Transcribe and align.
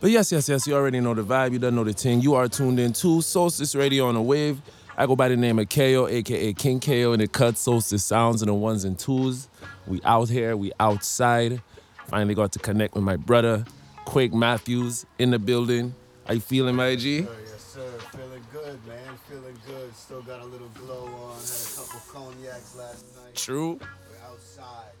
But 0.00 0.12
yes, 0.12 0.30
yes, 0.30 0.48
yes, 0.48 0.64
you 0.66 0.74
already 0.76 1.00
know 1.00 1.12
the 1.12 1.24
vibe. 1.24 1.52
You 1.52 1.58
don't 1.58 1.74
know 1.74 1.82
the 1.82 1.92
thing. 1.92 2.20
You 2.20 2.36
are 2.36 2.46
tuned 2.46 2.78
in 2.78 2.92
to 2.94 3.20
Soulstice 3.20 3.76
Radio 3.76 4.06
on 4.06 4.14
the 4.14 4.22
wave. 4.22 4.62
I 4.96 5.06
go 5.06 5.16
by 5.16 5.28
the 5.28 5.36
name 5.36 5.58
of 5.58 5.68
Kayo, 5.68 6.08
aka 6.08 6.52
King 6.52 6.78
Kayo, 6.78 7.12
and 7.12 7.20
it 7.20 7.32
cuts 7.32 7.66
Soulstice 7.66 8.02
sounds 8.02 8.40
and 8.40 8.48
the 8.48 8.54
ones 8.54 8.84
and 8.84 8.96
twos. 8.96 9.48
We 9.88 10.00
out 10.04 10.28
here, 10.28 10.56
we 10.56 10.70
outside. 10.78 11.62
Finally 12.06 12.36
got 12.36 12.52
to 12.52 12.60
connect 12.60 12.94
with 12.94 13.02
my 13.02 13.16
brother, 13.16 13.64
Quake 14.04 14.32
Matthews, 14.32 15.04
in 15.18 15.30
the 15.30 15.38
building. 15.38 15.94
How 16.26 16.34
you 16.34 16.40
feeling, 16.40 16.76
my 16.76 16.94
G? 16.94 17.22
Sir, 17.22 17.36
yes, 17.44 17.64
sir. 17.64 17.90
Feeling 18.12 18.42
good, 18.52 18.86
man. 18.86 19.18
Feeling 19.28 19.58
good. 19.66 19.96
Still 19.96 20.22
got 20.22 20.42
a 20.42 20.44
little 20.44 20.68
glow 20.68 21.06
on. 21.06 21.34
Had 21.34 21.42
a 21.42 21.76
couple 21.76 22.00
cognacs 22.12 22.76
last 22.76 23.04
night. 23.16 23.34
True. 23.34 23.80
We're 23.80 24.30
outside. 24.30 24.92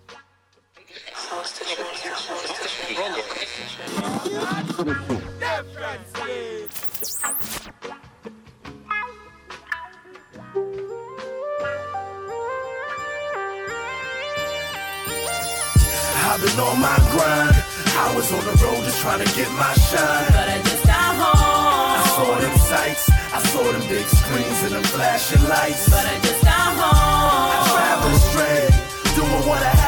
I've 16.28 16.44
been 16.44 16.60
on 16.60 16.80
my 16.80 16.96
grind. 17.12 17.56
I 17.98 18.14
was 18.14 18.32
on 18.32 18.44
the 18.44 18.52
road 18.62 18.84
just 18.84 19.00
trying 19.00 19.24
to 19.24 19.34
get 19.34 19.50
my 19.52 19.74
shine. 19.74 20.26
But 20.30 20.48
I 20.48 20.62
just 20.62 20.84
got 20.84 21.14
home. 21.14 21.98
I 21.98 22.06
saw 22.14 22.38
them 22.38 22.58
sights. 22.58 23.10
I 23.10 23.38
saw 23.50 23.62
them 23.62 23.82
big 23.88 24.06
screens 24.06 24.62
and 24.64 24.74
them 24.74 24.82
flashing 24.84 25.42
lights. 25.48 25.88
But 25.88 26.06
I 26.06 26.18
just 26.20 26.42
got 26.44 26.74
home. 26.78 27.64
Traveling 27.70 28.20
straight, 28.30 28.70
doing 29.16 29.48
what 29.48 29.62
I 29.62 29.64
had 29.64 29.72
to 29.72 29.78
do 29.78 29.87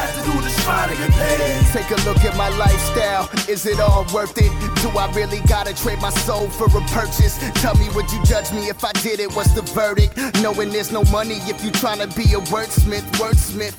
to 0.87 0.95
get 0.95 1.11
paid. 1.11 1.65
Take 1.71 1.91
a 1.91 1.99
look 2.07 2.23
at 2.23 2.35
my 2.37 2.49
lifestyle. 2.57 3.29
Is 3.47 3.65
it 3.65 3.79
all 3.79 4.05
worth 4.13 4.37
it? 4.37 4.51
Do 4.81 4.89
I 4.97 5.11
really 5.13 5.39
gotta 5.47 5.73
trade 5.73 5.99
my 6.01 6.09
soul 6.09 6.49
for 6.49 6.65
a 6.65 6.81
purchase? 6.89 7.37
Tell 7.61 7.75
me, 7.75 7.87
would 7.95 8.11
you 8.11 8.23
judge 8.23 8.51
me 8.51 8.69
if 8.69 8.83
I 8.83 8.91
did 9.03 9.19
it? 9.19 9.33
What's 9.35 9.53
the 9.53 9.61
verdict? 9.61 10.17
Knowing 10.41 10.69
there's 10.69 10.91
no 10.91 11.03
money 11.05 11.35
if 11.51 11.63
you 11.63 11.71
tryna 11.71 12.07
be 12.15 12.33
a 12.33 12.41
wordsmith, 12.51 13.07
wordsmith. 13.21 13.75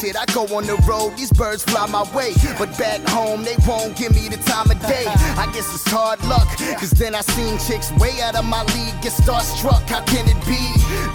Shit, 0.00 0.16
I 0.16 0.24
go 0.32 0.42
on 0.56 0.66
the 0.66 0.76
road, 0.88 1.16
these 1.16 1.32
birds 1.32 1.62
fly 1.62 1.86
my 1.86 2.04
way. 2.14 2.32
But 2.58 2.76
back 2.78 3.00
home, 3.08 3.44
they 3.44 3.56
won't 3.66 3.96
give 3.96 4.14
me 4.14 4.28
the 4.28 4.38
time 4.38 4.70
of 4.70 4.80
day. 4.86 5.04
I 5.06 5.46
guess 5.52 5.68
it's 5.74 5.88
hard 5.90 6.22
luck, 6.24 6.48
cause 6.78 6.90
then 6.90 7.14
I 7.14 7.20
seen 7.20 7.58
chicks 7.58 7.92
way 7.98 8.20
out 8.22 8.34
of 8.34 8.44
my 8.44 8.62
league 8.74 8.96
get 9.02 9.12
starstruck. 9.12 9.82
How 9.88 10.02
can 10.04 10.26
it 10.28 10.40
be? 10.46 10.60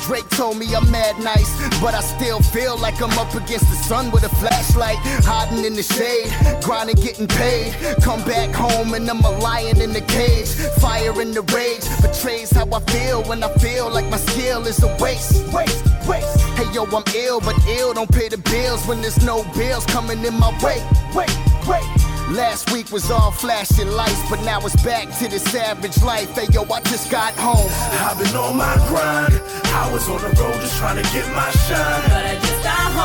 Drake 0.06 0.30
told 0.30 0.58
me 0.58 0.74
I'm 0.76 0.90
mad 0.92 1.18
nice, 1.20 1.52
but 1.80 1.94
I 1.94 2.02
still 2.02 2.42
feel 2.42 2.78
like 2.78 3.02
I'm 3.02 3.18
up 3.18 3.34
against 3.36 3.70
the 3.70 3.78
sun 3.88 4.12
with 4.12 4.24
a 4.24 4.30
flashlight, 4.42 4.98
hiding 5.24 5.66
in 5.66 5.74
the 5.74 5.84
shade, 5.84 6.30
grinding, 6.64 6.96
getting 6.96 7.28
paid. 7.28 7.74
Come 8.02 8.24
back 8.24 8.54
home 8.54 8.94
and 8.94 9.10
I'm 9.10 9.24
a 9.24 9.32
lion 9.40 9.82
in 9.82 9.94
the 9.94 10.02
cage. 10.02 10.50
Fire 10.80 11.22
in 11.22 11.32
the 11.32 11.42
rage 11.54 11.86
betrays 12.02 12.52
how 12.52 12.68
I 12.72 12.80
feel 12.92 13.24
when 13.24 13.44
I 13.44 13.54
feel 13.56 13.90
like 13.90 14.08
my 14.10 14.18
skill 14.18 14.66
is 14.68 14.82
a 14.84 14.96
waste. 14.98 15.52
Waste, 15.54 15.84
waste. 16.08 16.42
Hey 16.58 16.72
yo, 16.74 16.84
I'm 16.86 17.04
ill, 17.16 17.40
but 17.40 17.56
ill 17.68 17.94
don't 17.94 18.12
pay 18.12 18.30
the 18.30 18.38
bills 18.38 18.86
when 18.88 19.02
there's 19.02 19.24
no 19.26 19.44
bills 19.56 19.86
coming 19.86 20.24
in 20.24 20.34
my 20.40 20.52
way. 20.64 20.80
Wait, 21.16 21.32
wait. 21.68 21.86
Last 22.32 22.72
week 22.72 22.92
was 22.92 23.12
all 23.12 23.32
flashing 23.32 23.92
lights, 23.92 24.22
but 24.30 24.42
now 24.44 24.60
it's 24.66 24.82
back 24.84 25.10
to 25.20 25.28
the 25.28 25.38
savage 25.38 26.02
life. 26.02 26.30
Hey 26.32 26.48
yo, 26.54 26.64
I 26.64 26.80
just 26.82 27.12
got 27.12 27.34
home. 27.36 27.70
I've 28.08 28.18
been 28.18 28.36
on 28.36 28.56
my 28.56 28.76
grind. 28.88 29.42
I 29.74 29.92
was 29.92 30.08
on 30.08 30.22
the 30.22 30.30
road 30.42 30.60
just 30.62 30.78
trying 30.78 31.04
to 31.04 31.04
get 31.12 31.28
my 31.36 31.50
shine. 31.52 32.02
But 32.08 32.26
I 32.26 32.36
just 32.36 32.64
got 32.64 32.92
home. 32.94 33.01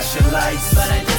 Flashing 0.00 0.32
lights. 0.32 0.74
But 0.74 0.90
I 0.90 1.17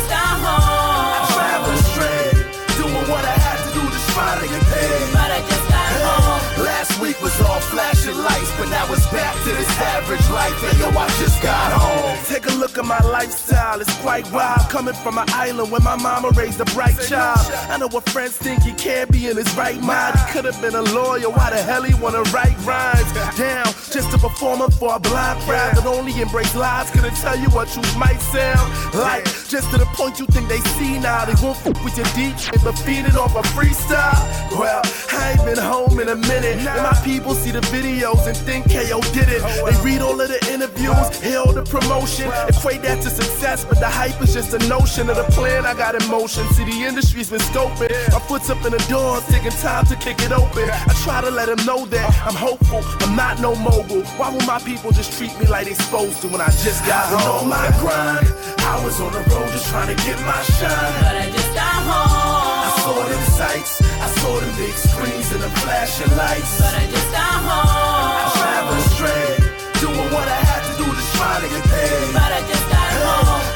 flashing 8.10 8.24
lights, 8.24 8.52
but 8.58 8.70
now 8.70 8.92
it's 8.92 9.06
back 9.12 9.36
to 9.44 9.50
this 9.50 9.70
average 9.80 10.30
life. 10.30 10.64
And 10.64 10.80
yo, 10.80 11.00
I 11.00 11.08
just 11.20 11.42
got 11.42 11.72
home. 11.72 12.18
Take 12.26 12.46
a 12.48 12.56
look 12.56 12.78
at 12.78 12.86
my 12.86 13.00
lifestyle, 13.00 13.80
it's 13.80 13.96
quite 14.00 14.30
wild. 14.32 14.70
Coming 14.70 14.94
from 14.96 15.18
an 15.18 15.26
island 15.30 15.72
where 15.72 15.82
my 15.82 15.96
mama 15.96 16.30
raised 16.32 16.60
a 16.60 16.66
bright 16.66 17.00
child. 17.00 17.40
I 17.70 17.78
know 17.78 17.88
what 17.88 18.10
friends 18.10 18.38
think 18.38 18.64
he 18.64 18.74
can't 18.74 19.12
be 19.12 19.28
in 19.28 19.38
his 19.38 19.54
right 19.56 19.82
mind. 19.82 20.18
He 20.20 20.34
could 20.34 20.46
have 20.46 20.60
been 20.62 20.76
a 20.76 20.82
lawyer, 20.82 21.30
why 21.30 21.50
the 21.52 21.62
hell 21.62 21.84
he 21.84 21.94
wanna 21.96 22.24
write 22.34 22.58
rhymes? 22.66 23.12
Down, 23.38 23.66
just 23.92 24.14
a 24.14 24.18
performer 24.18 24.70
for 24.72 24.96
a 24.96 25.00
blind 25.00 25.40
crowd 25.42 25.76
that 25.76 25.86
only 25.86 26.20
embrace 26.22 26.56
lies. 26.56 26.90
Couldn't 26.92 27.16
tell 27.16 27.38
you 27.38 27.50
what 27.50 27.76
you 27.76 27.82
might 27.98 28.20
sound 28.20 28.68
like. 28.94 29.26
Just 29.50 29.72
to 29.72 29.78
the 29.78 29.86
point 29.98 30.20
you 30.20 30.26
think 30.28 30.48
they 30.48 30.60
see 30.78 31.00
now. 31.00 31.26
They 31.26 31.36
won't 31.42 31.58
fuck 31.58 31.84
with 31.84 31.98
your 31.98 32.06
deep 32.16 32.38
shit, 32.38 32.62
but 32.64 32.78
feed 32.80 33.06
it 33.06 33.16
off 33.16 33.36
a 33.36 33.42
freestyle. 33.56 34.22
Well, 34.58 34.82
I 35.14 35.32
ain't 35.32 35.46
been 35.46 35.58
home 35.58 36.00
in 36.00 36.10
a 36.10 36.16
minute. 36.16 36.58
And 36.58 36.84
my 36.84 36.94
people 37.04 37.34
see 37.34 37.52
the 37.52 37.62
videos 38.00 38.28
and 38.28 38.38
think 38.38 38.66
Kayo 38.66 39.02
did 39.14 39.28
it. 39.30 39.42
They 39.42 39.84
read 39.84 40.02
all 40.02 40.20
of 40.20 40.28
the 40.28 40.40
interviews, 40.52 41.20
hear 41.22 41.40
all 41.40 41.54
the 41.54 41.64
promotion, 41.64 42.32
equate 42.48 42.82
that 42.84 43.02
to 43.04 43.10
success, 43.10 43.66
but 43.66 43.80
the 43.80 43.90
hype 43.90 44.22
is 44.22 44.34
just 44.34 44.54
a 44.54 44.60
notion 44.68 45.10
of 45.10 45.18
the 45.18 45.28
plan 45.36 45.66
I 45.66 45.74
got 45.74 45.96
in 45.96 46.10
motion. 46.10 46.48
See, 46.54 46.64
the 46.64 46.84
industry's 46.88 47.30
been 47.30 47.40
scoping. 47.40 47.92
My 48.12 48.20
foot's 48.20 48.50
up 48.50 48.64
in 48.66 48.72
the 48.72 48.84
door, 48.90 49.20
taking 49.30 49.52
time 49.52 49.86
to 49.88 49.96
kick 49.96 50.22
it 50.22 50.32
open. 50.32 50.70
I 50.70 50.94
try 51.04 51.22
to 51.22 51.32
let 51.32 51.48
them 51.48 51.66
know 51.66 51.86
that 51.88 52.06
I'm 52.26 52.36
hopeful, 52.36 52.82
I'm 53.06 53.16
not 53.16 53.40
no 53.40 53.56
mogul. 53.56 54.04
Why 54.18 54.30
will 54.32 54.46
my 54.46 54.60
people 54.60 54.92
just 54.92 55.18
treat 55.18 55.38
me 55.40 55.48
like 55.48 55.68
they 55.68 55.74
supposed 55.74 56.22
to 56.22 56.28
when 56.28 56.42
I 56.42 56.50
just 56.64 56.86
got 56.86 57.06
home? 57.10 57.30
on 57.44 57.50
my 57.50 57.68
grind, 57.80 58.28
I 58.60 58.84
was 58.84 59.00
on 59.02 59.12
the 59.14 59.20
road 59.32 59.50
just 59.52 59.68
trying 59.70 59.96
to 59.96 59.98
get 60.04 60.18
my 60.26 60.42
shine. 60.58 60.94
But 61.04 61.16
I 61.16 61.30
just 61.30 61.54
got 61.54 61.80
home. 61.90 62.64
I 62.64 62.72
saw 62.84 62.96
them 63.12 63.24
sights, 63.38 63.82
I 63.82 64.08
saw 64.20 64.40
them 64.40 64.56
big 64.58 64.74
screens 64.74 65.32
and 65.32 65.42
the 65.44 65.50
flashing 65.62 66.12
lights. 66.18 66.60
But 66.60 66.74
I 66.74 66.86
just 66.88 67.12
got 67.12 67.44
home. 67.44 67.89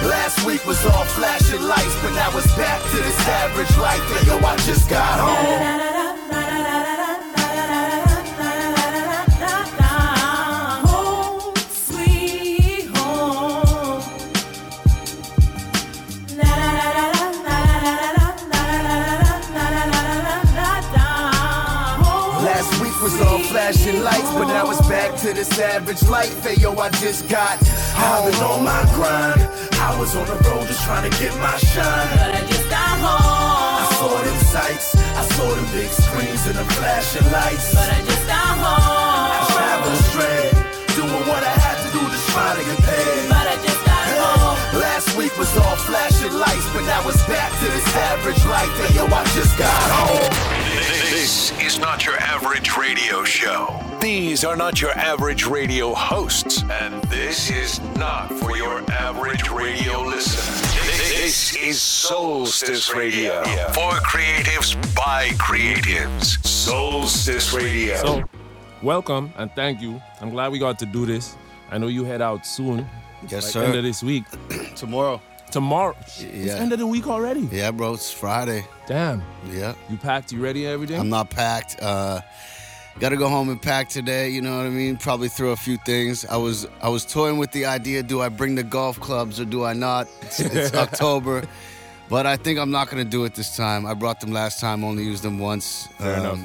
Last 0.04 0.46
week 0.46 0.66
was 0.66 0.86
all 0.86 1.06
flashing 1.06 1.62
lights, 1.62 1.96
but 2.02 2.14
now 2.14 2.38
it's 2.38 2.54
back 2.56 2.82
to 2.92 2.98
this 2.98 3.20
average 3.28 3.78
life. 3.78 4.02
And 4.18 4.28
yo, 4.28 4.38
I 4.40 4.58
just 4.58 4.90
got 4.90 5.20
home. 5.20 6.03
Flashing 23.64 24.04
lights, 24.04 24.32
but 24.34 24.48
now 24.48 24.70
it's 24.70 24.86
back 24.90 25.16
to 25.16 25.32
this 25.32 25.48
average 25.58 26.04
life. 26.10 26.44
Hey 26.44 26.56
yo, 26.60 26.76
I 26.76 26.90
just 27.00 27.30
got 27.30 27.56
home. 27.96 28.28
I've 28.28 28.32
been 28.32 28.44
on 28.44 28.64
my 28.64 28.84
grind. 28.92 29.40
I 29.80 29.96
was 30.00 30.16
on 30.20 30.28
the 30.28 30.36
road 30.44 30.68
just 30.68 30.84
trying 30.84 31.10
to 31.10 31.14
get 31.16 31.32
my 31.40 31.56
shine. 31.72 32.12
But 32.20 32.36
I 32.36 32.42
just 32.44 32.68
got 32.68 32.96
home. 33.00 33.80
I 33.80 33.88
saw 33.96 34.20
them 34.20 34.40
sights, 34.52 34.96
I 35.00 35.24
saw 35.36 35.48
them 35.48 35.68
big 35.72 35.88
screens 35.88 36.44
and 36.44 36.60
the 36.60 36.66
flashing 36.76 37.24
lights. 37.32 37.72
But 37.72 37.88
I 37.88 38.00
just 38.04 38.26
got 38.28 38.52
home. 38.60 39.48
Traveling 39.56 40.04
straight, 40.12 40.52
doing 41.00 41.24
what 41.32 41.44
I 41.48 41.56
had 41.64 41.78
to 41.88 41.90
do 41.96 42.04
to 42.04 42.20
try 42.36 42.52
to 42.60 42.64
get 42.68 42.80
paid. 42.84 43.30
But 43.32 43.48
I 43.48 43.56
just 43.64 43.82
got 43.88 44.06
home. 44.20 44.60
Last 44.76 45.16
week 45.16 45.32
was 45.40 45.56
all 45.56 45.78
flashing 45.88 46.36
lights, 46.36 46.68
but 46.76 46.84
now 46.84 47.08
it's 47.08 47.24
back 47.32 47.52
to 47.64 47.66
this 47.72 47.88
average 48.12 48.44
life. 48.44 48.76
And 48.84 48.92
yo, 48.92 49.08
I 49.08 49.24
just 49.32 49.56
got 49.56 49.84
home. 49.88 50.63
This 51.24 51.58
is 51.62 51.80
not 51.80 52.06
your 52.06 52.18
average 52.18 52.76
radio 52.76 53.24
show. 53.24 53.82
These 54.02 54.44
are 54.44 54.58
not 54.58 54.82
your 54.82 54.92
average 54.92 55.46
radio 55.46 55.94
hosts. 55.94 56.64
And 56.70 57.02
this 57.06 57.50
is 57.50 57.80
not 57.96 58.28
for 58.40 58.58
your 58.58 58.82
average 58.92 59.50
radio 59.50 60.02
listener. 60.02 60.68
This 60.98 61.56
is 61.56 61.80
Soulstice 61.80 62.94
Radio. 62.94 63.42
For 63.72 63.94
creatives 64.04 64.76
by 64.94 65.30
creatives. 65.40 66.40
Soulstice 66.44 67.54
Radio. 67.54 67.96
So, 67.96 68.24
welcome 68.82 69.32
and 69.38 69.50
thank 69.56 69.80
you. 69.80 70.02
I'm 70.20 70.30
glad 70.30 70.52
we 70.52 70.60
got 70.60 70.78
to 70.80 70.86
do 70.86 71.06
this. 71.06 71.38
I 71.72 71.78
know 71.78 71.88
you 71.88 72.04
head 72.04 72.22
out 72.22 72.46
soon. 72.46 72.86
Yes, 73.30 73.56
like 73.56 73.68
End 73.68 73.78
of 73.78 73.84
this 73.86 74.04
week. 74.04 74.26
Tomorrow. 74.76 75.22
Tomorrow. 75.54 75.96
It's 76.08 76.22
Yeah. 76.24 76.56
end 76.56 76.74
of 76.74 76.80
the 76.80 76.88
week 76.88 77.08
already. 77.08 77.48
Yeah, 77.52 77.70
bro. 77.72 77.94
It's 77.94 78.12
Friday. 78.12 78.66
Damn. 78.88 79.22
Yeah. 79.52 79.74
You 79.90 79.98
packed, 79.98 80.32
you 80.32 80.42
ready, 80.44 80.66
everything? 80.66 81.00
I'm 81.00 81.10
not 81.10 81.30
packed. 81.30 81.78
Uh, 81.82 82.22
Got 83.00 83.10
to 83.10 83.18
go 83.18 83.28
home 83.28 83.50
and 83.50 83.60
pack 83.60 83.90
today. 83.90 84.30
You 84.30 84.42
know 84.44 84.56
what 84.58 84.68
I 84.68 84.70
mean? 84.70 84.98
Probably 84.98 85.28
throw 85.28 85.50
a 85.52 85.56
few 85.56 85.78
things. 85.78 86.26
I 86.26 86.38
was 86.38 86.68
I 86.82 86.90
was 86.90 87.06
toying 87.06 87.38
with 87.40 87.52
the 87.52 87.66
idea: 87.66 88.04
do 88.04 88.22
I 88.22 88.30
bring 88.30 88.54
the 88.56 88.64
golf 88.64 89.00
clubs 89.00 89.40
or 89.40 89.46
do 89.46 89.64
I 89.64 89.74
not? 89.74 90.08
It's, 90.22 90.40
it's 90.40 90.74
October, 90.88 91.44
but 92.08 92.28
I 92.28 92.36
think 92.38 92.60
I'm 92.60 92.70
not 92.70 92.90
gonna 92.92 93.04
do 93.18 93.26
it 93.26 93.34
this 93.34 93.56
time. 93.58 93.88
I 93.88 93.96
brought 93.96 94.20
them 94.20 94.32
last 94.32 94.60
time, 94.60 94.84
only 94.84 95.04
used 95.04 95.24
them 95.24 95.40
once. 95.40 95.88
Um, 95.88 96.06
Fair 96.06 96.18
enough. 96.20 96.40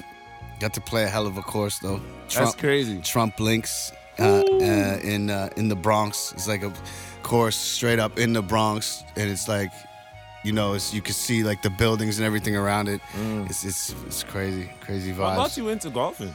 Got 0.59 0.73
to 0.75 0.81
play 0.81 1.05
a 1.05 1.09
hell 1.09 1.27
of 1.27 1.37
a 1.37 1.43
course 1.43 1.79
though. 1.81 2.01
That's 2.35 2.55
crazy. 2.55 2.99
Trump 3.03 3.39
Links 3.41 3.93
uh, 4.19 4.23
uh, 4.23 4.99
in 5.03 5.29
uh, 5.29 5.51
in 5.59 5.69
the 5.69 5.77
Bronx. 5.77 6.33
It's 6.33 6.49
like 6.49 6.63
a 6.63 6.73
course 7.29 7.57
straight 7.57 7.99
up 7.99 8.19
in 8.19 8.33
the 8.33 8.43
Bronx, 8.43 9.05
and 9.17 9.31
it's 9.31 9.49
like 9.49 9.71
you 10.45 10.53
know, 10.53 10.75
it's, 10.75 10.95
you 10.95 11.03
can 11.03 11.15
see 11.15 11.43
like 11.43 11.63
the 11.63 11.71
buildings 11.71 12.19
and 12.19 12.25
everything 12.25 12.57
around 12.57 12.89
it. 12.89 13.01
It's, 13.51 13.65
it's 13.65 13.95
it's 14.07 14.23
crazy, 14.23 14.71
crazy 14.81 15.13
How 15.13 15.23
vibes. 15.23 15.35
about 15.35 15.57
you 15.57 15.69
into 15.69 15.91
golfing? 15.91 16.35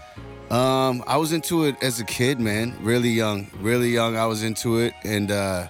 Um, 0.52 1.04
I 1.08 1.18
was 1.18 1.32
into 1.34 1.66
it 1.66 1.82
as 1.82 2.00
a 2.00 2.06
kid, 2.06 2.40
man. 2.40 2.76
Really 2.82 3.10
young, 3.10 3.48
really 3.60 3.90
young. 3.90 4.16
I 4.18 4.26
was 4.26 4.44
into 4.44 4.80
it, 4.80 4.94
and 5.04 5.32
uh, 5.32 5.68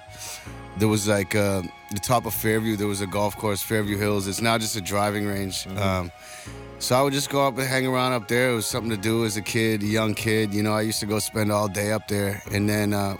there 0.78 0.90
was 0.90 1.08
like 1.08 1.36
uh, 1.36 1.62
the 1.92 2.00
top 2.00 2.26
of 2.26 2.34
Fairview. 2.34 2.76
There 2.76 2.88
was 2.88 3.02
a 3.02 3.08
golf 3.08 3.38
course, 3.38 3.62
Fairview 3.62 3.98
Hills. 3.98 4.28
It's 4.28 4.42
now 4.42 4.58
just 4.58 4.76
a 4.76 4.82
driving 4.82 5.26
range. 5.26 5.66
Um, 5.78 6.12
so 6.80 6.96
I 6.96 7.02
would 7.02 7.14
just 7.14 7.30
go 7.30 7.48
up 7.48 7.58
and 7.58 7.66
hang 7.66 7.88
around 7.88 8.12
up 8.12 8.28
there. 8.28 8.52
It 8.52 8.56
was 8.56 8.66
something 8.66 8.90
to 8.90 8.98
do 8.98 9.24
as 9.24 9.38
a 9.38 9.42
kid, 9.42 9.84
a 9.84 9.86
young 9.86 10.16
kid. 10.16 10.54
You 10.54 10.64
know, 10.64 10.74
I 10.74 10.82
used 10.82 11.00
to 11.00 11.06
go 11.06 11.20
spend 11.20 11.52
all 11.52 11.70
day 11.70 11.94
up 11.94 12.10
there, 12.10 12.42
and 12.52 12.68
then 12.68 12.94
uh, 12.94 13.16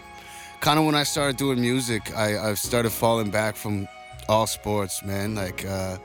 kind 0.64 0.78
of 0.78 0.86
when 0.86 0.94
I 0.94 1.02
started 1.02 1.36
doing 1.36 1.60
music, 1.60 2.16
I, 2.16 2.38
I 2.38 2.54
started 2.54 2.90
falling 2.90 3.30
back 3.30 3.54
from 3.54 3.86
all 4.28 4.46
sports, 4.46 5.04
man. 5.04 5.34
Like. 5.34 5.64
Uh, 5.64 5.98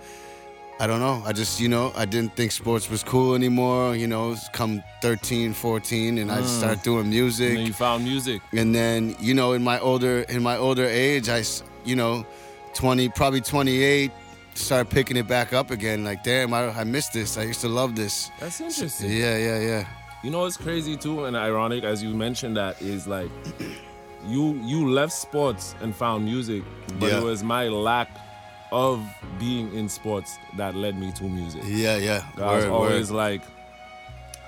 I 0.82 0.88
don't 0.88 1.02
know. 1.02 1.22
I 1.26 1.34
just, 1.34 1.60
you 1.60 1.68
know, 1.68 1.92
I 1.94 2.06
didn't 2.06 2.38
think 2.38 2.54
sports 2.54 2.90
was 2.90 3.04
cool 3.04 3.36
anymore. 3.36 3.98
You 3.98 4.08
know, 4.08 4.38
come 4.54 4.82
13, 5.02 5.52
14, 5.52 6.18
and 6.18 6.32
I 6.32 6.38
just 6.38 6.58
started 6.58 6.82
doing 6.84 7.10
music. 7.10 7.50
And 7.50 7.58
then 7.58 7.66
you 7.66 7.74
found 7.74 8.06
music. 8.06 8.42
And 8.54 8.74
then, 8.74 9.14
you 9.20 9.34
know, 9.34 9.52
in 9.52 9.62
my 9.62 9.78
older 9.80 10.22
in 10.30 10.42
my 10.42 10.56
older 10.56 10.86
age, 10.86 11.28
I, 11.28 11.44
you 11.84 11.98
know, 11.98 12.26
20, 12.76 13.10
probably 13.10 13.42
28, 13.42 14.10
started 14.54 14.90
picking 14.90 15.18
it 15.18 15.28
back 15.28 15.52
up 15.52 15.70
again. 15.70 16.06
Like, 16.06 16.24
damn, 16.24 16.54
I, 16.54 16.70
I 16.70 16.86
missed 16.86 17.12
this. 17.12 17.38
I 17.38 17.44
used 17.44 17.60
to 17.60 17.68
love 17.68 17.98
this. 17.98 18.32
That's 18.40 18.62
interesting. 18.62 19.12
Yeah, 19.12 19.36
yeah, 19.36 19.60
yeah. 19.60 19.88
You 20.24 20.32
know 20.32 20.40
what's 20.40 20.56
crazy 20.56 20.96
too 20.96 21.26
and 21.26 21.36
ironic 21.36 21.84
as 21.84 22.02
you 22.02 22.14
mentioned 22.16 22.56
that 22.56 22.82
is 22.82 23.06
like 23.06 23.32
you 24.28 24.54
you 24.64 24.90
left 24.90 25.14
sports 25.14 25.76
and 25.82 25.96
found 25.96 26.26
music, 26.26 26.64
but 27.00 27.12
Yeah. 27.12 27.20
it 27.20 27.24
was 27.24 27.44
my 27.44 27.68
lack 27.68 28.10
of 28.72 29.04
being 29.40 29.74
in 29.74 29.90
sports 29.90 30.38
that 30.58 30.76
led 30.76 30.96
me 31.00 31.12
to 31.14 31.24
music. 31.24 31.64
Yeah, 31.66 31.98
yeah. 31.98 32.24
I 32.38 32.56
was 32.56 32.66
always 32.66 33.12
word. 33.12 33.18
like 33.18 33.42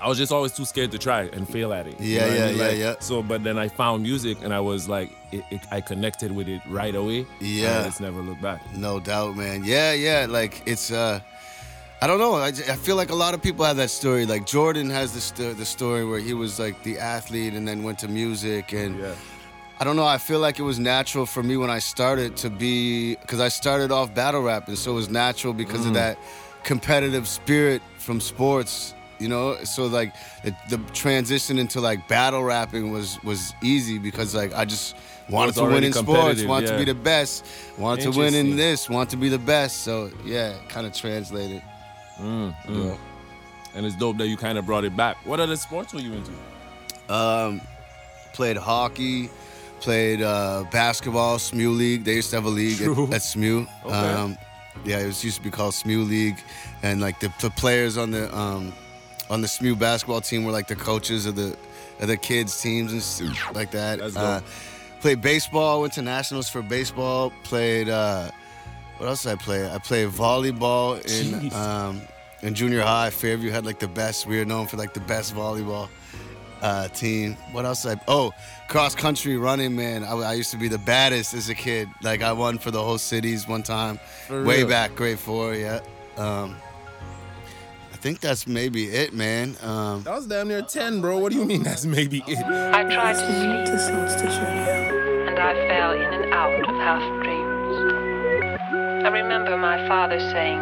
I 0.00 0.08
was 0.08 0.18
just 0.18 0.32
always 0.32 0.52
too 0.52 0.64
scared 0.64 0.90
to 0.92 0.98
try 0.98 1.22
and 1.32 1.48
fail 1.48 1.72
at 1.72 1.86
it. 1.86 2.00
You 2.00 2.16
Yeah, 2.16 2.20
know 2.20 2.26
what 2.26 2.32
I 2.32 2.36
yeah, 2.38 2.46
mean? 2.46 2.56
yeah, 2.58 2.66
Like, 2.66 2.78
yeah. 2.78 2.94
So, 2.98 3.22
but 3.22 3.44
then 3.44 3.56
I 3.56 3.68
found 3.68 4.02
music 4.02 4.38
and 4.42 4.52
I 4.52 4.58
was 4.58 4.88
like, 4.88 5.10
it, 5.30 5.44
it, 5.52 5.60
I 5.70 5.80
connected 5.80 6.32
with 6.32 6.48
it 6.48 6.60
right 6.68 6.94
away. 6.96 7.24
Yeah. 7.40 7.78
and 7.78 7.86
it's 7.86 8.00
never 8.00 8.20
looked 8.20 8.42
back. 8.42 8.60
No 8.76 8.98
doubt, 8.98 9.36
man. 9.36 9.62
Yeah, 9.64 9.92
yeah. 9.92 10.26
Like 10.28 10.62
it's 10.66 10.90
uh 10.90 11.20
I 12.00 12.08
don't 12.08 12.18
know. 12.18 12.34
I 12.34 12.50
feel 12.50 12.96
like 12.96 13.10
a 13.10 13.14
lot 13.14 13.32
of 13.32 13.40
people 13.42 13.64
have 13.64 13.76
that 13.76 13.90
story. 13.90 14.26
Like 14.26 14.44
Jordan 14.44 14.90
has 14.90 15.12
the 15.14 15.20
sto- 15.20 15.52
the 15.54 15.64
story 15.64 16.04
where 16.04 16.18
he 16.18 16.34
was 16.34 16.58
like 16.58 16.82
the 16.82 16.98
athlete 16.98 17.54
and 17.54 17.66
then 17.66 17.84
went 17.84 18.00
to 18.00 18.08
music 18.08 18.72
and 18.72 18.98
Yeah. 18.98 19.14
I 19.82 19.84
don't 19.84 19.96
know. 19.96 20.06
I 20.06 20.18
feel 20.18 20.38
like 20.38 20.60
it 20.60 20.62
was 20.62 20.78
natural 20.78 21.26
for 21.26 21.42
me 21.42 21.56
when 21.56 21.68
I 21.68 21.80
started 21.80 22.36
to 22.36 22.50
be 22.50 23.16
because 23.16 23.40
I 23.40 23.48
started 23.48 23.90
off 23.90 24.14
battle 24.14 24.40
rapping, 24.40 24.76
so 24.76 24.92
it 24.92 24.94
was 24.94 25.08
natural 25.08 25.52
because 25.52 25.84
of 25.86 25.94
that 25.94 26.18
competitive 26.62 27.26
spirit 27.26 27.82
from 27.98 28.20
sports. 28.20 28.94
You 29.18 29.28
know, 29.28 29.56
so 29.64 29.86
like 29.86 30.14
the, 30.44 30.54
the 30.68 30.78
transition 30.92 31.58
into 31.58 31.80
like 31.80 32.06
battle 32.06 32.44
rapping 32.44 32.92
was 32.92 33.18
was 33.24 33.54
easy 33.60 33.98
because 33.98 34.36
like 34.36 34.54
I 34.54 34.64
just 34.64 34.94
wanted 35.28 35.56
to 35.56 35.62
win 35.64 35.82
in 35.82 35.92
sports, 35.92 36.44
wanted 36.48 36.66
to 36.68 36.78
be 36.78 36.84
the 36.84 36.94
best, 36.94 37.44
wanted 37.76 38.02
to 38.02 38.10
win 38.16 38.34
in 38.34 38.56
this, 38.56 38.88
wanted 38.88 39.10
to 39.10 39.16
be 39.16 39.28
the 39.30 39.38
best. 39.40 39.78
So 39.82 40.12
yeah, 40.24 40.54
kind 40.68 40.86
of 40.86 40.92
translated. 40.92 41.60
Mm, 42.20 42.54
Yeah. 42.68 42.96
And 43.74 43.84
it's 43.84 43.96
dope 43.96 44.18
that 44.18 44.28
you 44.28 44.36
kind 44.36 44.58
of 44.58 44.64
brought 44.64 44.84
it 44.84 44.96
back. 44.96 45.16
What 45.26 45.40
other 45.40 45.56
sports 45.56 45.92
were 45.92 45.98
you 46.00 46.12
into? 46.12 46.32
Um, 47.12 47.60
played 48.32 48.56
hockey, 48.56 49.28
played 49.82 50.22
uh, 50.22 50.64
basketball, 50.70 51.38
SMU 51.38 51.70
League. 51.70 52.04
They 52.04 52.14
used 52.14 52.30
to 52.30 52.36
have 52.36 52.46
a 52.46 52.48
league 52.48 52.78
True. 52.78 53.08
at, 53.08 53.14
at 53.14 53.22
SMU. 53.22 53.66
Okay. 53.84 53.92
Um, 53.92 54.38
yeah, 54.84 55.00
it 55.00 55.06
was 55.06 55.22
used 55.22 55.36
to 55.36 55.42
be 55.42 55.50
called 55.50 55.74
SMU 55.74 56.02
League, 56.04 56.38
and 56.82 57.00
like 57.00 57.20
the, 57.20 57.30
the 57.40 57.50
players 57.50 57.98
on 57.98 58.10
the 58.10 58.34
um, 58.34 58.72
on 59.28 59.42
the 59.42 59.48
SMU 59.48 59.76
basketball 59.76 60.20
team 60.20 60.44
were 60.44 60.52
like 60.52 60.68
the 60.68 60.76
coaches 60.76 61.26
of 61.26 61.36
the 61.36 61.56
of 62.00 62.08
the 62.08 62.16
kids 62.16 62.58
teams 62.60 62.92
and 62.92 63.02
stuff 63.02 63.54
like 63.54 63.70
that. 63.72 64.00
Uh, 64.00 64.40
played 65.00 65.20
baseball. 65.20 65.82
Went 65.82 65.92
to 65.94 66.02
nationals 66.02 66.48
for 66.48 66.62
baseball. 66.62 67.32
Played. 67.44 67.88
Uh, 67.88 68.30
what 68.96 69.08
else 69.08 69.24
did 69.24 69.32
I 69.32 69.36
play? 69.36 69.70
I 69.70 69.78
played 69.78 70.08
volleyball 70.08 71.04
in 71.20 71.52
um, 71.52 72.00
in 72.40 72.54
junior 72.54 72.80
high. 72.82 73.10
Fairview 73.10 73.50
had 73.50 73.66
like 73.66 73.78
the 73.78 73.88
best. 73.88 74.26
We 74.26 74.38
were 74.38 74.44
known 74.44 74.68
for 74.68 74.78
like 74.78 74.94
the 74.94 75.00
best 75.00 75.34
volleyball 75.34 75.88
uh, 76.62 76.88
team. 76.88 77.36
What 77.52 77.66
else? 77.66 77.82
Did 77.82 77.98
I, 77.98 78.00
oh, 78.08 78.32
cross 78.68 78.94
country 78.94 79.36
running, 79.36 79.76
man. 79.76 80.04
I, 80.04 80.12
I 80.14 80.32
used 80.34 80.50
to 80.52 80.56
be 80.56 80.68
the 80.68 80.78
baddest 80.78 81.34
as 81.34 81.48
a 81.50 81.54
kid. 81.54 81.88
Like 82.02 82.22
I 82.22 82.32
won 82.32 82.58
for 82.58 82.70
the 82.70 82.82
whole 82.82 82.98
cities 82.98 83.46
one 83.46 83.62
time, 83.62 83.98
For 84.28 84.42
way 84.44 84.58
real? 84.58 84.68
back, 84.68 84.94
grade 84.94 85.18
four. 85.18 85.54
Yeah. 85.54 85.80
Um, 86.16 86.56
I 87.92 87.96
think 87.96 88.20
that's 88.20 88.46
maybe 88.46 88.86
it, 88.86 89.12
man. 89.12 89.56
Um, 89.62 90.02
That 90.02 90.14
was 90.14 90.26
damn 90.26 90.48
near 90.48 90.62
10, 90.62 91.00
bro. 91.00 91.18
What 91.18 91.32
do 91.32 91.38
you 91.38 91.44
mean 91.44 91.62
that's 91.62 91.84
maybe 91.84 92.22
it? 92.26 92.38
I 92.38 92.82
tried 92.84 93.14
to 93.14 93.78
sleep, 93.78 94.28
and 95.28 95.38
I 95.38 95.54
fell 95.68 95.92
in 95.92 96.02
and 96.22 96.32
out 96.32 96.52
of 96.60 96.66
half 96.76 97.02
dreams. 97.22 97.92
I 99.04 99.08
remember 99.08 99.56
my 99.56 99.86
father 99.88 100.18
saying 100.18 100.58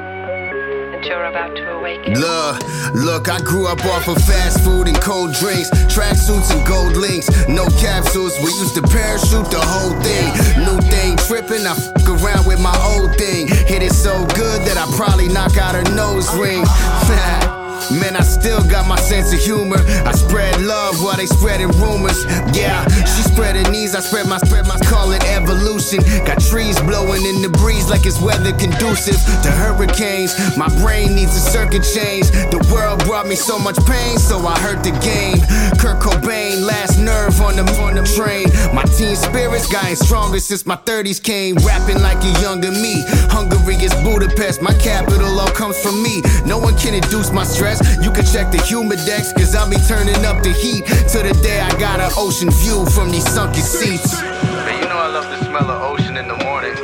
you're 1.05 1.25
about 1.25 1.56
to 1.56 1.70
awaken. 1.76 2.14
Look, 2.14 2.61
look, 2.94 3.29
I 3.29 3.41
grew 3.41 3.67
up 3.67 3.85
off 3.85 4.08
of 4.08 4.17
fast 4.25 4.62
food 4.64 4.88
and 4.88 5.00
cold 5.00 5.32
drinks, 5.35 5.70
tracksuits 5.93 6.50
and 6.55 6.67
gold 6.67 6.97
links, 6.97 7.29
no 7.49 7.67
capsules. 7.79 8.37
We 8.38 8.50
used 8.52 8.75
to 8.75 8.82
parachute 8.82 9.50
the 9.50 9.61
whole 9.61 9.94
thing. 10.02 10.29
New 10.64 10.81
thing 10.91 11.17
tripping, 11.17 11.67
I 11.67 11.75
fuck 11.75 12.08
around 12.08 12.47
with 12.47 12.61
my 12.61 12.76
old 12.94 13.17
thing. 13.17 13.49
Hit 13.49 13.82
it 13.82 13.93
so 13.93 14.26
good 14.35 14.67
that 14.67 14.76
I 14.76 14.87
probably 14.97 15.29
knock 15.29 15.56
out 15.56 15.75
her 15.75 15.94
nose 15.94 16.32
ring. 16.37 16.64
Man, 17.90 18.14
I 18.14 18.22
still 18.22 18.62
got 18.70 18.87
my 18.87 18.94
sense 18.96 19.32
of 19.32 19.40
humor. 19.40 19.78
I 20.06 20.12
spread 20.12 20.62
love 20.62 21.02
while 21.02 21.16
they 21.16 21.26
spreading 21.26 21.70
rumors. 21.82 22.25
Yeah, 22.54 22.87
she 23.02 23.22
spreading 23.26 23.66
knees, 23.72 23.96
I 23.96 24.00
spread 24.00 24.28
my 24.28 24.38
spread 24.38 24.66
my 24.69 24.78
call 24.87 25.10
it 25.10 25.25
evolution. 25.25 25.98
Got 26.25 26.40
trees 26.40 26.78
blowing 26.82 27.26
in 27.26 27.42
the 27.42 27.48
breeze 27.48 27.90
like 27.90 28.06
it's 28.06 28.20
weather 28.20 28.52
conducive 28.52 29.19
to 29.42 29.50
hurricanes. 29.50 30.56
My 30.56 30.69
brain 30.78 31.16
needs 31.16 31.34
a 31.34 31.40
circuit 31.40 31.82
change. 31.82 32.31
The 32.54 32.62
world 32.72 33.02
brought 33.04 33.26
me 33.26 33.34
so 33.34 33.58
much 33.58 33.76
pain, 33.87 34.19
so 34.19 34.38
I 34.46 34.56
hurt 34.60 34.84
the 34.84 34.94
game. 35.02 35.42
Kurt 35.82 35.98
Cobain, 35.98 36.64
last 36.64 36.98
nerve 36.98 37.40
on 37.40 37.56
the 37.56 37.66
on 37.82 37.96
the 37.96 38.06
train. 38.06 38.46
My 38.72 38.84
teen 38.84 39.16
spirits 39.16 39.66
gotten 39.66 39.96
stronger 39.96 40.38
since 40.38 40.64
my 40.64 40.76
30s 40.76 41.20
came. 41.20 41.56
Rapping 41.66 42.00
like 42.02 42.22
a 42.22 42.32
younger 42.40 42.70
me. 42.70 43.02
Hungary 43.34 43.75
is 43.82 43.94
Budapest, 44.06 44.62
my 44.62 44.75
capital 44.78 45.40
all 45.40 45.50
comes 45.50 45.78
from 45.82 46.02
me. 46.02 46.22
No 46.47 46.59
one 46.59 46.76
can 46.76 46.94
induce 46.94 47.32
my 47.32 47.44
stress. 47.44 47.79
You 48.02 48.10
can 48.10 48.25
check 48.25 48.50
the 48.50 48.58
humidex, 48.58 49.34
cause 49.34 49.54
I'll 49.54 49.68
be 49.68 49.76
turning 49.88 50.25
up 50.25 50.42
the 50.42 50.52
heat. 50.52 50.87
To 51.12 51.18
the 51.22 51.34
day 51.42 51.60
I 51.60 51.70
got 51.78 52.00
an 52.00 52.10
ocean 52.16 52.50
view 52.50 52.87
from 52.87 53.10
these 53.10 53.28
sunken 53.28 53.62
seats. 53.62 54.20
But 54.20 54.75
you 54.80 54.87
know 54.88 54.99
I 54.99 55.08
love 55.08 55.28
the 55.30 55.38
smell 55.44 55.70
of 55.70 55.82
ocean 55.82 56.16
in 56.16 56.28
the 56.28 56.37
morning. 56.44 56.75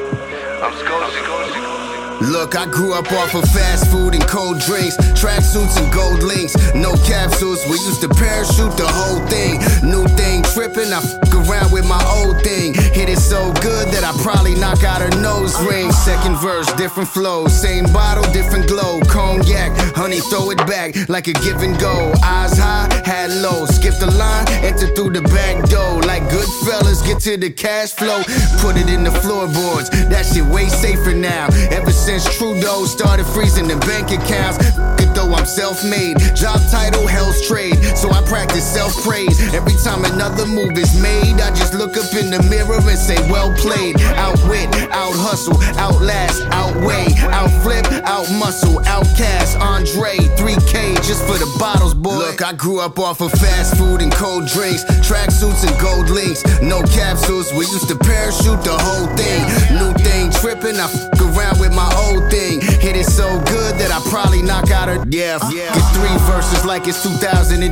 I'm 0.62 0.72
Look, 2.20 2.56
I 2.56 2.64
grew 2.66 2.94
up 2.94 3.12
off 3.12 3.35
of 3.35 3.44
fast 3.50 3.90
food 3.90 4.14
and 4.14 4.26
cold 4.26 4.58
drinks, 4.61 4.96
tracksuits 5.12 5.76
and 5.76 5.92
gold 5.92 6.23
links, 6.23 6.56
no 6.75 6.94
capsules. 7.04 7.62
We 7.66 7.76
used 7.76 8.00
to 8.00 8.08
parachute 8.08 8.76
the 8.76 8.88
whole 8.88 9.20
thing. 9.28 9.61
New 9.85 10.08
thing 10.16 10.42
tripping, 10.54 10.92
I 10.92 11.00
fuck 11.00 11.35
around 11.35 11.73
with 11.73 11.87
my 11.87 12.02
old 12.16 12.42
thing. 12.42 12.73
Hit 12.73 13.11
it 13.11 13.18
so 13.18 13.52
good 13.61 13.88
that 13.92 14.02
I 14.02 14.16
probably 14.23 14.54
knock 14.54 14.82
out 14.82 15.02
her 15.02 15.20
nose 15.20 15.52
ring. 15.68 15.92
Second 15.92 16.37
verse, 16.37 16.73
different 16.75 17.08
flow, 17.08 17.49
same 17.49 17.85
bottle, 17.92 18.25
different 18.32 18.66
glow. 18.66 19.00
Cognac, 19.08 19.76
honey, 19.94 20.20
throw 20.20 20.50
it 20.50 20.58
back 20.66 21.08
like 21.11 21.28
a 21.28 21.35
give 21.44 21.61
and 21.61 21.78
go. 21.78 22.14
Eyes 22.25 22.56
high, 22.56 22.88
had 23.04 23.30
low, 23.42 23.66
skip 23.66 23.94
the 24.00 24.11
line, 24.16 24.49
enter 24.64 24.88
through 24.94 25.11
the 25.11 25.23
back 25.23 25.68
door. 25.68 26.00
Like 26.02 26.23
good 26.30 26.49
fellas, 26.64 27.02
get 27.02 27.20
to 27.28 27.37
the 27.37 27.50
cash 27.50 27.92
flow, 27.92 28.23
put 28.64 28.76
it 28.76 28.88
in 28.88 29.04
the 29.04 29.12
floorboards. 29.12 29.90
That 30.08 30.25
shit 30.25 30.46
way 30.46 30.68
safer 30.68 31.12
now. 31.12 31.49
Ever 31.70 31.92
since 31.92 32.05
Trudeau 32.06 32.84
started 32.84 33.26
freezing 33.26 33.66
the 33.66 33.75
bank 33.78 34.12
accounts, 34.12 34.58
though 35.16 35.34
I'm 35.34 35.44
self-made. 35.44 36.18
Job 36.36 36.60
title, 36.70 37.04
hell's 37.04 37.44
trade. 37.48 37.75
So 37.96 38.12
I 38.12 38.22
practice 38.22 38.62
self-praise. 38.62 39.52
Every 39.52 39.75
time 39.82 40.04
another 40.04 40.46
move 40.46 40.78
is 40.78 40.94
made, 41.02 41.40
I 41.40 41.50
just 41.50 41.75
look 41.75 41.96
up 41.96 42.14
in 42.14 42.30
the 42.30 42.40
mirror 42.46 42.78
and 42.78 42.98
say, 42.98 43.18
well 43.28 43.52
played. 43.56 44.00
Outwit, 44.14 44.70
out 44.94 45.18
hustle, 45.18 45.58
outlast, 45.80 46.46
outweigh, 46.52 47.10
outflip, 47.34 47.90
out 48.04 48.30
muscle, 48.38 48.78
outcast, 48.86 49.58
Andre, 49.58 50.14
3K 50.38 51.02
just 51.02 51.26
for 51.26 51.38
the 51.42 51.50
bottles, 51.58 51.94
boy. 51.94 52.14
Look, 52.14 52.42
I 52.42 52.52
grew 52.52 52.78
up 52.78 53.00
off 53.00 53.20
of 53.20 53.32
fast 53.32 53.76
food 53.76 54.00
and 54.00 54.12
cold 54.12 54.46
drinks, 54.46 54.84
tracksuits 55.02 55.66
and 55.66 55.75
gold 55.80 56.08
links, 56.10 56.44
no 56.62 56.82
capsules. 56.94 57.50
We 57.52 57.66
used 57.66 57.88
to 57.88 57.96
parachute 57.98 58.62
the 58.62 58.78
whole 58.78 59.10
thing. 59.18 59.42
New 59.75 59.92
thing 60.04 60.30
tripping, 60.30 60.78
I 60.78 60.86
fuck 60.86 61.18
around 61.34 61.58
with 61.58 61.65
my 61.76 61.92
old 62.09 62.30
thing. 62.33 62.61
Hit 62.80 62.97
it 62.97 63.04
so 63.04 63.28
good 63.45 63.76
that 63.76 63.92
I 63.92 64.00
probably 64.09 64.40
knock 64.40 64.73
out 64.73 64.88
her. 64.88 64.97
Yeah, 65.12 65.38
yeah. 65.52 65.71
Get 65.76 65.87
three 65.92 66.16
verses 66.25 66.64
like 66.64 66.88
it's 66.88 67.02
2002. 67.04 67.68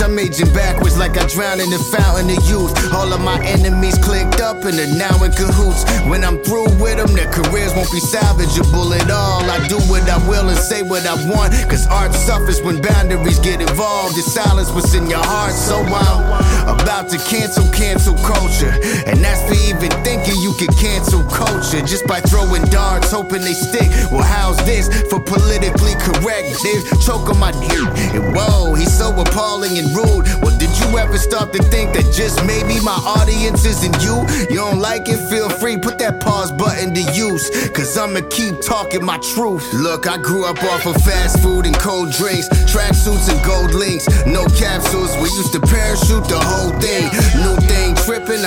I'm 0.00 0.18
aging 0.18 0.52
backwards 0.52 0.98
like 0.98 1.16
I 1.16 1.28
drowned 1.28 1.60
in 1.60 1.70
the 1.70 1.78
fountain 1.78 2.32
of 2.32 2.42
youth. 2.48 2.72
All 2.92 3.12
of 3.12 3.20
my 3.20 3.38
enemies 3.44 3.96
clicked 3.98 4.40
up 4.40 4.64
and 4.64 4.74
they're 4.74 4.96
now 4.96 5.22
in 5.22 5.30
cahoots. 5.30 5.84
When 6.10 6.24
I'm 6.24 6.42
through 6.42 6.72
with 6.82 6.96
them, 6.98 7.14
their 7.14 7.30
careers 7.30 7.76
won't 7.76 7.92
be 7.92 8.00
salvageable 8.00 8.96
at 8.98 9.10
all. 9.10 9.44
I 9.44 9.62
do 9.68 9.78
what 9.86 10.08
I 10.08 10.18
will 10.26 10.48
and 10.48 10.58
say 10.58 10.82
what 10.82 11.06
I 11.06 11.14
want. 11.28 11.52
Cause 11.70 11.86
art 11.86 12.12
suffers 12.12 12.60
when 12.62 12.82
boundaries 12.82 13.38
get 13.38 13.60
involved. 13.60 14.16
Your 14.16 14.24
silence 14.26 14.72
was 14.72 14.94
in 14.94 15.08
your 15.08 15.22
heart, 15.22 15.52
so 15.52 15.78
I'm 15.84 16.59
about 16.70 17.08
to 17.10 17.18
cancel 17.18 17.66
cancel 17.72 18.14
culture. 18.22 18.72
And 19.06 19.18
that's 19.18 19.42
for 19.48 19.58
even 19.66 19.90
thinking 20.04 20.36
you 20.40 20.54
can 20.54 20.72
cancel 20.78 21.24
culture 21.24 21.80
just 21.82 22.06
by 22.06 22.20
throwing 22.20 22.64
darts, 22.70 23.10
hoping 23.10 23.42
they 23.42 23.54
stick. 23.54 23.88
Well, 24.10 24.22
how's 24.22 24.56
this 24.64 24.88
for 25.10 25.20
politically 25.20 25.94
correct? 25.98 26.62
They 26.62 26.76
choke 27.04 27.28
on 27.30 27.38
my 27.38 27.52
dick. 27.52 28.14
And 28.14 28.34
whoa, 28.34 28.74
he's 28.74 28.92
so 28.92 29.10
appalling 29.18 29.78
and 29.78 29.88
rude. 29.96 30.26
Well, 30.42 30.56
did 30.58 30.70
you 30.78 30.98
ever 30.98 31.18
start 31.18 31.52
to 31.54 31.62
think 31.64 31.94
that 31.94 32.12
just 32.12 32.44
maybe 32.44 32.80
my 32.84 32.98
audience 33.16 33.64
isn't 33.64 34.02
you? 34.02 34.22
You 34.50 34.56
don't 34.56 34.80
like 34.80 35.08
it? 35.08 35.18
Feel 35.30 35.48
free, 35.48 35.78
put 35.78 35.98
that 35.98 36.20
pause 36.20 36.52
button 36.52 36.94
to 36.94 37.02
use. 37.12 37.50
Cause 37.70 37.96
I'ma 37.96 38.20
keep 38.30 38.60
talking 38.60 39.04
my 39.04 39.18
truth. 39.34 39.64
Look, 39.72 40.06
I 40.06 40.16
grew 40.18 40.44
up 40.44 40.62
off 40.62 40.86
of 40.86 40.96
fast 41.02 41.40
food 41.40 41.66
and 41.66 41.76
cold 41.78 42.12
drinks, 42.12 42.48
tracksuits 42.70 43.32
and 43.32 43.40
gold 43.44 43.74
links, 43.74 44.06
no 44.26 44.44
capsules. 44.58 45.16
We 45.16 45.28
used 45.40 45.52
to 45.52 45.60
parachute 45.60 46.28
the 46.28 46.38
whole 46.38 46.59
thing. 46.80 47.08
New 47.40 47.56
thing 47.66 47.94
tripping, 48.04 48.44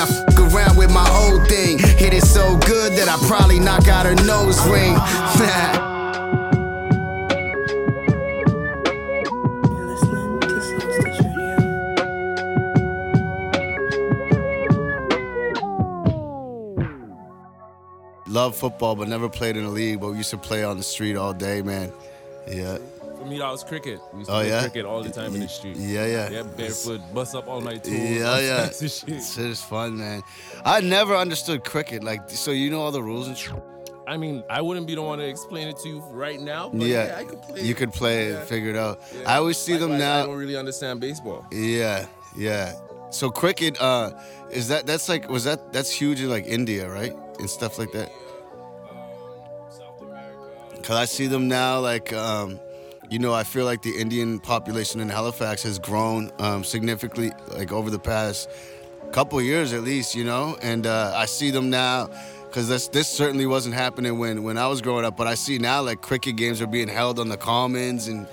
around 0.54 0.78
with 0.78 0.92
my 0.92 1.08
old 1.10 1.48
thing. 1.48 1.80
Hit 1.80 2.14
it 2.14 2.24
so 2.24 2.58
good 2.60 2.94
that 2.94 3.10
I 3.10 3.18
probably 3.28 3.60
knock 3.60 3.88
out 3.88 4.06
her 4.06 4.16
nose 4.26 4.60
ring. 4.68 4.96
Love 18.34 18.56
football, 18.56 18.96
but 18.96 19.08
never 19.08 19.30
played 19.30 19.58
in 19.58 19.64
a 19.64 19.70
league. 19.70 20.02
But 20.02 20.10
we 20.10 20.18
used 20.18 20.32
to 20.32 20.38
play 20.38 20.64
on 20.64 20.78
the 20.78 20.84
street 20.84 21.16
all 21.16 21.34
day, 21.34 21.62
man. 21.62 21.92
Yeah, 22.48 22.80
For 23.24 23.30
me, 23.30 23.38
that 23.40 23.50
was 23.52 23.64
cricket. 23.64 24.02
We 24.12 24.20
used 24.20 24.30
to 24.30 24.36
Oh, 24.36 24.40
play 24.42 24.50
yeah? 24.50 24.62
cricket 24.62 24.86
all 24.86 25.02
the 25.02 25.10
time 25.10 25.34
in 25.34 25.40
the 25.40 25.48
street. 25.48 25.78
yeah, 25.78 26.06
yeah. 26.06 26.30
Yeah, 26.30 26.44
barefoot, 26.44 27.00
bust 27.14 27.36
up 27.36 27.48
all 27.48 27.62
my 27.62 27.78
tools. 27.78 27.98
Yeah, 27.98 28.40
yeah. 28.40 28.70
shit. 28.70 28.92
Shit 28.92 29.46
is 29.46 29.62
fun, 29.62 29.98
man. 29.98 30.24
I 30.66 30.82
never 30.82 31.16
understood 31.16 31.64
cricket. 31.64 32.04
Like, 32.04 32.30
so 32.30 32.52
you 32.52 32.70
know 32.70 32.82
all 32.82 32.92
the 32.92 33.02
rules 33.02 33.28
and 33.30 33.38
shit. 33.38 33.54
I 34.06 34.18
mean, 34.18 34.44
I 34.50 34.60
wouldn't 34.62 34.88
be 34.88 34.96
the 34.96 35.02
one 35.02 35.20
to 35.20 35.26
explain 35.26 35.70
it 35.70 35.78
to 35.84 35.88
you 35.88 36.00
right 36.12 36.38
now. 36.42 36.68
But 36.68 36.82
Yeah, 36.88 37.06
yeah, 37.08 37.18
I 37.20 37.24
could 37.24 37.42
play. 37.44 37.62
you 37.62 37.74
could 37.76 37.94
play 37.94 38.32
Yeah. 38.32 38.40
it, 38.42 38.48
figure 38.50 38.72
it 38.72 38.76
out. 38.76 39.00
Yeah. 39.18 39.32
I 39.32 39.38
always 39.38 39.58
see 39.58 39.78
them 39.78 39.98
now. 39.98 40.24
I 40.24 40.26
don't 40.26 40.36
really 40.38 40.58
understand 40.58 41.00
baseball. 41.00 41.46
Yeah, 41.54 42.08
yeah. 42.36 42.74
So 43.12 43.30
cricket, 43.30 43.80
uh, 43.82 44.12
is 44.52 44.68
that 44.68 44.86
that's 44.86 45.08
like 45.08 45.30
was 45.30 45.46
that 45.46 45.72
that's 45.72 45.92
huge 45.92 46.20
in 46.20 46.30
like 46.30 46.46
India, 46.46 46.90
right, 46.92 47.16
and 47.40 47.50
stuff 47.50 47.80
like 47.80 47.94
that. 47.94 48.12
Cause 50.84 50.98
I 50.98 51.06
see 51.06 51.28
them 51.28 51.48
now, 51.48 51.80
like, 51.80 52.12
um, 52.12 52.60
you 53.14 53.20
know, 53.20 53.32
I 53.32 53.44
feel 53.44 53.66
like 53.66 53.84
the 53.84 53.96
Indian 53.96 54.40
population 54.40 55.00
in 55.00 55.08
Halifax 55.08 55.62
has 55.62 55.78
grown 55.78 56.32
um, 56.40 56.64
significantly, 56.64 57.32
like 57.56 57.72
over 57.72 57.92
the 57.92 58.00
past 58.00 58.50
couple 59.12 59.40
years 59.40 59.72
at 59.72 59.84
least, 59.84 60.16
you 60.16 60.24
know, 60.24 60.58
and 60.64 60.88
uh, 60.88 61.14
I 61.16 61.28
see 61.28 61.52
them 61.52 61.70
now. 61.70 62.10
Cause 62.52 62.68
this 62.68 62.88
this 62.88 63.08
certainly 63.08 63.46
wasn't 63.48 63.76
happening 63.76 64.18
when 64.20 64.44
when 64.44 64.58
I 64.60 64.68
was 64.68 64.82
growing 64.82 65.06
up, 65.06 65.16
but 65.18 65.26
I 65.28 65.36
see 65.36 65.58
now 65.60 65.82
like 65.82 66.02
cricket 66.02 66.36
games 66.36 66.62
are 66.62 66.68
being 66.68 66.88
held 66.88 67.20
on 67.20 67.28
the 67.28 67.38
commons, 67.38 68.08
and 68.08 68.28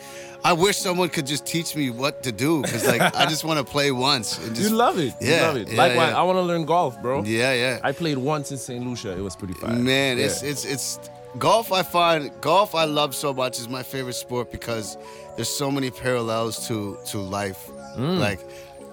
I 0.45 0.53
wish 0.53 0.77
someone 0.77 1.09
could 1.09 1.27
just 1.27 1.47
teach 1.47 1.75
me 1.75 1.89
what 1.89 2.23
to 2.23 2.33
do, 2.33 2.63
cause 2.63 2.87
like 2.87 3.01
I 3.15 3.25
just 3.27 3.45
want 3.45 3.59
to 3.59 3.65
play 3.65 3.91
once. 3.93 4.39
And 4.39 4.55
just, 4.55 4.71
you 4.71 4.77
love 4.77 4.99
it. 4.99 5.15
Yeah, 5.21 5.37
you 5.37 5.43
love 5.43 5.57
it. 5.57 5.69
yeah, 5.69 5.77
Likewise, 5.79 6.11
yeah. 6.11 6.21
I 6.21 6.23
want 6.23 6.37
to 6.37 6.43
learn 6.43 6.65
golf, 6.67 7.01
bro. 7.01 7.23
Yeah, 7.25 7.55
yeah. 7.55 7.81
I 7.83 7.93
played 7.93 8.19
once 8.19 8.51
in 8.51 8.59
St. 8.59 8.85
Lucia. 8.87 9.13
It 9.17 9.23
was 9.23 9.37
pretty 9.37 9.55
fun. 9.55 9.85
Man, 9.85 10.19
it's 10.19 10.43
it's 10.43 10.65
it's 10.67 10.99
golf. 11.39 11.73
I 11.73 11.83
find 11.83 12.31
golf 12.41 12.75
I 12.75 12.85
love 12.85 13.15
so 13.15 13.33
much 13.33 13.59
is 13.59 13.69
my 13.69 13.83
favorite 13.83 14.15
sport 14.15 14.51
because 14.51 14.97
there's 15.37 15.49
so 15.49 15.71
many 15.71 15.91
parallels 15.91 16.67
to 16.69 16.99
to 17.07 17.19
life. 17.19 17.71
Mm. 17.97 18.19
Like 18.19 18.41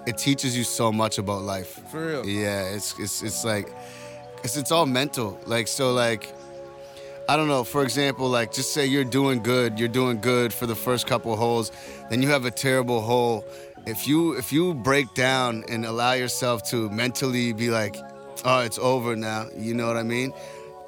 it 0.05 0.17
teaches 0.17 0.57
you 0.57 0.63
so 0.63 0.91
much 0.91 1.17
about 1.17 1.41
life. 1.41 1.81
For 1.89 2.07
real. 2.07 2.25
Yeah, 2.25 2.63
it's 2.63 2.97
it's 2.99 3.21
it's 3.21 3.43
like 3.43 3.69
it's 4.43 4.57
it's 4.57 4.71
all 4.71 4.85
mental. 4.85 5.39
Like 5.45 5.67
so 5.67 5.93
like 5.93 6.33
I 7.29 7.35
don't 7.35 7.49
know, 7.49 7.65
for 7.65 7.83
example, 7.83 8.29
like 8.29 8.53
just 8.53 8.73
say 8.73 8.85
you're 8.85 9.03
doing 9.03 9.43
good, 9.43 9.77
you're 9.77 9.89
doing 9.89 10.21
good 10.21 10.53
for 10.53 10.65
the 10.65 10.75
first 10.75 11.07
couple 11.07 11.35
holes, 11.35 11.73
then 12.09 12.21
you 12.21 12.29
have 12.29 12.45
a 12.45 12.51
terrible 12.51 13.01
hole. 13.01 13.43
If 13.85 14.07
you 14.07 14.37
if 14.37 14.53
you 14.53 14.73
break 14.73 15.13
down 15.13 15.65
and 15.67 15.85
allow 15.85 16.13
yourself 16.13 16.63
to 16.69 16.89
mentally 16.89 17.51
be 17.51 17.69
like, 17.69 17.97
oh, 18.45 18.61
it's 18.61 18.79
over 18.79 19.17
now, 19.17 19.47
you 19.57 19.73
know 19.73 19.87
what 19.87 19.97
I 19.97 20.03
mean? 20.03 20.31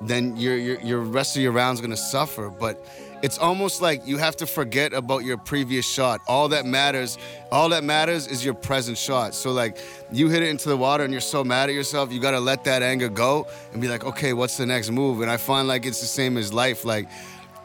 Then 0.01 0.37
your 0.37 0.55
your 0.57 0.79
your 0.81 0.99
rest 0.99 1.35
of 1.35 1.41
your 1.41 1.51
round's 1.51 1.81
gonna 1.81 1.97
suffer. 1.97 2.49
But 2.49 2.83
it's 3.21 3.37
almost 3.37 3.81
like 3.81 4.07
you 4.07 4.17
have 4.17 4.37
to 4.37 4.45
forget 4.45 4.93
about 4.93 5.25
your 5.25 5.37
previous 5.37 5.85
shot. 5.85 6.21
All 6.27 6.47
that 6.49 6.65
matters, 6.65 7.17
all 7.51 7.69
that 7.69 7.83
matters 7.83 8.27
is 8.27 8.45
your 8.45 8.53
present 8.53 8.97
shot. 8.97 9.35
So 9.35 9.51
like 9.51 9.77
you 10.11 10.29
hit 10.29 10.41
it 10.41 10.49
into 10.49 10.69
the 10.69 10.77
water 10.77 11.03
and 11.03 11.11
you're 11.11 11.21
so 11.21 11.43
mad 11.43 11.69
at 11.69 11.75
yourself, 11.75 12.13
you 12.13 12.21
gotta 12.21 12.39
let 12.39 12.63
that 12.63 12.81
anger 12.81 13.09
go 13.09 13.47
and 13.73 13.81
be 13.81 13.89
like, 13.89 14.05
okay, 14.05 14.31
what's 14.33 14.55
the 14.55 14.65
next 14.65 14.89
move? 14.89 15.21
And 15.21 15.29
I 15.29 15.37
find 15.37 15.67
like 15.67 15.85
it's 15.85 15.99
the 15.99 16.07
same 16.07 16.37
as 16.37 16.53
life. 16.53 16.85
Like 16.85 17.09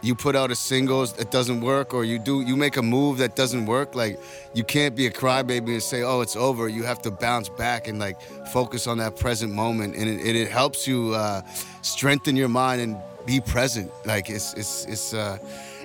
you 0.04 0.14
put 0.14 0.36
out 0.36 0.50
a 0.50 0.54
singles 0.54 1.14
that 1.14 1.30
doesn't 1.30 1.62
work, 1.62 1.94
or 1.94 2.04
you 2.04 2.18
do 2.18 2.42
you 2.42 2.56
make 2.56 2.76
a 2.76 2.82
move 2.82 3.18
that 3.18 3.36
doesn't 3.36 3.66
work. 3.66 3.94
Like 3.94 4.20
you 4.52 4.62
can't 4.62 4.94
be 4.94 5.06
a 5.06 5.10
crybaby 5.10 5.68
and 5.68 5.82
say, 5.82 6.02
oh, 6.02 6.20
it's 6.20 6.36
over. 6.36 6.68
You 6.68 6.82
have 6.82 7.00
to 7.02 7.10
bounce 7.10 7.48
back 7.48 7.88
and 7.88 7.98
like 7.98 8.20
focus 8.52 8.86
on 8.86 8.98
that 8.98 9.16
present 9.16 9.52
moment, 9.52 9.96
and 9.96 10.08
it, 10.08 10.20
it, 10.20 10.36
it 10.36 10.50
helps 10.50 10.86
you 10.86 11.14
uh, 11.14 11.40
strengthen 11.84 12.36
your 12.36 12.48
mind 12.48 12.80
and 12.80 12.96
be 13.26 13.40
present. 13.40 13.90
Like 14.04 14.30
it's 14.30 14.54
it's 14.54 14.84
it's. 14.86 15.14
Uh, 15.14 15.38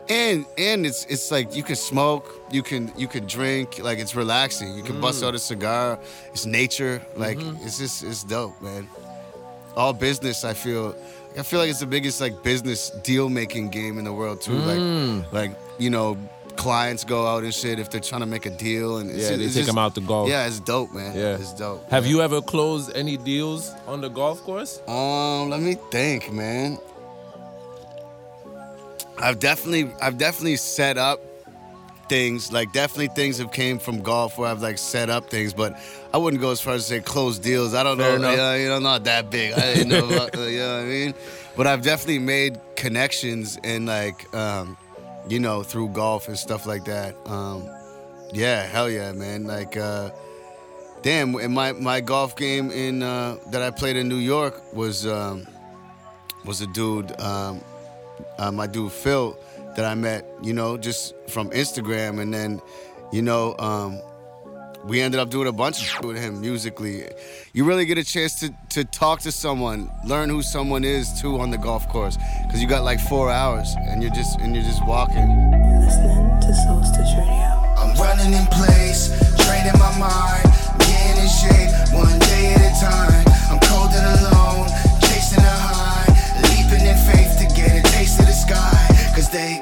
and 0.09 0.45
and 0.57 0.87
it's 0.87 1.05
it's 1.05 1.29
like 1.29 1.55
you 1.55 1.61
can 1.61 1.75
smoke, 1.75 2.41
you 2.51 2.63
can 2.63 2.91
you 2.97 3.07
can 3.07 3.27
drink, 3.27 3.79
like 3.79 3.99
it's 3.99 4.15
relaxing. 4.15 4.75
You 4.75 4.81
can 4.81 4.99
bust 4.99 5.23
out 5.23 5.33
mm. 5.33 5.37
a 5.37 5.39
cigar. 5.39 5.99
It's 6.33 6.47
nature, 6.47 7.01
like 7.15 7.37
mm-hmm. 7.37 7.63
it's 7.63 7.77
just 7.77 8.03
it's 8.03 8.23
dope, 8.23 8.59
man. 8.59 8.89
All 9.75 9.93
business, 9.93 10.43
I 10.43 10.53
feel. 10.53 10.95
I 11.37 11.43
feel 11.43 11.59
like 11.59 11.69
it's 11.69 11.79
the 11.79 11.85
biggest 11.85 12.21
like 12.21 12.41
business 12.41 12.89
deal 13.03 13.29
making 13.29 13.69
game 13.69 13.99
in 13.99 14.03
the 14.03 14.11
world 14.11 14.41
too. 14.41 14.53
Like 14.53 14.79
mm. 14.79 15.31
like 15.31 15.51
you 15.77 15.91
know, 15.91 16.17
clients 16.59 17.05
go 17.05 17.25
out 17.25 17.43
and 17.43 17.53
shit 17.53 17.79
if 17.79 17.89
they're 17.89 18.01
trying 18.01 18.19
to 18.19 18.27
make 18.27 18.45
a 18.45 18.49
deal 18.49 18.97
and 18.97 19.09
it's, 19.09 19.23
Yeah, 19.29 19.37
they 19.37 19.45
take 19.45 19.53
just- 19.53 19.67
them 19.67 19.77
out 19.77 19.95
to 19.95 20.01
golf. 20.01 20.27
Yeah, 20.29 20.45
it's 20.45 20.59
dope, 20.59 20.91
man. 20.93 21.15
Yeah. 21.15 21.35
it's 21.39 21.53
dope. 21.53 21.89
Have 21.89 22.05
you 22.05 22.21
ever 22.21 22.41
closed 22.41 22.91
any 22.95 23.15
deals 23.15 23.71
on 23.87 24.01
the 24.01 24.09
golf 24.09 24.41
course? 24.43 24.81
Um, 24.85 25.49
let 25.49 25.61
me 25.61 25.77
think, 25.89 26.31
man. 26.33 26.77
I've 29.17 29.39
definitely, 29.39 29.91
I've 30.01 30.17
definitely 30.17 30.57
set 30.57 30.97
up 30.97 31.19
things. 32.09 32.51
Like 32.51 32.71
definitely 32.73 33.07
things 33.15 33.37
have 33.37 33.51
came 33.51 33.79
from 33.79 34.01
golf 34.01 34.37
where 34.37 34.49
I've 34.49 34.61
like 34.61 34.77
set 34.77 35.09
up 35.09 35.29
things, 35.29 35.53
but 35.53 35.79
I 36.13 36.17
wouldn't 36.17 36.41
go 36.41 36.51
as 36.51 36.59
far 36.61 36.73
as 36.73 36.83
to 36.83 36.89
say 36.95 36.99
close 37.01 37.37
deals. 37.39 37.73
I 37.73 37.83
don't 37.83 37.97
Fair 37.97 38.19
know. 38.19 38.31
Yeah, 38.33 38.55
you 38.55 38.67
know, 38.69 38.79
not 38.79 39.03
that 39.05 39.29
big. 39.29 39.53
I 39.53 39.73
didn't 39.75 39.89
know. 39.89 40.05
About, 40.09 40.33
you 40.37 40.59
know 40.59 40.73
what 40.75 40.81
I 40.81 40.85
mean? 40.85 41.13
But 41.55 41.67
I've 41.67 41.81
definitely 41.83 42.19
made 42.19 42.59
connections 42.75 43.57
and 43.63 43.85
like, 43.85 44.33
um, 44.33 44.77
you 45.29 45.39
know, 45.39 45.63
through 45.63 45.89
golf 45.89 46.27
and 46.27 46.37
stuff 46.37 46.65
like 46.65 46.85
that. 46.85 47.15
Um, 47.25 47.69
yeah, 48.33 48.65
hell 48.65 48.89
yeah, 48.89 49.11
man. 49.11 49.45
Like, 49.45 49.77
uh, 49.77 50.09
damn, 51.01 51.35
in 51.35 51.53
my 51.53 51.71
my 51.73 52.01
golf 52.01 52.35
game 52.35 52.71
in 52.71 53.03
uh, 53.03 53.37
that 53.51 53.61
I 53.61 53.71
played 53.71 53.95
in 53.95 54.09
New 54.09 54.17
York 54.17 54.73
was 54.73 55.05
um, 55.05 55.47
was 56.45 56.61
a 56.61 56.67
dude, 56.67 57.19
um, 57.21 57.61
uh, 58.37 58.51
my 58.51 58.67
dude 58.67 58.91
Phil, 58.91 59.37
that 59.75 59.85
I 59.85 59.95
met, 59.95 60.25
you 60.41 60.53
know, 60.53 60.77
just 60.77 61.15
from 61.27 61.49
Instagram, 61.51 62.19
and 62.19 62.33
then, 62.33 62.61
you 63.11 63.21
know, 63.21 63.55
um, 63.59 64.01
we 64.85 65.01
ended 65.01 65.19
up 65.19 65.29
doing 65.29 65.47
a 65.47 65.51
bunch 65.51 65.79
of 65.79 65.85
shit 65.87 66.05
with 66.05 66.17
him 66.17 66.39
musically. 66.41 67.03
You 67.53 67.65
really 67.65 67.85
get 67.85 67.97
a 67.97 68.03
chance 68.03 68.39
to 68.39 68.53
to 68.69 68.83
talk 68.83 69.21
to 69.21 69.31
someone, 69.31 69.91
learn 70.05 70.29
who 70.29 70.41
someone 70.41 70.83
is 70.83 71.19
too 71.21 71.39
on 71.39 71.49
the 71.51 71.57
golf 71.57 71.87
course, 71.89 72.17
because 72.45 72.61
you 72.61 72.67
got 72.67 72.83
like 72.83 72.99
four 72.99 73.29
hours, 73.29 73.75
and 73.77 74.01
you're 74.01 74.13
just 74.13 74.39
and 74.39 74.55
you're 74.55 74.63
just 74.63 74.85
walking. 74.85 75.29
You're 75.29 75.81
listening 75.81 76.39
to 76.41 76.51
Soulstice 76.65 77.13
Radio. 77.17 77.49
I'm 77.77 77.95
running 77.97 78.33
in 78.33 78.45
place, 78.47 79.09
training 79.45 79.77
my 79.79 79.93
mind, 79.99 80.45
getting 80.79 81.23
in 81.23 81.29
shape, 81.29 81.71
one 81.93 82.19
day 82.19 82.53
at 82.55 82.61
a 82.67 82.73
time. 82.79 83.25
I'm 83.51 83.59
cold 83.67 83.91
and 83.91 84.07
alone, 84.19 84.67
chasing 85.01 85.43
a 85.43 85.57
high, 85.67 86.07
leaping 86.49 86.85
in 86.85 86.97
faith 87.07 87.37
to 87.39 87.45
get 87.55 87.79
a 87.79 87.83
taste 87.91 88.19
of 88.19 88.27
the 88.27 88.33
sky. 88.33 88.85
Cause 89.15 89.29
they 89.29 89.59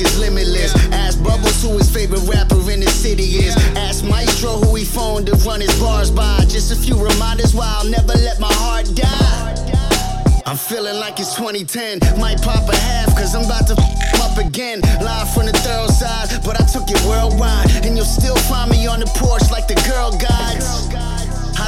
is 0.00 0.18
limitless. 0.18 0.74
Ask 0.92 1.22
Bubbles 1.22 1.62
who 1.62 1.76
his 1.78 1.90
favorite 1.90 2.24
rapper 2.28 2.58
in 2.70 2.80
the 2.80 2.90
city 2.90 3.44
is. 3.44 3.56
Ask 3.76 4.04
Maestro 4.04 4.56
who 4.56 4.74
he 4.76 4.84
known 5.20 5.26
to 5.26 5.44
run 5.46 5.60
his 5.60 5.74
bars 5.80 6.10
by. 6.10 6.40
Just 6.48 6.72
a 6.72 6.76
few 6.76 6.96
reminders 6.96 7.54
why 7.54 7.66
I'll 7.76 7.88
never 7.88 8.14
let 8.14 8.40
my 8.40 8.52
heart 8.52 8.86
die. 8.94 10.42
I'm 10.46 10.56
feeling 10.56 10.98
like 10.98 11.20
it's 11.20 11.34
2010. 11.36 12.00
Might 12.18 12.42
pop 12.42 12.68
a 12.68 12.76
half, 12.76 13.08
cause 13.16 13.34
I'm 13.34 13.44
about 13.44 13.66
to 13.68 13.74
f 13.78 14.20
up 14.20 14.38
again. 14.38 14.80
Live 15.00 15.32
from 15.34 15.46
the 15.46 15.52
thorough 15.52 15.88
side, 15.88 16.28
but 16.44 16.60
I 16.60 16.64
took 16.66 16.90
it 16.90 17.00
worldwide. 17.06 17.70
And 17.84 17.96
you'll 17.96 18.14
still 18.18 18.36
find 18.48 18.70
me 18.70 18.86
on 18.86 19.00
the 19.00 19.10
porch 19.16 19.50
like 19.50 19.68
the 19.68 19.78
girl 19.88 20.10
guides. 20.10 20.89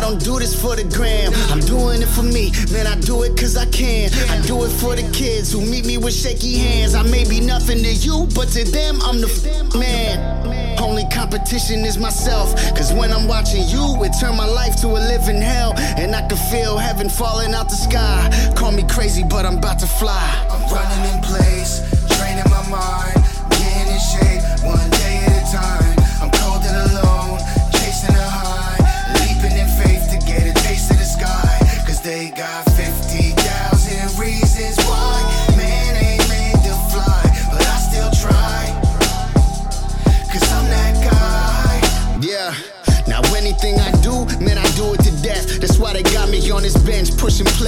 Don't 0.03 0.19
do 0.19 0.41
this 0.41 0.53
for 0.61 0.75
the 0.75 0.83
gram, 0.83 1.33
I'm 1.55 1.61
doing 1.61 2.03
it 2.03 2.09
for 2.09 2.25
me. 2.25 2.51
Man, 2.73 2.89
I 2.89 2.97
do 2.99 3.23
it 3.23 3.39
cause 3.39 3.57
I 3.57 3.67
can. 3.67 4.11
I 4.35 4.45
do 4.45 4.65
it 4.65 4.71
for 4.83 4.97
the 4.97 5.09
kids 5.13 5.53
who 5.53 5.61
meet 5.61 5.87
me 5.87 5.97
with 5.97 6.13
shaky 6.13 6.59
hands. 6.59 6.97
I 6.97 7.05
may 7.05 7.23
be 7.23 7.39
nothing 7.39 7.79
to 7.79 7.95
you, 7.95 8.27
but 8.35 8.49
to 8.49 8.65
them, 8.65 9.01
I'm 9.01 9.21
the 9.21 9.31
f- 9.31 9.75
man. 9.79 10.19
Only 10.83 11.05
competition 11.13 11.85
is 11.85 11.99
myself. 11.99 12.53
Cause 12.75 12.93
when 12.93 13.13
I'm 13.13 13.29
watching 13.29 13.63
you, 13.69 14.03
it 14.03 14.11
turned 14.19 14.37
my 14.37 14.45
life 14.45 14.75
to 14.83 14.89
a 14.89 14.99
living 15.07 15.41
hell. 15.41 15.73
And 15.79 16.17
I 16.17 16.27
can 16.27 16.39
feel 16.51 16.77
heaven 16.79 17.09
falling 17.09 17.55
out 17.55 17.69
the 17.69 17.77
sky. 17.77 18.53
Call 18.57 18.73
me 18.73 18.83
crazy, 18.91 19.23
but 19.23 19.47
I'm 19.47 19.59
about 19.59 19.79
to 19.79 19.87
fly. 19.87 20.27
I'm 20.51 20.67
running 20.75 21.15
in 21.15 21.23
place, 21.23 21.79
training 22.19 22.51
my 22.51 22.69
mind, 22.69 23.22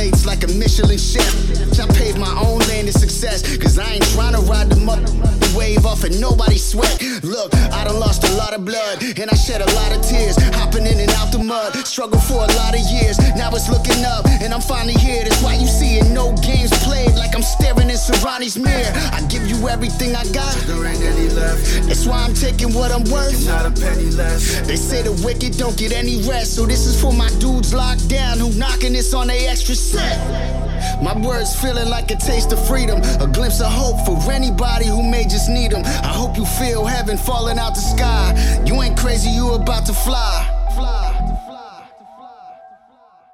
plates 0.04 0.26
like 0.26 0.44
a 0.44 0.48
Michelin 0.48 0.98
chef. 0.98 1.80
I 1.80 1.86
paved 1.94 2.18
my 2.18 2.38
own 2.38 2.58
lane 2.68 2.86
to 2.86 2.92
success, 2.92 3.56
cause 3.56 3.78
I 3.78 3.94
ain't 3.94 4.04
trying 4.12 4.34
to 4.34 4.40
ride 4.40 4.68
the 4.68 4.76
mother 4.76 5.43
wave 5.54 5.86
off 5.86 6.04
and 6.04 6.20
nobody 6.20 6.58
sweat. 6.58 7.02
Look, 7.22 7.54
I 7.54 7.84
done 7.84 7.98
lost 7.98 8.24
a 8.24 8.32
lot 8.34 8.52
of 8.52 8.64
blood, 8.64 9.02
and 9.02 9.30
I 9.30 9.34
shed 9.34 9.60
a 9.60 9.70
lot 9.74 9.96
of 9.96 10.02
tears, 10.02 10.36
hopping 10.54 10.86
in 10.86 10.98
and 11.00 11.10
out 11.12 11.32
the 11.32 11.38
mud. 11.38 11.74
Struggled 11.86 12.22
for 12.24 12.44
a 12.44 12.50
lot 12.60 12.74
of 12.74 12.80
years, 12.90 13.18
now 13.36 13.50
it's 13.50 13.68
looking 13.68 14.04
up, 14.04 14.26
and 14.26 14.52
I'm 14.52 14.60
finally 14.60 14.94
here. 14.94 15.22
That's 15.24 15.42
why 15.42 15.54
you 15.54 15.66
see 15.66 15.98
it, 15.98 16.10
no 16.10 16.34
games 16.42 16.70
played, 16.84 17.14
like 17.14 17.34
I'm 17.34 17.42
staring 17.42 17.90
in 17.90 17.96
Serrani's 17.96 18.58
mirror. 18.58 18.92
I 19.12 19.22
give 19.28 19.46
you 19.46 19.68
everything 19.68 20.14
I 20.14 20.24
got, 20.32 20.54
There 20.66 20.84
ain't 20.84 21.02
any 21.02 21.28
left, 21.30 21.86
that's 21.86 22.06
why 22.06 22.18
I'm 22.24 22.34
taking 22.34 22.72
what 22.74 22.90
I'm 22.90 23.04
worth. 23.10 23.46
not 23.46 23.66
a 23.66 23.70
penny 23.70 24.10
less. 24.10 24.60
They 24.66 24.76
say 24.76 25.02
the 25.02 25.12
wicked 25.24 25.56
don't 25.56 25.76
get 25.76 25.92
any 25.92 26.22
rest, 26.28 26.54
so 26.54 26.66
this 26.66 26.86
is 26.86 27.00
for 27.00 27.12
my 27.12 27.28
dudes 27.38 27.72
locked 27.74 28.08
down 28.08 28.38
who 28.38 28.50
knocking 28.58 28.92
this 28.92 29.14
on 29.14 29.28
they 29.28 29.46
extra 29.46 29.74
set. 29.74 30.63
My 31.02 31.14
words 31.18 31.54
feeling 31.60 31.88
like 31.88 32.10
a 32.10 32.16
taste 32.16 32.52
of 32.52 32.66
freedom, 32.66 33.00
a 33.20 33.26
glimpse 33.26 33.60
of 33.60 33.70
hope 33.70 33.98
for 34.06 34.32
anybody 34.32 34.86
who 34.86 35.02
may 35.02 35.24
just 35.24 35.48
need 35.48 35.72
them. 35.72 35.82
I 35.84 36.08
hope 36.08 36.36
you 36.36 36.46
feel 36.46 36.84
heaven 36.84 37.16
falling 37.16 37.58
out 37.58 37.74
the 37.74 37.80
sky. 37.80 38.34
You 38.66 38.80
ain't 38.82 38.96
crazy, 38.98 39.30
you 39.30 39.52
about 39.52 39.86
to 39.86 39.92
fly. 39.92 40.50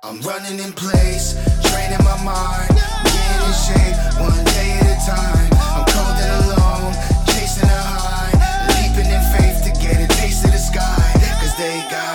I'm 0.02 0.18
running 0.22 0.58
in 0.58 0.72
place, 0.72 1.38
training 1.62 2.02
my 2.02 2.16
mind, 2.24 2.72
getting 3.04 3.46
in 3.46 3.54
shape 3.54 3.96
one 4.18 4.42
day 4.48 4.80
at 4.80 4.88
a 4.90 4.98
time. 5.06 5.46
I'm 5.60 5.84
cold 5.86 6.18
and 6.18 6.32
alone, 6.50 6.92
chasing 7.30 7.68
a 7.68 7.82
high, 7.94 8.32
leaping 8.74 9.06
in 9.06 9.22
faith 9.36 9.62
to 9.68 9.70
get 9.78 10.00
a 10.00 10.08
taste 10.16 10.42
of 10.46 10.52
the 10.52 10.58
sky. 10.58 11.12
Cause 11.38 11.54
they 11.58 11.78
got 11.92 12.09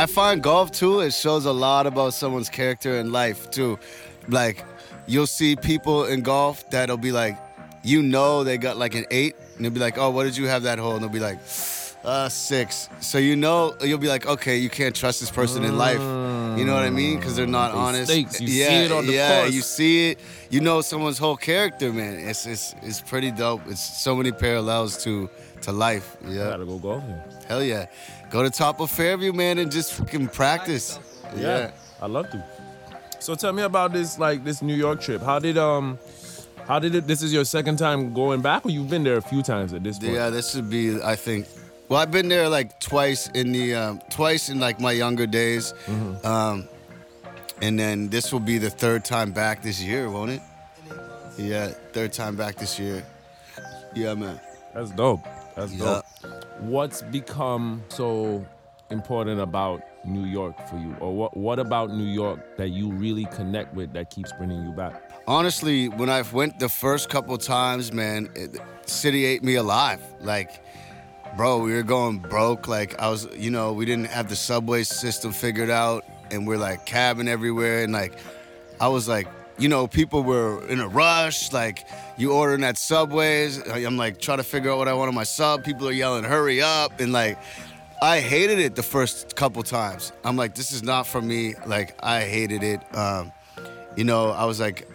I 0.00 0.06
find 0.06 0.42
golf 0.42 0.72
too, 0.72 1.00
it 1.00 1.12
shows 1.12 1.44
a 1.44 1.52
lot 1.52 1.86
about 1.86 2.14
someone's 2.14 2.48
character 2.48 2.96
and 2.96 3.12
life 3.12 3.50
too. 3.50 3.78
Like, 4.28 4.64
you'll 5.06 5.26
see 5.26 5.56
people 5.56 6.06
in 6.06 6.22
golf 6.22 6.70
that'll 6.70 6.96
be 6.96 7.12
like, 7.12 7.36
you 7.82 8.00
know, 8.00 8.42
they 8.42 8.56
got 8.56 8.78
like 8.78 8.94
an 8.94 9.04
eight, 9.10 9.36
and 9.56 9.64
they'll 9.64 9.72
be 9.72 9.78
like, 9.78 9.98
oh, 9.98 10.08
what 10.08 10.24
did 10.24 10.38
you 10.38 10.46
have 10.46 10.62
that 10.62 10.78
hole? 10.78 10.94
And 10.94 11.02
they'll 11.02 11.10
be 11.10 11.20
like, 11.20 11.38
uh, 12.02 12.30
six. 12.30 12.88
So 13.00 13.18
you 13.18 13.36
know, 13.36 13.74
you'll 13.82 13.98
be 13.98 14.08
like, 14.08 14.24
okay, 14.24 14.56
you 14.56 14.70
can't 14.70 14.96
trust 14.96 15.20
this 15.20 15.30
person 15.30 15.64
in 15.64 15.76
life. 15.76 16.00
You 16.58 16.64
know 16.64 16.72
what 16.72 16.84
I 16.84 16.90
mean? 16.90 17.18
Because 17.18 17.36
they're 17.36 17.46
not 17.46 17.72
honest. 17.72 18.08
Mistakes. 18.08 18.40
You 18.40 18.48
see 18.48 18.60
yeah, 18.60 18.84
it 18.84 18.92
on 18.92 19.06
the 19.06 19.12
yeah, 19.12 19.42
course. 19.42 19.54
you 19.54 19.60
see 19.60 20.12
it. 20.12 20.20
You 20.48 20.62
know 20.62 20.80
someone's 20.80 21.18
whole 21.18 21.36
character, 21.36 21.92
man. 21.92 22.14
It's 22.26 22.46
it's 22.46 22.74
it's 22.80 23.02
pretty 23.02 23.32
dope. 23.32 23.60
It's 23.66 24.02
so 24.02 24.16
many 24.16 24.32
parallels 24.32 25.04
to 25.04 25.28
to 25.60 25.72
life. 25.72 26.16
Yeah. 26.26 26.50
Gotta 26.50 26.64
go 26.64 26.78
golfing. 26.78 27.20
Hell 27.46 27.62
yeah. 27.62 27.86
Go 28.30 28.42
to 28.42 28.50
top 28.50 28.80
of 28.80 28.90
Fairview, 28.90 29.32
man, 29.32 29.58
and 29.58 29.70
just 29.72 29.92
fucking 29.94 30.28
practice. 30.28 30.98
Yeah, 31.36 31.72
I 32.00 32.06
love 32.06 32.30
to. 32.30 32.44
So 33.18 33.34
tell 33.34 33.52
me 33.52 33.62
about 33.62 33.92
this, 33.92 34.18
like 34.18 34.44
this 34.44 34.62
New 34.62 34.74
York 34.74 35.00
trip. 35.00 35.20
How 35.22 35.38
did 35.38 35.58
um, 35.58 35.98
how 36.66 36.78
did 36.78 36.94
it? 36.94 37.06
This 37.06 37.22
is 37.22 37.32
your 37.32 37.44
second 37.44 37.76
time 37.78 38.14
going 38.14 38.40
back, 38.40 38.64
or 38.64 38.70
you've 38.70 38.88
been 38.88 39.02
there 39.04 39.16
a 39.16 39.22
few 39.22 39.42
times 39.42 39.72
at 39.72 39.82
this 39.82 39.98
point? 39.98 40.12
Yeah, 40.12 40.30
this 40.30 40.52
should 40.52 40.70
be, 40.70 41.02
I 41.02 41.16
think. 41.16 41.46
Well, 41.88 41.98
I've 42.00 42.12
been 42.12 42.28
there 42.28 42.48
like 42.48 42.78
twice 42.78 43.28
in 43.30 43.50
the 43.52 43.74
um, 43.74 44.00
twice 44.10 44.48
in 44.48 44.60
like 44.60 44.78
my 44.80 44.92
younger 44.92 45.26
days, 45.26 45.74
Mm-hmm. 45.86 46.24
um, 46.26 46.68
and 47.60 47.78
then 47.78 48.08
this 48.08 48.32
will 48.32 48.40
be 48.40 48.58
the 48.58 48.70
third 48.70 49.04
time 49.04 49.32
back 49.32 49.60
this 49.62 49.82
year, 49.82 50.08
won't 50.08 50.30
it? 50.30 50.40
Yeah, 51.36 51.66
third 51.92 52.12
time 52.12 52.36
back 52.36 52.56
this 52.56 52.78
year. 52.78 53.04
Yeah, 53.94 54.14
man. 54.14 54.40
That's 54.72 54.92
dope. 54.92 55.20
That's 55.60 55.72
dope. 55.76 56.04
What's 56.60 57.02
become 57.02 57.84
so 57.88 58.46
important 58.90 59.40
about 59.40 59.82
New 60.04 60.24
York 60.24 60.56
for 60.68 60.78
you, 60.78 60.96
or 61.00 61.14
what? 61.14 61.36
What 61.36 61.58
about 61.58 61.90
New 61.90 62.10
York 62.10 62.56
that 62.56 62.70
you 62.70 62.90
really 62.90 63.26
connect 63.26 63.74
with 63.74 63.92
that 63.92 64.10
keeps 64.10 64.32
bringing 64.32 64.64
you 64.64 64.72
back? 64.72 65.10
Honestly, 65.26 65.88
when 65.88 66.08
I 66.08 66.22
went 66.22 66.58
the 66.58 66.68
first 66.68 67.10
couple 67.10 67.36
times, 67.38 67.92
man, 67.92 68.30
it, 68.34 68.58
city 68.86 69.26
ate 69.26 69.44
me 69.44 69.56
alive. 69.56 70.00
Like, 70.20 70.64
bro, 71.36 71.58
we 71.58 71.74
were 71.74 71.82
going 71.82 72.18
broke. 72.18 72.66
Like, 72.66 72.98
I 72.98 73.08
was, 73.10 73.28
you 73.36 73.50
know, 73.50 73.72
we 73.72 73.84
didn't 73.84 74.06
have 74.06 74.28
the 74.28 74.36
subway 74.36 74.82
system 74.82 75.32
figured 75.32 75.70
out, 75.70 76.04
and 76.30 76.46
we're 76.46 76.58
like 76.58 76.86
cabbing 76.86 77.28
everywhere. 77.28 77.84
And 77.84 77.92
like, 77.92 78.18
I 78.80 78.88
was 78.88 79.06
like, 79.06 79.28
you 79.60 79.68
know, 79.68 79.86
people 79.86 80.22
were 80.22 80.66
in 80.68 80.80
a 80.80 80.88
rush. 80.88 81.52
Like, 81.52 81.86
you 82.16 82.32
ordering 82.32 82.64
at 82.64 82.78
Subways. 82.78 83.58
I'm 83.68 83.96
like 83.96 84.20
trying 84.20 84.38
to 84.38 84.44
figure 84.44 84.70
out 84.70 84.78
what 84.78 84.88
I 84.88 84.94
want 84.94 85.08
on 85.08 85.14
my 85.14 85.24
sub. 85.24 85.64
People 85.64 85.88
are 85.88 85.92
yelling, 85.92 86.24
"Hurry 86.24 86.62
up!" 86.62 87.00
And 87.00 87.12
like, 87.12 87.38
I 88.02 88.20
hated 88.20 88.58
it 88.58 88.74
the 88.74 88.82
first 88.82 89.36
couple 89.36 89.62
times. 89.62 90.12
I'm 90.24 90.36
like, 90.36 90.54
this 90.54 90.72
is 90.72 90.82
not 90.82 91.06
for 91.06 91.20
me. 91.20 91.54
Like, 91.66 91.94
I 92.02 92.22
hated 92.22 92.62
it. 92.62 92.80
Um, 92.96 93.32
you 93.96 94.04
know, 94.04 94.30
I 94.30 94.46
was 94.46 94.58
like, 94.58 94.88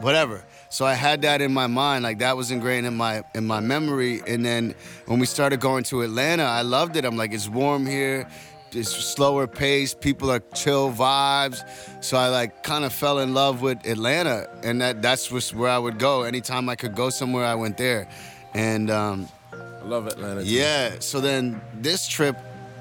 whatever. 0.00 0.44
So 0.68 0.86
I 0.86 0.94
had 0.94 1.22
that 1.22 1.42
in 1.42 1.52
my 1.52 1.66
mind, 1.66 2.02
like 2.02 2.20
that 2.20 2.34
was 2.34 2.50
ingrained 2.50 2.86
in 2.86 2.96
my 2.96 3.24
in 3.34 3.46
my 3.46 3.60
memory. 3.60 4.22
And 4.26 4.42
then 4.42 4.74
when 5.04 5.18
we 5.18 5.26
started 5.26 5.60
going 5.60 5.84
to 5.84 6.00
Atlanta, 6.00 6.44
I 6.44 6.62
loved 6.62 6.96
it. 6.96 7.04
I'm 7.04 7.18
like, 7.18 7.32
it's 7.32 7.46
warm 7.46 7.84
here, 7.86 8.26
it's 8.74 8.90
slower 8.90 9.46
pace, 9.46 9.94
people 9.94 10.30
are 10.30 10.40
chill 10.54 10.90
vibes. 10.92 11.62
So 12.02 12.16
I 12.16 12.28
like 12.28 12.62
kind 12.62 12.84
of 12.84 12.92
fell 12.92 13.18
in 13.20 13.34
love 13.34 13.62
with 13.62 13.86
Atlanta, 13.86 14.48
and 14.62 14.80
that 14.80 15.02
that's 15.02 15.28
just 15.28 15.54
where 15.54 15.70
I 15.70 15.78
would 15.78 15.98
go. 15.98 16.22
Anytime 16.22 16.68
I 16.68 16.76
could 16.76 16.94
go 16.94 17.10
somewhere, 17.10 17.44
I 17.44 17.54
went 17.54 17.76
there. 17.78 18.08
And 18.54 18.90
um, 18.90 19.28
I 19.52 19.84
love 19.84 20.06
Atlanta. 20.06 20.42
too. 20.42 20.48
yeah, 20.48 20.96
so 21.00 21.20
then 21.20 21.60
this 21.80 22.06
trip, 22.06 22.36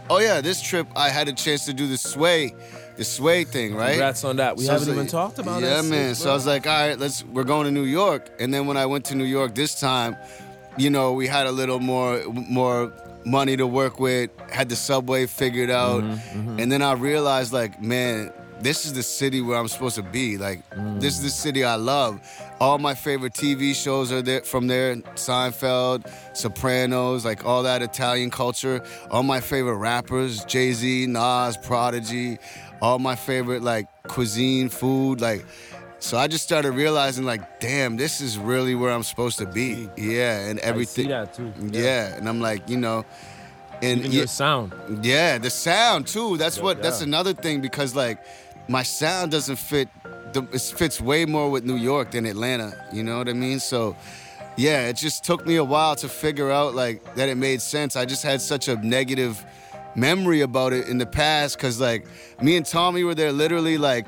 oh 0.10 0.20
yeah, 0.20 0.42
this 0.42 0.62
trip 0.62 0.88
I 0.96 1.10
had 1.10 1.28
a 1.28 1.34
chance 1.34 1.66
to 1.66 1.74
do 1.74 1.88
the 1.88 1.98
sway, 1.98 2.54
the 2.98 3.04
sway 3.06 3.44
thing, 3.46 3.76
right? 3.76 3.92
Congrats 3.92 4.24
on 4.24 4.36
that. 4.38 4.58
We 4.58 4.66
So 4.66 4.74
haven't 4.74 4.90
even 4.90 5.00
like- 5.02 5.10
talked 5.10 5.40
about 5.40 5.64
it. 5.64 5.68
yeah, 5.68 5.82
man. 5.82 6.16
So. 6.16 6.30
I 6.30 6.34
was 6.34 6.46
like, 6.46 6.68
all 6.68 6.74
right, 6.88 7.00
let's. 7.00 7.24
We're 7.24 7.44
going 7.46 7.66
to 7.66 7.72
New 7.72 7.84
York. 7.86 8.30
And 8.40 8.54
then 8.54 8.66
when 8.68 8.78
I 8.78 8.86
went 8.86 9.06
to 9.06 9.16
New 9.16 9.24
York 9.26 9.56
this 9.56 9.80
time, 9.80 10.16
you 10.78 10.90
know, 10.90 11.14
we 11.14 11.28
had 11.28 11.48
a 11.48 11.52
little 11.52 11.80
more 11.80 12.22
more 12.34 12.92
money 13.26 13.58
to 13.58 13.68
work 13.68 14.00
with. 14.00 14.30
Had 14.50 14.70
the 14.70 14.76
subway 14.76 15.26
figured 15.26 15.70
out, 15.70 16.04
Mm-hmm, 16.04 16.60
and 16.60 16.72
then 16.72 16.82
I 16.82 16.94
realized, 16.94 17.54
like, 17.54 17.82
man, 17.82 18.32
this 18.62 18.86
is 18.86 18.94
the 18.94 19.04
city 19.04 19.42
where 19.42 19.58
I'm 19.58 19.68
supposed 19.68 19.96
to 19.96 20.04
be. 20.04 20.38
Like, 20.38 20.62
this 21.00 21.16
is 21.18 21.24
the 21.24 21.30
city 21.30 21.64
I 21.64 21.76
love. 21.76 22.20
All 22.60 22.78
my 22.78 22.94
favorite 22.94 23.34
TV 23.34 23.74
shows 23.74 24.12
are 24.12 24.22
there 24.22 24.42
from 24.44 24.68
there. 24.68 24.96
Seinfeld, 25.16 26.08
Sopranos, 26.38 27.26
like 27.26 27.44
all 27.46 27.64
that 27.64 27.82
Italian 27.82 28.30
culture. 28.30 28.84
All 29.10 29.24
my 29.24 29.40
favorite 29.40 29.78
rappers, 29.78 30.46
Jay 30.46 30.74
Z, 30.74 31.08
Nas, 31.08 31.58
Prodigy. 31.58 32.38
All 32.82 33.00
my 33.00 33.16
favorite 33.16 33.62
like 33.64 33.88
cuisine, 34.08 34.70
food, 34.70 35.22
like. 35.22 35.44
So 36.02 36.18
I 36.18 36.28
just 36.28 36.44
started 36.44 36.72
realizing, 36.72 37.26
like, 37.26 37.60
damn, 37.60 37.96
this 37.96 38.22
is 38.22 38.38
really 38.38 38.74
where 38.74 38.92
I'm 38.92 39.04
supposed 39.04 39.38
to 39.38 39.46
be. 39.46 39.88
Yeah, 39.96 40.40
and 40.50 40.58
everything. 40.60 41.12
I 41.14 41.26
see 41.26 41.44
that 41.44 41.56
too. 41.70 41.78
Yeah, 41.78 42.16
and 42.18 42.28
I'm 42.28 42.42
like, 42.42 42.68
you 42.68 42.78
know, 42.78 43.06
and 43.84 44.00
Even 44.00 44.12
yeah, 44.12 44.18
your 44.18 44.28
sound. 44.28 44.74
yeah, 45.04 45.38
the 45.38 45.50
sound 45.52 46.08
too. 46.08 46.38
That's 46.38 46.58
Yeah, 46.58 46.64
what. 46.64 46.82
That's 46.82 47.02
another 47.02 47.34
thing 47.34 47.62
because 47.62 47.96
like 47.96 48.18
my 48.68 48.82
sound 48.84 49.32
doesn't 49.32 49.58
fit. 49.58 49.90
The, 50.34 50.42
it 50.52 50.62
fits 50.62 51.00
way 51.00 51.26
more 51.26 51.52
with 51.52 51.66
New 51.66 51.76
York 51.78 52.12
than 52.12 52.26
Atlanta. 52.26 52.74
You 52.92 53.04
know 53.04 53.18
what 53.20 53.30
I 53.30 53.34
mean? 53.34 53.60
So, 53.60 53.96
yeah, 54.58 54.88
it 54.88 54.96
just 54.98 55.24
took 55.24 55.46
me 55.46 55.58
a 55.58 55.64
while 55.64 55.96
to 55.98 56.10
figure 56.10 56.50
out 56.50 56.74
like 56.74 57.16
that 57.16 57.30
it 57.30 57.36
made 57.38 57.62
sense. 57.62 57.96
I 57.96 58.06
just 58.06 58.24
had 58.24 58.42
such 58.42 58.68
a 58.68 58.76
negative 58.78 59.44
memory 59.96 60.42
about 60.42 60.74
it 60.74 60.88
in 60.88 60.98
the 60.98 61.06
past 61.06 61.58
because 61.58 61.80
like 61.80 62.08
me 62.42 62.56
and 62.58 62.66
Tommy 62.66 63.04
were 63.04 63.14
there 63.14 63.32
literally 63.32 63.78
like 63.78 64.08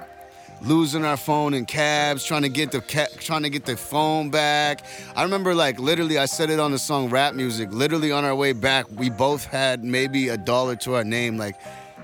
losing 0.63 1.05
our 1.05 1.17
phone 1.17 1.53
in 1.53 1.65
cabs, 1.65 2.23
trying 2.23 2.43
to 2.43 2.49
get 2.49 2.71
the 2.71 2.81
ca- 2.81 3.07
trying 3.19 3.43
to 3.43 3.49
get 3.49 3.65
the 3.65 3.77
phone 3.77 4.29
back. 4.29 4.85
I 5.15 5.23
remember 5.23 5.53
like 5.53 5.79
literally, 5.79 6.17
I 6.17 6.25
said 6.25 6.49
it 6.49 6.59
on 6.59 6.71
the 6.71 6.79
song 6.79 7.09
"Rap 7.09 7.35
Music." 7.35 7.71
Literally 7.71 8.11
on 8.11 8.25
our 8.25 8.35
way 8.35 8.53
back, 8.53 8.85
we 8.91 9.09
both 9.09 9.45
had 9.45 9.83
maybe 9.83 10.29
a 10.29 10.37
dollar 10.37 10.75
to 10.77 10.95
our 10.95 11.03
name, 11.03 11.37
like, 11.37 11.55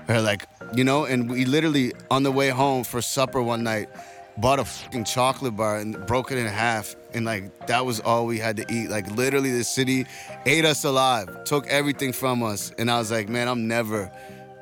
or 0.08 0.20
like 0.20 0.46
you 0.74 0.84
know, 0.84 1.04
and 1.04 1.30
we 1.30 1.44
literally 1.44 1.92
on 2.10 2.22
the 2.22 2.32
way 2.32 2.48
home 2.50 2.84
for 2.84 3.02
supper 3.02 3.42
one 3.42 3.64
night 3.64 3.88
bought 4.36 4.58
a 4.58 4.64
fucking 4.64 5.04
chocolate 5.04 5.56
bar 5.56 5.78
and 5.78 6.06
broke 6.06 6.32
it 6.32 6.38
in 6.38 6.46
half 6.46 6.96
and 7.12 7.26
like 7.26 7.66
that 7.66 7.84
was 7.84 8.00
all 8.00 8.26
we 8.26 8.38
had 8.38 8.56
to 8.56 8.64
eat 8.72 8.88
like 8.88 9.10
literally 9.10 9.50
the 9.50 9.64
city 9.64 10.06
ate 10.46 10.64
us 10.64 10.84
alive 10.84 11.44
took 11.44 11.66
everything 11.66 12.12
from 12.12 12.42
us 12.42 12.72
and 12.78 12.90
i 12.90 12.98
was 12.98 13.10
like 13.10 13.28
man 13.28 13.48
i'm 13.48 13.68
never 13.68 14.10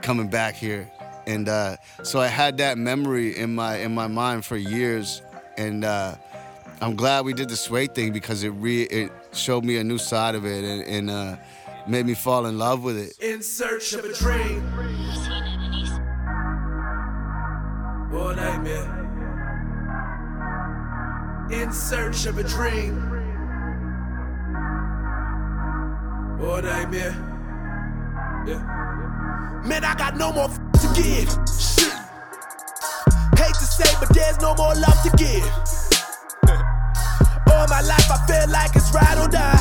coming 0.03 0.29
back 0.29 0.55
here 0.55 0.91
and 1.29 1.49
uh, 1.49 1.77
so 2.03 2.19
i 2.21 2.27
had 2.27 2.57
that 2.59 2.77
memory 2.79 3.37
in 3.37 3.55
my 3.55 3.77
in 3.77 3.95
my 3.95 4.07
mind 4.09 4.45
for 4.45 4.57
years 4.57 5.23
and 5.57 5.85
uh, 5.85 6.15
i'm 6.81 6.97
glad 6.97 7.25
we 7.25 7.33
did 7.33 7.49
the 7.49 7.57
sway 7.57 7.87
thing 7.87 8.13
because 8.13 8.43
it 8.43 8.51
re 8.51 8.83
it 8.85 9.13
showed 9.33 9.65
me 9.65 9.77
a 9.77 9.85
new 9.85 9.99
side 9.99 10.35
of 10.35 10.45
it 10.45 10.65
and, 10.65 10.83
and 10.85 11.11
uh, 11.11 11.37
made 11.87 12.07
me 12.07 12.15
fall 12.15 12.47
in 12.47 12.59
love 12.59 12.83
with 12.83 12.97
it 12.99 13.13
In 13.21 13.43
search 13.43 13.93
of 13.93 14.05
a 14.05 14.13
dream. 14.13 14.63
All 18.13 18.35
night, 18.35 18.63
man. 18.63 18.87
In 21.53 21.73
search 21.73 22.27
of 22.27 22.39
a 22.39 22.43
dream. 22.43 22.97
All 26.43 26.63
night, 26.63 26.91
man. 26.91 27.15
Yeah. 28.47 28.63
Man, 29.65 29.85
I 29.85 29.95
got 29.95 30.17
no 30.17 30.33
more 30.33 30.45
f- 30.51 30.59
to 30.81 30.89
give. 30.95 31.29
Shit. 31.59 31.93
Hate 33.37 33.55
to 33.55 33.67
say, 33.67 33.91
but 34.01 34.09
there's 34.15 34.39
no 34.41 34.55
more 34.55 34.75
love 34.75 35.01
to 35.03 35.11
give. 35.17 35.47
All 37.51 37.67
my 37.67 37.83
life, 37.83 38.09
I 38.11 38.19
feel 38.27 38.49
like 38.51 38.75
it's 38.77 38.93
ride 38.95 39.19
or 39.19 39.29
die. 39.29 39.59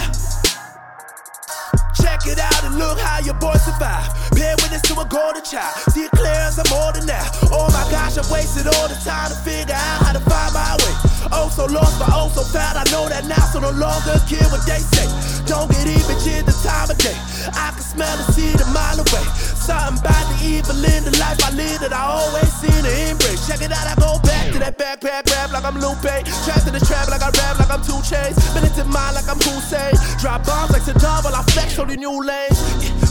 Check 1.98 2.28
it 2.28 2.40
out 2.40 2.64
and 2.64 2.78
look 2.78 3.00
how 3.00 3.20
your 3.20 3.34
boy 3.36 3.58
survived. 3.58 4.14
Bear 4.36 4.56
witness 4.62 4.82
to 4.84 5.00
a 5.00 5.06
golden 5.06 5.44
child. 5.44 5.74
See 5.90 6.06
it 6.06 6.12
clear 6.12 6.42
as 6.46 6.60
I'm 6.60 6.72
older 6.72 7.04
now. 7.06 7.26
Oh 7.50 7.68
my 7.74 7.86
gosh, 7.90 8.18
I've 8.18 8.30
wasted 8.30 8.68
all 8.68 8.88
the 8.88 9.00
time 9.04 9.30
to 9.30 9.38
figure 9.42 9.74
out 9.74 10.06
how 10.06 10.14
to 10.14 10.20
find 10.22 10.54
my 10.54 10.78
way. 10.78 10.94
Oh, 11.32 11.50
so 11.50 11.66
lost, 11.66 11.98
but 12.00 12.10
oh, 12.14 12.30
so 12.30 12.44
found. 12.44 12.78
I 12.78 12.86
know 12.92 13.10
that 13.10 13.26
now, 13.26 13.44
so 13.52 13.60
no 13.60 13.72
longer 13.72 14.22
care 14.30 14.46
what 14.54 14.66
they 14.66 14.80
say. 14.80 15.27
Don't 15.48 15.72
get 15.72 15.88
even 15.88 16.18
cheer 16.20 16.44
the 16.44 16.52
time 16.60 16.92
of 16.92 16.98
day. 17.00 17.16
I 17.56 17.72
can 17.72 17.82
smell 17.82 18.12
and 18.12 18.28
see 18.36 18.52
a 18.52 18.68
mile 18.76 19.00
away. 19.00 19.24
Something 19.56 20.04
about 20.04 20.26
the 20.28 20.38
evil 20.44 20.76
in 20.76 21.08
the 21.08 21.16
life 21.24 21.40
I 21.44 21.56
live 21.56 21.80
that 21.82 21.96
I 21.96 22.04
always 22.04 22.52
seen 22.60 22.84
to 22.84 22.92
embrace. 23.08 23.48
Check 23.48 23.64
it 23.64 23.72
out, 23.72 23.88
I 23.88 23.96
go 23.96 24.20
back 24.28 24.52
to 24.52 24.60
that 24.60 24.78
backpack 24.78 25.32
rap 25.32 25.52
like 25.56 25.64
I'm 25.64 25.80
Lupe. 25.80 26.04
Trapped 26.44 26.68
in 26.68 26.76
the 26.76 26.84
trap 26.84 27.08
like 27.08 27.24
I 27.24 27.32
rap 27.32 27.60
like 27.60 27.72
I'm 27.72 27.80
2 27.80 28.04
Chainz. 28.04 28.36
Been 28.52 28.68
into 28.68 28.84
mine 28.92 29.16
like 29.16 29.28
I'm 29.32 29.40
Hussein. 29.40 29.96
Drop 30.20 30.44
bombs 30.44 30.72
like 30.76 30.84
Saddam 30.84 31.24
while 31.24 31.36
I 31.36 31.44
flex 31.56 31.80
on 31.80 31.88
the 31.88 31.96
new 31.96 32.20
lanes. 32.20 32.60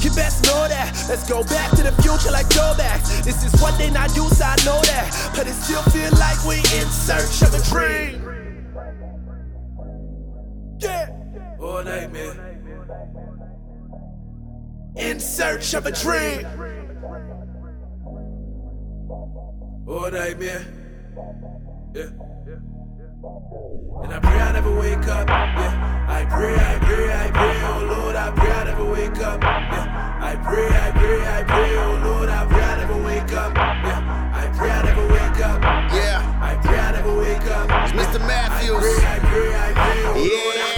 You 0.05 0.12
best 0.12 0.44
know 0.44 0.68
that. 0.68 0.92
Let's 1.09 1.29
go 1.29 1.42
back 1.44 1.72
to 1.72 1.83
the 1.83 1.92
future 2.05 2.31
like 2.31 2.46
throwbacks. 2.53 3.25
This 3.25 3.42
is 3.42 3.53
what 3.61 3.77
they 3.79 3.90
not 3.90 4.14
used, 4.14 4.40
I 4.40 4.55
know 4.64 4.81
that. 4.92 5.09
But 5.35 5.49
it 5.49 5.57
still 5.57 5.83
feel 5.88 6.12
like 6.20 6.38
we 6.44 6.61
in 6.77 6.87
search 6.92 7.42
of 7.42 7.57
a 7.57 7.62
dream. 7.72 8.25
All 11.76 11.84
night, 11.84 12.10
man. 12.10 12.34
In 14.96 15.20
search 15.20 15.74
of 15.74 15.84
a 15.84 15.92
dream. 15.92 16.46
All 19.86 20.10
night, 20.10 20.38
man. 20.40 20.64
Yeah. 21.94 22.02
And 24.04 24.14
I 24.14 24.18
pray 24.20 24.40
I 24.40 24.52
never 24.52 24.74
wake 24.74 25.06
up. 25.06 25.28
Yeah. 25.28 26.06
I 26.08 26.24
pray, 26.24 26.54
I 26.54 26.78
pray, 26.78 27.12
I 27.12 27.30
pray, 27.30 27.62
oh 27.64 27.84
Lord, 27.84 28.16
I 28.16 28.30
pray 28.30 28.52
I 28.52 28.64
never 28.64 28.84
wake 28.90 29.18
up. 29.18 29.42
Yeah. 29.42 30.18
I 30.22 30.36
pray, 30.48 30.68
I 30.68 30.90
pray, 30.92 31.26
I 31.26 31.44
pray, 31.44 31.76
oh 31.76 32.00
Lord, 32.06 32.30
I 32.30 32.46
pray 32.46 32.62
I 32.62 32.76
never 32.78 33.02
wake 33.04 33.32
up. 33.34 33.54
Yeah. 33.54 34.32
I 34.34 34.56
pray 34.56 34.70
I 34.70 34.82
never 34.82 35.06
wake 35.08 35.44
up. 35.44 35.60
Yeah, 35.92 36.38
I 36.40 36.56
pray 36.56 36.78
I 36.78 36.92
never 36.92 37.18
wake 37.18 37.46
up. 37.50 37.68
it's 37.84 37.92
Mr. 37.92 38.26
Matthews. 38.26 38.80
Pray, 38.80 39.06
I 39.06 39.18
pray, 39.18 39.54
I 39.54 39.72
pray, 39.74 40.04
oh 40.06 40.14
Lord, 40.14 40.56
I 40.56 40.75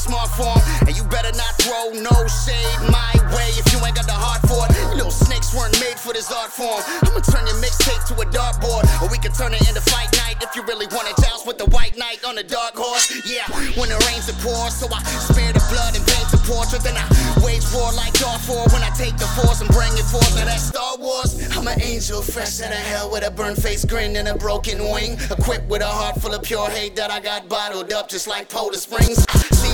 smart 0.00 0.32
form. 0.32 0.56
And 0.88 0.96
you 0.96 1.04
better 1.12 1.30
not 1.36 1.52
throw 1.60 1.92
no 1.92 2.16
shade 2.26 2.80
my 2.88 3.12
way 3.36 3.52
if 3.60 3.68
you 3.72 3.78
ain't 3.84 3.94
got 3.94 4.08
the 4.08 4.16
heart 4.16 4.40
for 4.48 4.64
it. 4.64 4.72
You 4.80 5.04
little 5.04 5.12
snakes 5.12 5.52
weren't 5.52 5.76
made 5.76 6.00
for 6.00 6.16
this 6.16 6.32
art 6.32 6.48
form. 6.48 6.80
I'ma 7.04 7.20
turn 7.20 7.44
your 7.44 7.60
mixtape 7.60 8.08
to 8.08 8.14
a 8.16 8.26
dartboard, 8.32 8.88
or 9.04 9.12
we 9.12 9.18
can 9.20 9.32
turn 9.36 9.52
it 9.52 9.60
into 9.68 9.84
fight 9.92 10.08
night 10.24 10.40
if 10.40 10.56
you 10.56 10.64
really 10.64 10.88
want 10.96 11.04
to 11.12 11.14
joust 11.20 11.46
with 11.46 11.58
the 11.58 11.68
white 11.68 11.96
knight 12.00 12.24
on 12.24 12.34
the 12.34 12.42
dark 12.42 12.74
horse. 12.74 13.12
Yeah, 13.28 13.44
when 13.76 13.92
the 13.92 14.00
rains 14.08 14.28
it 14.32 14.40
pours, 14.40 14.72
so 14.72 14.88
I 14.88 15.04
spare 15.04 15.52
the 15.52 15.62
blood 15.68 15.92
and 15.92 16.04
paint 16.08 16.28
the 16.32 16.40
portrait. 16.48 16.80
Then 16.80 16.96
I 16.96 17.04
wage 17.44 17.68
war 17.76 17.92
like 17.92 18.16
Darth 18.16 18.48
Vader 18.48 18.72
when 18.72 18.82
I 18.82 18.90
take 18.96 19.16
the 19.20 19.28
force 19.36 19.60
and 19.60 19.68
bring 19.70 19.92
it 20.00 20.08
forth. 20.08 20.32
Now 20.34 20.48
that's 20.48 20.64
Star 20.64 20.96
Wars. 20.96 21.36
I'm 21.56 21.68
an 21.68 21.80
angel 21.82 22.22
fresh 22.22 22.60
out 22.64 22.72
of 22.72 22.84
hell 22.88 23.10
with 23.12 23.26
a 23.26 23.30
burnt 23.30 23.60
face 23.60 23.84
grin 23.84 24.16
and 24.16 24.28
a 24.28 24.34
broken 24.34 24.80
wing. 24.80 25.20
Equipped 25.30 25.68
with 25.68 25.82
a 25.82 25.92
heart 25.92 26.20
full 26.20 26.32
of 26.32 26.42
pure 26.42 26.68
hate 26.70 26.96
that 26.96 27.10
I 27.10 27.20
got 27.20 27.48
bottled 27.48 27.92
up 27.92 28.08
just 28.08 28.26
like 28.26 28.48
Poland 28.48 28.80
Springs. 28.80 29.26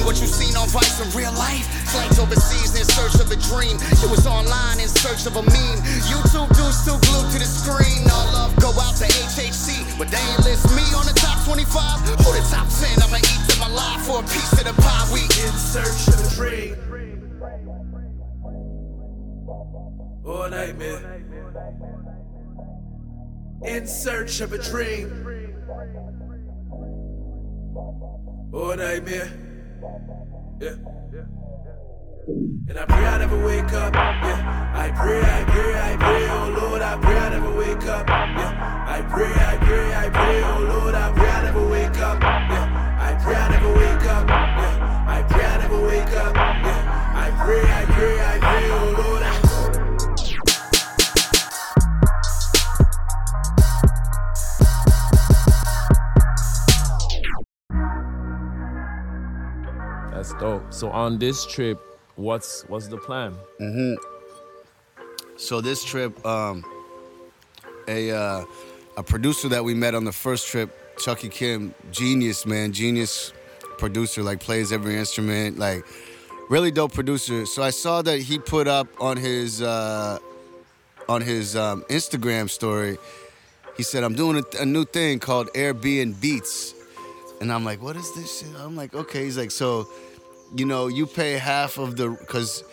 What 0.07 0.21
you 0.21 0.29
seen 0.29 0.55
on 0.55 0.69
Vice 0.69 1.03
in 1.03 1.11
real 1.19 1.33
life. 1.35 1.67
Flights 1.91 2.21
overseas 2.21 2.79
in 2.79 2.87
search 2.87 3.19
of 3.19 3.27
a 3.27 3.37
dream. 3.51 3.75
It 3.75 4.09
was 4.09 4.25
online 4.25 4.79
in 4.79 4.87
search 4.87 5.27
of 5.27 5.35
a 5.35 5.43
meme. 5.43 5.83
YouTube 6.07 6.47
dudes 6.55 6.79
still 6.79 7.01
glued 7.11 7.27
to 7.35 7.39
the 7.43 7.45
screen. 7.45 8.07
All 8.15 8.31
love 8.31 8.55
go 8.63 8.71
out 8.79 8.95
to 9.03 9.05
HHC, 9.05 9.99
but 9.99 10.07
they 10.07 10.23
ain't 10.23 10.45
list 10.47 10.71
me 10.79 10.87
on 10.95 11.07
the 11.11 11.13
top 11.19 11.43
25 11.45 12.23
or 12.23 12.39
the 12.39 12.47
top 12.47 12.71
10. 12.71 13.03
I'ma 13.03 13.19
eat 13.19 13.45
them 13.51 13.67
alive 13.67 14.07
for 14.07 14.21
a 14.21 14.23
piece 14.23 14.53
of 14.55 14.71
the 14.71 14.81
pie 14.81 15.11
we 15.11 15.27
In 15.43 15.53
search 15.59 16.07
of 16.07 16.23
a 16.23 16.31
dream. 16.39 16.79
All 20.25 20.49
night, 20.49 20.79
man. 20.79 21.03
In 23.65 23.89
search 23.89 24.41
of 24.41 24.53
a 24.53 24.59
dream. 24.59 25.27
All 28.53 28.77
night, 28.77 29.05
man. 29.05 29.46
And 32.69 32.79
I 32.79 32.85
pray 32.87 33.07
I 33.07 33.19
never 33.19 33.45
wake 33.47 33.73
up. 33.73 33.95
Yeah. 33.95 34.73
I 34.75 34.91
pray, 34.91 35.21
I 35.21 35.45
pray, 35.45 35.75
I 35.79 35.97
pray, 35.97 36.29
oh 36.31 36.49
Lord, 36.61 36.83
I 36.83 36.97
pray 37.01 37.17
I 37.17 37.29
never 37.31 37.55
wake 37.57 37.87
up. 37.87 38.09
Yeah. 38.09 38.85
I 38.89 39.03
pray, 39.03 39.33
I 39.33 39.57
pray, 39.59 39.95
I 39.95 40.09
pray, 40.11 40.43
oh 40.43 40.61
Lord, 40.61 40.95
I 40.95 41.13
pray 41.13 41.29
I 41.31 41.43
never 41.45 41.69
wake 41.69 41.99
up. 41.99 42.21
Yeah. 42.23 42.99
I 43.01 43.15
pray 43.23 43.37
I 43.37 43.49
never 43.51 43.73
wake 43.75 44.07
up. 44.09 44.29
Yeah. 44.29 45.05
I 45.09 45.23
pray 45.23 45.45
I 45.45 45.59
never 45.59 45.81
wake 45.87 46.17
up. 46.17 46.35
Yeah. 46.35 47.15
I 47.15 47.31
pray, 47.45 47.63
I 47.63 47.85
pray, 47.85 48.21
I 48.21 48.36
That's 60.27 60.41
dope. 60.41 60.75
So 60.75 60.91
on 60.91 61.19
this 61.19 61.47
trip, 61.47 61.79
what's 62.17 62.63
what's 62.63 62.89
the 62.89 62.97
plan? 62.97 63.37
So 65.37 65.61
this 65.61 65.85
trip, 65.85 66.25
um, 66.27 66.65
a 67.87 68.11
uh, 68.11 68.45
a 68.97 69.03
producer 69.05 69.49
that 69.51 69.65
we 69.65 69.73
met 69.73 69.95
on 69.95 70.05
the 70.05 70.11
first 70.11 70.49
trip, 70.49 70.99
Chucky 70.99 71.29
Kim, 71.29 71.75
genius 71.93 72.45
man, 72.45 72.73
genius 72.73 73.33
producer, 73.79 74.25
like 74.25 74.41
plays 74.41 74.73
every 74.73 74.97
instrument, 74.97 75.61
like 75.61 75.85
really 76.51 76.73
dope 76.73 76.93
producer. 76.93 77.47
So 77.47 77.63
I 77.63 77.71
saw 77.71 78.03
that 78.03 78.19
he 78.19 78.41
put 78.41 78.67
up 78.67 78.89
on 79.01 79.19
his 79.19 79.63
uh, 79.63 80.19
on 81.09 81.21
his 81.21 81.55
um, 81.55 81.85
Instagram 81.89 82.51
story. 82.51 82.99
He 83.77 83.85
said, 83.85 84.03
"I'm 84.03 84.17
doing 84.17 84.43
a, 84.43 84.63
a 84.63 84.67
new 84.67 84.87
thing 84.87 85.21
called 85.21 85.51
Airbnb 85.55 86.21
Beats," 86.21 86.75
and 87.41 87.53
I'm 87.53 87.65
like, 87.65 87.81
"What 87.81 87.95
is 87.95 88.13
this 88.17 88.41
shit?" 88.41 88.57
I'm 88.59 88.75
like, 88.75 88.93
"Okay." 88.93 89.23
He's 89.23 89.39
like, 89.39 89.53
"So, 89.53 89.87
you 90.57 90.67
know, 90.67 90.87
you 90.87 91.07
pay 91.07 91.33
half 91.35 91.79
of 91.79 91.97
the 91.97 92.11
because." 92.11 92.65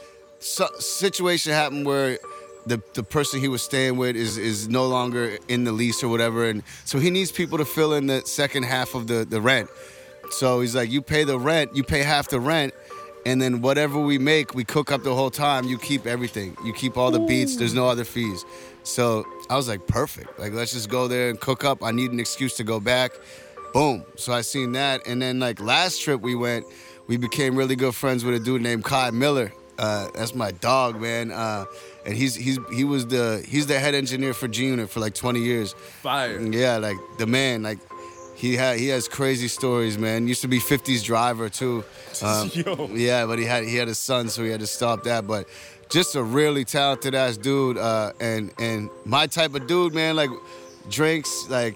so, 0.43 0.67
situation 0.79 1.53
happened 1.53 1.85
where 1.85 2.19
the 2.65 2.81
the 2.93 3.03
person 3.03 3.39
he 3.39 3.47
was 3.47 3.61
staying 3.61 3.97
with 3.97 4.15
is 4.15 4.37
is 4.37 4.67
no 4.67 4.87
longer 4.87 5.37
in 5.47 5.63
the 5.63 5.71
lease 5.71 6.03
or 6.03 6.09
whatever, 6.09 6.49
and 6.49 6.63
so 6.85 6.99
he 6.99 7.09
needs 7.09 7.31
people 7.31 7.57
to 7.57 7.65
fill 7.65 7.93
in 7.93 8.07
the 8.07 8.21
second 8.25 8.63
half 8.63 8.95
of 8.95 9.07
the 9.07 9.25
the 9.25 9.41
rent. 9.41 9.69
So 10.31 10.61
he's 10.61 10.75
like, 10.75 10.89
you 10.89 11.01
pay 11.01 11.23
the 11.25 11.37
rent, 11.37 11.75
you 11.75 11.83
pay 11.83 12.01
half 12.01 12.29
the 12.29 12.39
rent, 12.39 12.73
and 13.25 13.41
then 13.41 13.61
whatever 13.61 13.99
we 13.99 14.17
make, 14.17 14.53
we 14.55 14.63
cook 14.63 14.91
up 14.91 15.03
the 15.03 15.13
whole 15.13 15.29
time. 15.29 15.65
You 15.65 15.77
keep 15.77 16.05
everything. 16.07 16.57
You 16.65 16.73
keep 16.73 16.97
all 16.97 17.11
the 17.11 17.19
beats. 17.19 17.57
There's 17.57 17.73
no 17.73 17.87
other 17.87 18.05
fees. 18.05 18.45
So 18.83 19.25
I 19.49 19.55
was 19.55 19.67
like, 19.67 19.85
perfect. 19.87 20.39
Like 20.39 20.53
let's 20.53 20.73
just 20.73 20.89
go 20.89 21.07
there 21.07 21.29
and 21.29 21.39
cook 21.39 21.63
up. 21.63 21.83
I 21.83 21.91
need 21.91 22.11
an 22.11 22.19
excuse 22.19 22.55
to 22.57 22.63
go 22.63 22.79
back. 22.79 23.11
Boom. 23.73 24.05
So 24.15 24.33
I 24.33 24.41
seen 24.41 24.73
that, 24.73 25.07
and 25.07 25.21
then 25.21 25.39
like 25.39 25.59
last 25.59 26.01
trip 26.01 26.21
we 26.21 26.35
went, 26.35 26.65
we 27.07 27.17
became 27.17 27.55
really 27.55 27.75
good 27.75 27.95
friends 27.95 28.23
with 28.23 28.35
a 28.35 28.39
dude 28.39 28.61
named 28.61 28.83
Kai 28.83 29.11
Miller. 29.11 29.51
Uh, 29.77 30.07
that's 30.13 30.35
my 30.35 30.51
dog, 30.51 31.01
man. 31.01 31.31
Uh, 31.31 31.65
and 32.05 32.15
he's 32.15 32.35
he's 32.35 32.59
he 32.73 32.83
was 32.83 33.07
the 33.07 33.43
he's 33.47 33.67
the 33.67 33.79
head 33.79 33.95
engineer 33.95 34.33
for 34.33 34.47
G 34.47 34.65
Unit 34.65 34.89
for 34.89 34.99
like 34.99 35.13
20 35.13 35.39
years. 35.39 35.73
Fire. 35.73 36.39
Yeah, 36.39 36.77
like 36.77 36.97
the 37.17 37.25
man, 37.25 37.63
like 37.63 37.79
he 38.35 38.55
had 38.55 38.77
he 38.77 38.89
has 38.89 39.07
crazy 39.07 39.47
stories, 39.47 39.97
man. 39.97 40.27
Used 40.27 40.41
to 40.41 40.47
be 40.47 40.59
50s 40.59 41.03
driver 41.03 41.49
too. 41.49 41.83
Um. 42.21 42.51
Yeah, 42.93 43.25
but 43.25 43.39
he 43.39 43.45
had 43.45 43.63
he 43.63 43.75
had 43.75 43.87
a 43.87 43.95
son, 43.95 44.29
so 44.29 44.43
he 44.43 44.51
had 44.51 44.59
to 44.59 44.67
stop 44.67 45.03
that. 45.05 45.25
But 45.25 45.47
just 45.89 46.15
a 46.15 46.21
really 46.21 46.63
talented 46.63 47.15
ass 47.15 47.37
dude, 47.37 47.75
uh, 47.77 48.13
and 48.19 48.53
and 48.59 48.91
my 49.03 49.25
type 49.25 49.55
of 49.55 49.65
dude, 49.65 49.95
man. 49.95 50.15
Like 50.15 50.29
drinks, 50.89 51.49
like 51.49 51.75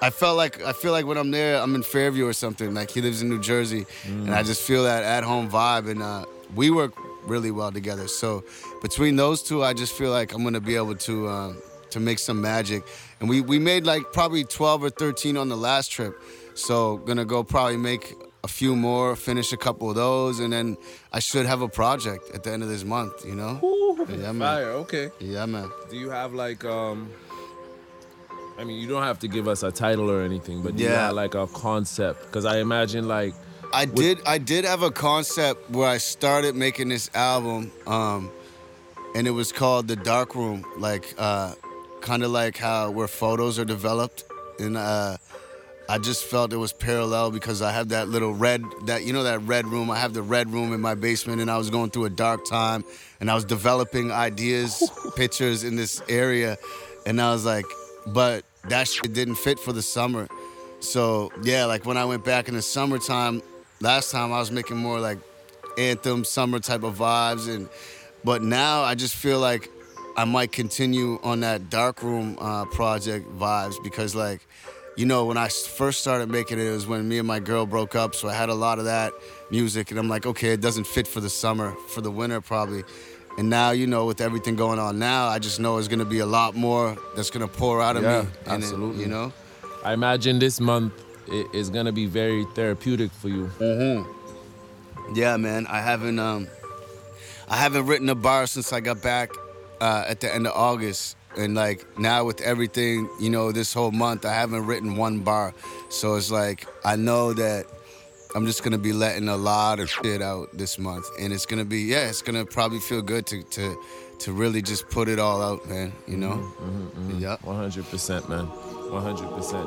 I 0.00 0.10
felt 0.10 0.36
like 0.36 0.62
I 0.62 0.72
feel 0.72 0.92
like 0.92 1.06
when 1.06 1.16
I'm 1.16 1.30
there, 1.30 1.60
I'm 1.60 1.74
in 1.74 1.82
Fairview 1.82 2.26
or 2.26 2.32
something. 2.32 2.74
Like 2.74 2.90
he 2.90 3.00
lives 3.00 3.22
in 3.22 3.28
New 3.28 3.40
Jersey, 3.40 3.86
and 4.04 4.34
I 4.34 4.42
just 4.42 4.62
feel 4.62 4.84
that 4.84 5.02
at 5.04 5.24
home 5.24 5.50
vibe. 5.50 5.88
And 5.88 6.02
uh, 6.02 6.26
we 6.54 6.70
work 6.70 6.92
really 7.24 7.50
well 7.50 7.72
together. 7.72 8.06
So 8.08 8.44
between 8.82 9.16
those 9.16 9.42
two, 9.42 9.64
I 9.64 9.72
just 9.72 9.94
feel 9.94 10.10
like 10.10 10.32
I'm 10.34 10.44
gonna 10.44 10.60
be 10.60 10.76
able 10.76 10.96
to 10.96 11.28
um, 11.28 11.62
to 11.90 12.00
make 12.00 12.18
some 12.18 12.40
magic. 12.40 12.82
And 13.20 13.28
we 13.28 13.40
we 13.40 13.58
made 13.58 13.86
like 13.86 14.02
probably 14.12 14.44
12 14.44 14.84
or 14.84 14.90
13 14.90 15.36
on 15.36 15.48
the 15.48 15.56
last 15.56 15.90
trip. 15.90 16.14
So 16.54 16.98
gonna 16.98 17.24
go 17.24 17.42
probably 17.42 17.78
make 17.78 18.14
a 18.44 18.48
few 18.48 18.76
more, 18.76 19.16
finish 19.16 19.52
a 19.52 19.56
couple 19.56 19.88
of 19.88 19.96
those, 19.96 20.38
and 20.40 20.52
then 20.52 20.76
I 21.12 21.18
should 21.20 21.46
have 21.46 21.62
a 21.62 21.68
project 21.68 22.30
at 22.34 22.44
the 22.44 22.52
end 22.52 22.62
of 22.62 22.68
this 22.68 22.84
month. 22.84 23.24
You 23.24 23.34
know? 23.34 23.96
Yeah, 24.08 24.32
man. 24.32 24.38
Fire. 24.38 24.70
Okay. 24.84 25.10
Yeah, 25.20 25.46
man. 25.46 25.70
Do 25.90 25.96
you 25.96 26.10
have 26.10 26.34
like 26.34 26.64
um? 26.64 27.10
I 28.58 28.64
mean, 28.64 28.80
you 28.80 28.88
don't 28.88 29.02
have 29.02 29.18
to 29.20 29.28
give 29.28 29.48
us 29.48 29.62
a 29.62 29.70
title 29.70 30.10
or 30.10 30.22
anything, 30.22 30.62
but 30.62 30.78
Yeah. 30.78 31.10
like 31.10 31.34
a 31.34 31.46
concept? 31.48 32.22
Because 32.26 32.44
I 32.44 32.58
imagine 32.58 33.06
like 33.06 33.34
I 33.72 33.84
did 33.84 34.18
I 34.24 34.38
did 34.38 34.64
have 34.64 34.82
a 34.82 34.90
concept 34.90 35.70
where 35.70 35.88
I 35.88 35.98
started 35.98 36.54
making 36.54 36.88
this 36.88 37.10
album, 37.14 37.70
um, 37.86 38.30
and 39.14 39.26
it 39.26 39.32
was 39.32 39.52
called 39.52 39.88
The 39.88 39.96
Dark 39.96 40.34
Room, 40.34 40.64
like 40.78 41.14
uh, 41.18 41.54
kind 42.00 42.22
of 42.22 42.30
like 42.30 42.56
how 42.56 42.90
where 42.90 43.08
photos 43.08 43.58
are 43.58 43.64
developed, 43.64 44.24
and 44.60 44.76
uh, 44.76 45.16
I 45.88 45.98
just 45.98 46.24
felt 46.24 46.52
it 46.52 46.56
was 46.56 46.72
parallel 46.72 47.30
because 47.32 47.60
I 47.60 47.72
have 47.72 47.88
that 47.90 48.08
little 48.08 48.34
red 48.34 48.62
that 48.86 49.04
you 49.04 49.12
know 49.12 49.24
that 49.24 49.40
red 49.42 49.66
room. 49.66 49.90
I 49.90 49.98
have 49.98 50.14
the 50.14 50.22
red 50.22 50.50
room 50.52 50.72
in 50.72 50.80
my 50.80 50.94
basement, 50.94 51.40
and 51.40 51.50
I 51.50 51.58
was 51.58 51.68
going 51.68 51.90
through 51.90 52.04
a 52.06 52.10
dark 52.10 52.44
time, 52.48 52.84
and 53.20 53.30
I 53.30 53.34
was 53.34 53.44
developing 53.44 54.12
ideas, 54.12 54.90
pictures 55.16 55.64
in 55.64 55.76
this 55.76 56.00
area, 56.08 56.56
and 57.04 57.20
I 57.20 57.32
was 57.32 57.44
like, 57.44 57.66
but 58.06 58.44
that 58.68 58.88
shit 58.88 59.12
didn't 59.12 59.36
fit 59.36 59.58
for 59.58 59.72
the 59.72 59.82
summer. 59.82 60.28
So 60.80 61.30
yeah, 61.42 61.64
like 61.64 61.84
when 61.84 61.96
I 61.96 62.04
went 62.04 62.24
back 62.24 62.48
in 62.48 62.54
the 62.54 62.62
summertime, 62.62 63.42
last 63.80 64.10
time 64.10 64.32
I 64.32 64.38
was 64.38 64.50
making 64.50 64.76
more 64.76 65.00
like 65.00 65.18
anthem 65.78 66.24
summer 66.24 66.58
type 66.58 66.82
of 66.82 66.96
vibes, 66.96 67.52
and 67.52 67.68
but 68.24 68.42
now 68.42 68.82
I 68.82 68.94
just 68.94 69.14
feel 69.14 69.38
like 69.38 69.70
I 70.16 70.24
might 70.24 70.52
continue 70.52 71.18
on 71.22 71.40
that 71.40 71.70
dark 71.70 72.02
room 72.02 72.38
uh, 72.40 72.64
project 72.66 73.28
vibes 73.38 73.82
because 73.82 74.14
like 74.14 74.46
you 74.96 75.06
know 75.06 75.24
when 75.26 75.36
I 75.36 75.48
first 75.48 76.00
started 76.00 76.30
making 76.30 76.58
it, 76.58 76.66
it 76.66 76.70
was 76.70 76.86
when 76.86 77.08
me 77.08 77.18
and 77.18 77.28
my 77.28 77.40
girl 77.40 77.66
broke 77.66 77.94
up, 77.94 78.14
so 78.14 78.28
I 78.28 78.34
had 78.34 78.48
a 78.48 78.54
lot 78.54 78.78
of 78.78 78.84
that 78.84 79.12
music, 79.50 79.90
and 79.90 79.98
I'm 79.98 80.08
like, 80.08 80.26
okay, 80.26 80.50
it 80.50 80.60
doesn't 80.60 80.86
fit 80.86 81.06
for 81.06 81.20
the 81.20 81.30
summer, 81.30 81.72
for 81.88 82.00
the 82.00 82.10
winter 82.10 82.40
probably. 82.40 82.84
And 83.38 83.50
now, 83.50 83.70
you 83.72 83.86
know, 83.86 84.06
with 84.06 84.20
everything 84.20 84.56
going 84.56 84.78
on 84.78 84.98
now, 84.98 85.26
I 85.28 85.38
just 85.38 85.60
know 85.60 85.76
it's 85.78 85.88
gonna 85.88 86.04
be 86.06 86.20
a 86.20 86.26
lot 86.26 86.54
more 86.54 86.96
that's 87.14 87.30
gonna 87.30 87.48
pour 87.48 87.82
out 87.82 87.96
of 87.96 88.02
Yeah, 88.02 88.22
me. 88.22 88.28
and 88.46 88.62
it- 88.62 88.66
absolutely. 88.66 89.02
you 89.02 89.08
know? 89.08 89.32
I 89.84 89.92
imagine 89.92 90.38
this 90.38 90.58
month 90.60 90.92
i- 91.30 91.44
is 91.52 91.68
gonna 91.70 91.92
be 91.92 92.06
very 92.06 92.46
therapeutic 92.54 93.10
for 93.12 93.28
you. 93.28 93.50
Yeah, 95.14 95.36
man. 95.36 95.66
I 95.68 95.80
haven't 95.80 96.18
um 96.18 96.48
I 97.48 97.56
haven't 97.56 97.86
written 97.86 98.08
a 98.08 98.14
bar 98.14 98.46
since 98.46 98.72
I 98.72 98.80
got 98.80 99.02
back 99.02 99.30
uh, 99.80 100.04
at 100.08 100.20
the 100.20 100.34
end 100.34 100.46
of 100.46 100.52
August. 100.56 101.16
And 101.36 101.54
like 101.54 101.84
now 101.98 102.24
with 102.24 102.40
everything, 102.40 103.08
you 103.20 103.28
know, 103.30 103.52
this 103.52 103.72
whole 103.74 103.92
month 103.92 104.24
I 104.24 104.32
haven't 104.32 104.66
written 104.66 104.96
one 104.96 105.20
bar. 105.20 105.52
So 105.90 106.14
it's 106.16 106.30
like 106.30 106.66
I 106.84 106.96
know 106.96 107.34
that 107.34 107.66
I'm 108.36 108.44
just 108.44 108.62
gonna 108.62 108.76
be 108.76 108.92
letting 108.92 109.30
a 109.30 109.36
lot 109.36 109.80
of 109.80 109.88
shit 109.88 110.20
out 110.20 110.50
this 110.52 110.78
month. 110.78 111.06
And 111.18 111.32
it's 111.32 111.46
gonna 111.46 111.64
be 111.64 111.78
yeah, 111.78 112.06
it's 112.06 112.20
gonna 112.20 112.44
probably 112.44 112.80
feel 112.80 113.00
good 113.00 113.24
to 113.28 113.42
to 113.42 113.82
to 114.18 114.32
really 114.34 114.60
just 114.60 114.90
put 114.90 115.08
it 115.08 115.18
all 115.18 115.40
out, 115.40 115.66
man. 115.66 115.94
You 116.06 116.18
know? 116.18 116.32
Mm-hmm, 116.32 116.64
mm-hmm, 116.64 117.12
mm-hmm. 117.12 117.18
Yeah. 117.18 117.36
One 117.40 117.56
hundred 117.56 117.86
percent, 117.86 118.28
man. 118.28 118.44
One 118.44 119.02
hundred 119.02 119.30
percent. 119.30 119.66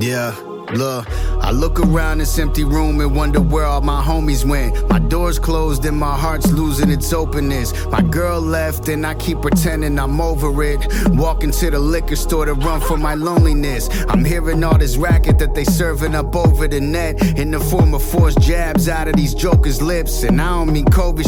Yeah, 0.00 0.32
look, 0.72 1.06
I 1.42 1.50
look 1.50 1.78
around 1.80 2.18
this 2.18 2.38
empty 2.38 2.64
room 2.64 3.00
and 3.00 3.14
wonder 3.14 3.40
where 3.40 3.64
all 3.64 3.80
my 3.80 4.02
homies 4.02 4.44
went. 4.44 4.88
My 4.88 4.98
door's 4.98 5.38
closed 5.38 5.84
and 5.84 5.96
my 5.96 6.16
heart's 6.16 6.50
losing 6.52 6.90
its 6.90 7.12
openness. 7.12 7.72
My 7.86 8.02
girl 8.02 8.40
left 8.40 8.88
and 8.88 9.06
I 9.06 9.14
keep 9.14 9.40
pretending 9.42 9.98
I'm 9.98 10.20
over 10.20 10.62
it. 10.62 10.86
Walking 11.10 11.50
to 11.52 11.70
the 11.70 11.78
liquor 11.78 12.16
store 12.16 12.46
to 12.46 12.54
run 12.54 12.80
from 12.80 13.00
my 13.02 13.14
loneliness. 13.14 13.88
I'm 14.08 14.24
hearing 14.24 14.64
all 14.64 14.78
this 14.78 14.96
racket 14.96 15.38
that 15.38 15.54
they 15.54 15.64
serving 15.64 16.14
up 16.14 16.34
over 16.34 16.66
the 16.68 16.80
net 16.80 17.38
in 17.38 17.50
the 17.50 17.60
form 17.60 17.94
of 17.94 18.02
forced 18.02 18.40
jabs 18.40 18.88
out 18.88 19.08
of 19.08 19.16
these 19.16 19.34
jokers' 19.34 19.80
lips. 19.80 20.22
And 20.22 20.40
I 20.40 20.48
don't 20.48 20.72
mean 20.72 20.86
COVID 20.86 21.26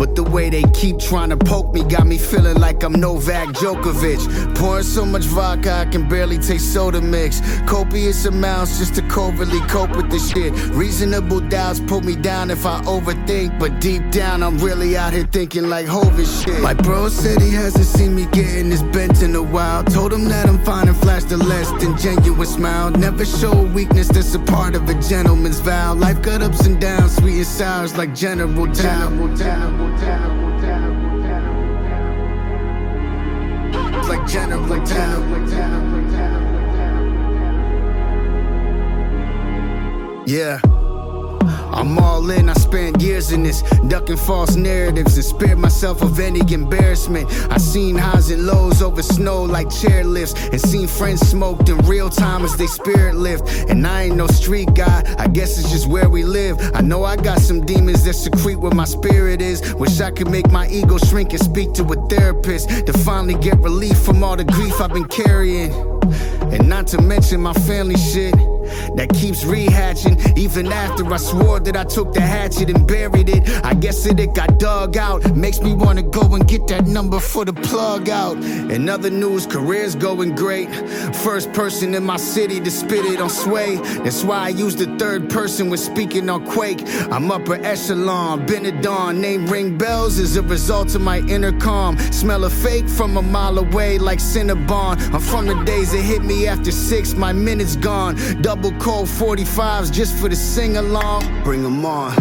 but 0.00 0.16
the 0.16 0.22
way 0.22 0.48
they 0.48 0.62
keep 0.72 0.98
trying 0.98 1.28
to 1.28 1.36
poke 1.36 1.74
me 1.74 1.84
got 1.84 2.06
me 2.06 2.16
feeling 2.16 2.56
like 2.58 2.82
I'm 2.82 2.92
Novak 2.92 3.48
Djokovic. 3.48 4.56
Pouring 4.56 4.82
so 4.82 5.04
much 5.04 5.24
vodka 5.24 5.72
I 5.72 5.84
can 5.84 6.08
barely 6.08 6.38
taste 6.38 6.72
soda 6.72 7.02
mix. 7.02 7.42
Copious 7.66 8.24
just 8.68 8.94
to 8.94 9.02
covertly 9.02 9.60
cope 9.60 9.96
with 9.96 10.10
this 10.10 10.30
shit. 10.30 10.52
Reasonable 10.74 11.40
doubts 11.40 11.80
pull 11.80 12.02
me 12.02 12.14
down 12.14 12.50
if 12.50 12.66
I 12.66 12.80
overthink, 12.82 13.58
but 13.58 13.80
deep 13.80 14.10
down 14.10 14.42
I'm 14.42 14.58
really 14.58 14.96
out 14.96 15.12
here 15.14 15.24
thinking 15.24 15.68
like 15.68 15.86
Hovis 15.86 16.42
shit. 16.42 16.60
My 16.60 16.74
bro 16.74 17.08
said 17.08 17.40
he 17.40 17.50
hasn't 17.50 17.86
seen 17.86 18.14
me 18.14 18.26
getting 18.26 18.68
this 18.68 18.82
bent 18.82 19.22
in 19.22 19.34
a 19.34 19.42
while. 19.42 19.82
Told 19.84 20.12
him 20.12 20.26
that 20.26 20.46
I'm 20.46 20.58
fine 20.64 20.88
and 20.88 20.96
flashed 20.96 21.32
a 21.32 21.38
less 21.38 21.70
than 21.82 21.96
genuine 21.96 22.46
smile. 22.46 22.90
Never 22.90 23.24
show 23.24 23.62
weakness 23.62 24.08
that's 24.08 24.34
a 24.34 24.38
part 24.38 24.74
of 24.74 24.88
a 24.88 24.94
gentleman's 25.00 25.60
vow. 25.60 25.94
Life 25.94 26.20
got 26.20 26.42
ups 26.42 26.66
and 26.66 26.78
downs, 26.80 27.16
sweet 27.16 27.38
and 27.38 27.46
sours 27.46 27.96
like 27.96 28.14
General 28.14 28.66
Tao. 28.74 29.08
Like 34.08 34.26
General 34.28 34.86
Tao. 34.86 36.39
Yeah. 40.30 40.60
I'm 41.72 41.98
all 41.98 42.30
in, 42.30 42.48
I 42.48 42.52
spent 42.52 43.02
years 43.02 43.32
in 43.32 43.42
this, 43.42 43.62
ducking 43.88 44.16
false 44.16 44.54
narratives 44.54 45.16
and 45.16 45.24
spared 45.24 45.58
myself 45.58 46.02
of 46.02 46.20
any 46.20 46.40
embarrassment. 46.54 47.28
I 47.50 47.58
seen 47.58 47.96
highs 47.96 48.30
and 48.30 48.46
lows 48.46 48.80
over 48.80 49.02
snow 49.02 49.42
like 49.42 49.66
chairlifts, 49.66 50.52
and 50.52 50.60
seen 50.60 50.86
friends 50.86 51.22
smoked 51.28 51.68
in 51.68 51.78
real 51.78 52.08
time 52.08 52.44
as 52.44 52.56
they 52.56 52.68
spirit 52.68 53.16
lift. 53.16 53.68
And 53.68 53.84
I 53.84 54.04
ain't 54.04 54.16
no 54.16 54.28
street 54.28 54.72
guy, 54.72 55.02
I 55.18 55.26
guess 55.26 55.58
it's 55.58 55.72
just 55.72 55.88
where 55.88 56.08
we 56.08 56.22
live. 56.22 56.60
I 56.74 56.80
know 56.80 57.02
I 57.02 57.16
got 57.16 57.40
some 57.40 57.66
demons 57.66 58.04
that 58.04 58.14
secrete 58.14 58.60
where 58.60 58.72
my 58.72 58.84
spirit 58.84 59.42
is. 59.42 59.74
Wish 59.74 60.00
I 60.00 60.12
could 60.12 60.30
make 60.30 60.48
my 60.52 60.68
ego 60.68 60.96
shrink 60.98 61.32
and 61.32 61.42
speak 61.42 61.72
to 61.72 61.82
a 61.82 62.08
therapist 62.08 62.86
to 62.86 62.92
finally 62.92 63.34
get 63.34 63.58
relief 63.58 63.98
from 63.98 64.22
all 64.22 64.36
the 64.36 64.44
grief 64.44 64.80
I've 64.80 64.92
been 64.92 65.08
carrying. 65.08 65.72
And 66.52 66.68
not 66.68 66.86
to 66.88 67.02
mention 67.02 67.40
my 67.40 67.52
family 67.54 67.96
shit 67.96 68.34
that 68.96 69.08
keeps 69.14 69.44
rehatching. 69.44 70.38
Even 70.38 70.72
after 70.72 71.04
I 71.12 71.16
swore 71.16 71.60
that 71.60 71.76
I 71.76 71.84
took 71.84 72.12
the 72.12 72.20
hatchet 72.20 72.70
and 72.70 72.86
buried 72.86 73.28
it, 73.28 73.48
I 73.64 73.74
guess 73.74 74.04
that 74.04 74.20
it 74.20 74.34
got 74.34 74.58
dug 74.58 74.96
out. 74.96 75.36
Makes 75.36 75.60
me 75.60 75.74
wanna 75.74 76.02
go 76.02 76.34
and 76.34 76.46
get 76.46 76.66
that 76.68 76.86
number 76.86 77.20
for 77.20 77.44
the 77.44 77.52
plug 77.52 78.08
out. 78.08 78.36
In 78.36 78.88
other 78.88 79.10
news, 79.10 79.46
career's 79.46 79.94
going 79.94 80.34
great. 80.34 80.68
First 81.16 81.52
person 81.52 81.94
in 81.94 82.04
my 82.04 82.16
city 82.16 82.60
to 82.60 82.70
spit 82.70 83.04
it 83.04 83.20
on 83.20 83.30
sway. 83.30 83.76
That's 84.04 84.22
why 84.24 84.38
I 84.46 84.48
use 84.50 84.76
the 84.76 84.86
third 84.98 85.30
person 85.30 85.70
when 85.70 85.78
speaking 85.78 86.28
on 86.28 86.46
Quake. 86.46 86.82
I'm 87.10 87.30
upper 87.30 87.54
echelon, 87.54 88.46
Benadon, 88.46 89.18
name 89.18 89.46
ring 89.46 89.78
bells 89.78 90.18
as 90.18 90.36
a 90.36 90.42
result 90.42 90.94
of 90.94 91.00
my 91.00 91.18
intercom. 91.20 91.98
Smell 92.12 92.44
a 92.44 92.50
fake 92.50 92.88
from 92.88 93.16
a 93.16 93.22
mile 93.22 93.58
away 93.58 93.98
like 93.98 94.18
Cinnabon. 94.18 94.98
I'm 95.14 95.20
from 95.20 95.46
the 95.46 95.62
days 95.64 95.92
that 95.92 96.02
hit 96.02 96.22
me 96.22 96.46
after 96.46 96.70
six, 96.70 97.14
my 97.14 97.32
minutes 97.32 97.76
gone. 97.76 98.16
Double 98.42 98.59
double 98.60 98.76
cold 98.78 99.08
45s 99.08 99.90
just 99.90 100.14
for 100.16 100.28
the 100.28 100.36
sing 100.36 100.76
along. 100.76 101.22
Bring 101.44 101.64
'em 101.64 101.82
on. 101.84 102.14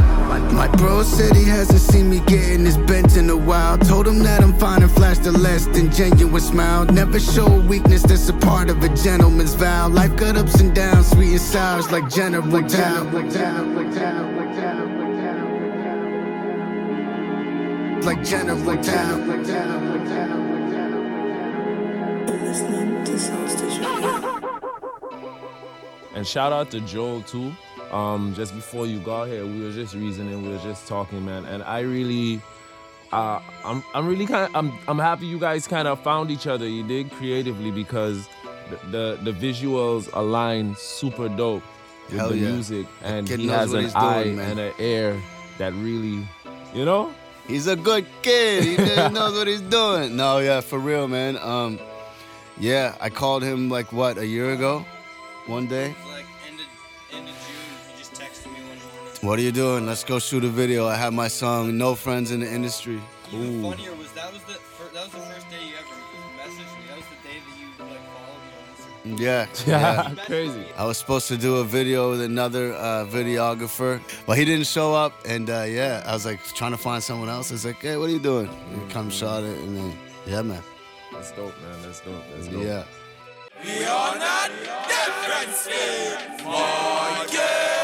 My 0.53 0.67
bro 0.67 1.03
said 1.03 1.35
he 1.35 1.43
hasn't 1.43 1.81
seen 1.81 2.09
me 2.09 2.21
getting 2.27 2.65
his 2.65 2.77
bent 2.77 3.17
in 3.17 3.29
a 3.29 3.35
while. 3.35 3.77
Told 3.77 4.07
him 4.07 4.19
that 4.19 4.41
I'm 4.41 4.53
fine 4.53 4.81
and 4.81 4.91
flashed 4.91 5.25
a 5.25 5.31
less 5.31 5.65
than 5.65 5.91
genuine 5.91 6.41
smile. 6.41 6.85
Never 6.85 7.19
show 7.19 7.49
weakness, 7.67 8.03
that's 8.03 8.29
a 8.29 8.33
part 8.33 8.69
of 8.69 8.81
a 8.83 8.89
gentleman's 8.89 9.53
vow. 9.53 9.89
Life 9.89 10.15
got 10.15 10.37
ups 10.37 10.61
and 10.61 10.73
downs, 10.73 11.09
sweet 11.09 11.31
and 11.31 11.41
sours 11.41 11.91
like 11.91 12.09
General 12.09 12.63
Tao. 12.63 13.03
Like 13.11 13.31
General 18.23 18.77
Tao. 18.83 19.17
You're 22.27 22.41
listening 22.47 23.03
to 23.05 23.19
Soul 23.19 23.47
Radio. 23.61 24.48
And 26.19 26.27
shout 26.27 26.51
out 26.51 26.69
to 26.71 26.81
Joel 26.81 27.21
too. 27.21 27.53
Um, 27.91 28.33
just 28.35 28.53
before 28.53 28.85
you 28.85 28.99
got 28.99 29.29
here, 29.29 29.45
we 29.45 29.63
were 29.63 29.71
just 29.71 29.95
reasoning, 29.95 30.43
we 30.43 30.49
were 30.49 30.61
just 30.61 30.85
talking, 30.85 31.23
man. 31.23 31.45
And 31.45 31.63
I 31.63 31.79
really, 31.79 32.41
uh, 33.13 33.39
I'm, 33.63 33.81
I'm 33.93 34.05
really 34.05 34.25
kind 34.25 34.49
of, 34.49 34.53
I'm, 34.53 34.77
I'm 34.89 34.99
happy 34.99 35.27
you 35.27 35.39
guys 35.39 35.65
kind 35.65 35.87
of 35.87 36.03
found 36.03 36.29
each 36.29 36.45
other. 36.45 36.67
You 36.67 36.83
did 36.83 37.09
creatively 37.11 37.71
because 37.71 38.27
the, 38.69 39.15
the, 39.23 39.31
the 39.31 39.31
visuals 39.31 40.09
align 40.11 40.75
super 40.75 41.29
dope 41.29 41.63
with 42.09 42.19
Hell 42.19 42.29
the 42.31 42.37
yeah. 42.37 42.51
music, 42.51 42.85
and 43.01 43.25
he 43.25 43.47
has 43.47 43.71
an 43.71 43.83
he's 43.83 43.93
doing, 43.93 44.03
eye 44.03 44.43
and 44.43 44.59
an 44.59 44.73
air 44.77 45.17
that 45.57 45.71
really, 45.75 46.27
you 46.73 46.83
know. 46.83 47.13
He's 47.47 47.67
a 47.67 47.77
good 47.77 48.05
kid. 48.23 48.65
He 48.65 48.75
knows 49.09 49.35
what 49.35 49.47
he's 49.47 49.61
doing. 49.61 50.17
No, 50.17 50.39
yeah, 50.39 50.59
for 50.59 50.79
real, 50.79 51.07
man. 51.07 51.37
Um, 51.37 51.79
yeah, 52.59 52.97
I 52.99 53.09
called 53.09 53.41
him 53.41 53.69
like 53.69 53.93
what 53.93 54.17
a 54.17 54.27
year 54.27 54.51
ago, 54.51 54.85
one 55.47 55.65
day. 55.65 55.95
What 59.21 59.37
are 59.37 59.41
you 59.41 59.51
doing? 59.51 59.85
Let's 59.85 60.03
go 60.03 60.17
shoot 60.19 60.43
a 60.45 60.47
video. 60.47 60.87
I 60.87 60.95
have 60.95 61.13
my 61.13 61.27
song 61.27 61.77
"No 61.77 61.93
Friends 61.95 62.31
in 62.31 62.39
the 62.39 62.51
Industry." 62.51 63.01
Even 63.33 63.61
funnier 63.61 63.93
was 63.95 64.11
that 64.13 64.31
was 64.31 64.41
the 64.43 64.53
fir- 64.53 64.89
that 64.93 65.03
was 65.03 65.11
the 65.11 65.19
first 65.19 65.49
day 65.49 65.63
you 65.67 65.73
ever 65.75 65.95
messaged 66.39 66.73
me. 66.77 66.83
That 66.87 66.97
was 66.97 67.05
the 67.13 67.27
day 67.27 67.37
that 67.45 67.55
you 67.59 67.67
like 67.91 68.05
followed 68.15 68.41
me 68.45 68.51
on 68.55 68.63
Instagram. 68.71 69.19
Yeah, 69.19 69.47
Yeah, 69.67 70.09
yeah. 70.15 70.25
crazy. 70.25 70.65
I 70.77 70.85
was 70.85 70.97
supposed 70.97 71.27
to 71.27 71.37
do 71.37 71.57
a 71.57 71.63
video 71.65 72.11
with 72.11 72.21
another 72.21 72.73
uh, 72.73 73.05
videographer, 73.07 73.99
but 74.25 74.37
he 74.37 74.45
didn't 74.45 74.67
show 74.67 74.93
up. 74.95 75.13
And 75.27 75.49
uh, 75.49 75.63
yeah, 75.67 76.01
I 76.05 76.13
was 76.13 76.25
like 76.25 76.41
trying 76.55 76.71
to 76.71 76.77
find 76.77 77.03
someone 77.03 77.27
else. 77.29 77.51
I 77.51 77.55
was 77.55 77.65
like, 77.65 77.81
"Hey, 77.81 77.97
what 77.97 78.09
are 78.09 78.13
you 78.13 78.19
doing?" 78.19 78.47
And 78.71 78.81
he 78.81 78.87
come 78.93 79.09
shot 79.09 79.43
it, 79.43 79.57
and 79.59 79.75
then 79.77 79.97
yeah, 80.25 80.41
man. 80.41 80.63
That's 81.11 81.31
dope, 81.33 81.53
man. 81.61 81.81
That's 81.83 81.99
dope. 81.99 82.23
That's 82.35 82.47
dope. 82.47 82.63
Yeah. 82.63 82.83
Yeah. 87.33 87.78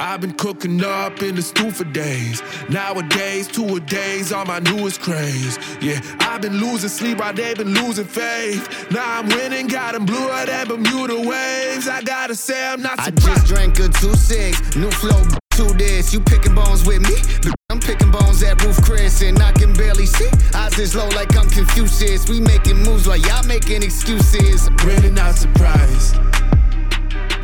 I've 0.00 0.22
been 0.22 0.32
cooking 0.32 0.82
up 0.82 1.22
in 1.22 1.34
the 1.34 1.42
stew 1.42 1.70
for 1.70 1.84
days. 1.84 2.42
Nowadays, 2.70 3.46
two 3.46 3.76
a 3.76 3.80
days 3.80 4.32
are 4.32 4.46
my 4.46 4.58
newest 4.60 5.02
craze. 5.02 5.58
Yeah, 5.82 6.00
I've 6.20 6.40
been 6.40 6.56
losing 6.56 6.88
sleep 6.88 7.18
while 7.18 7.34
they've 7.34 7.54
been 7.56 7.74
losing 7.74 8.06
faith. 8.06 8.90
Now 8.90 9.18
I'm 9.18 9.28
winning, 9.28 9.66
got 9.66 9.92
them 9.92 10.06
bluer 10.06 10.46
than 10.46 10.68
Bermuda 10.68 11.16
waves. 11.16 11.86
I 11.86 12.00
gotta 12.00 12.34
say, 12.34 12.66
I'm 12.66 12.80
not 12.80 12.98
surprised. 12.98 13.28
I 13.28 13.34
just 13.34 13.46
drank 13.46 13.78
a 13.78 13.88
2-6, 13.88 14.76
new 14.76 14.90
flow, 14.90 15.22
to 15.56 15.74
this. 15.74 16.14
You 16.14 16.20
picking 16.20 16.54
bones 16.54 16.86
with 16.86 17.02
me? 17.02 17.52
I'm 17.68 17.78
picking 17.78 18.10
bones 18.10 18.42
at 18.42 18.64
Roof 18.64 18.82
Chris 18.82 19.20
and 19.20 19.38
I 19.42 19.52
can 19.52 19.74
barely 19.74 20.06
see. 20.06 20.30
Eyes 20.54 20.78
is 20.78 20.96
low 20.96 21.08
like 21.08 21.36
I'm 21.36 21.50
Confucius. 21.50 22.26
We 22.26 22.40
making 22.40 22.78
moves 22.78 23.06
while 23.06 23.18
y'all 23.18 23.46
making 23.46 23.82
excuses. 23.82 24.70
Really 24.82 25.10
not 25.10 25.34
surprised. 25.34 26.16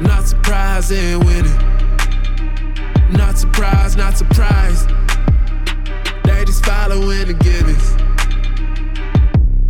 Not 0.01 0.27
surprised 0.27 0.93
and 0.93 1.23
winning. 1.23 1.76
Not 3.11 3.39
surprised, 3.39 3.97
not 3.97 4.17
surprised. 4.19 4.89
They 6.25 6.45
just 6.45 6.65
following 6.65 7.27
the 7.29 7.35
gimmicks. 7.35 7.95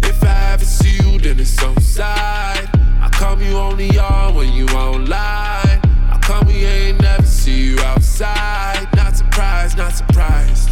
If 0.03 0.25
I 0.25 0.53
ever 0.53 0.65
see 0.65 0.97
you, 1.03 1.19
then 1.19 1.39
it's 1.39 1.63
on 1.63 1.79
side. 1.81 2.69
I 3.01 3.09
come 3.13 3.43
you 3.43 3.57
only 3.57 3.59
on 3.59 3.77
the 3.77 3.95
yard 3.95 4.35
when 4.35 4.53
you 4.53 4.67
online. 4.69 5.11
I 5.13 6.19
come 6.23 6.47
we 6.47 6.65
ain't 6.65 7.01
never 7.01 7.27
see 7.27 7.67
you 7.67 7.79
outside. 7.81 8.89
Not 8.95 9.17
surprised, 9.17 9.77
not 9.77 9.93
surprised. 9.93 10.71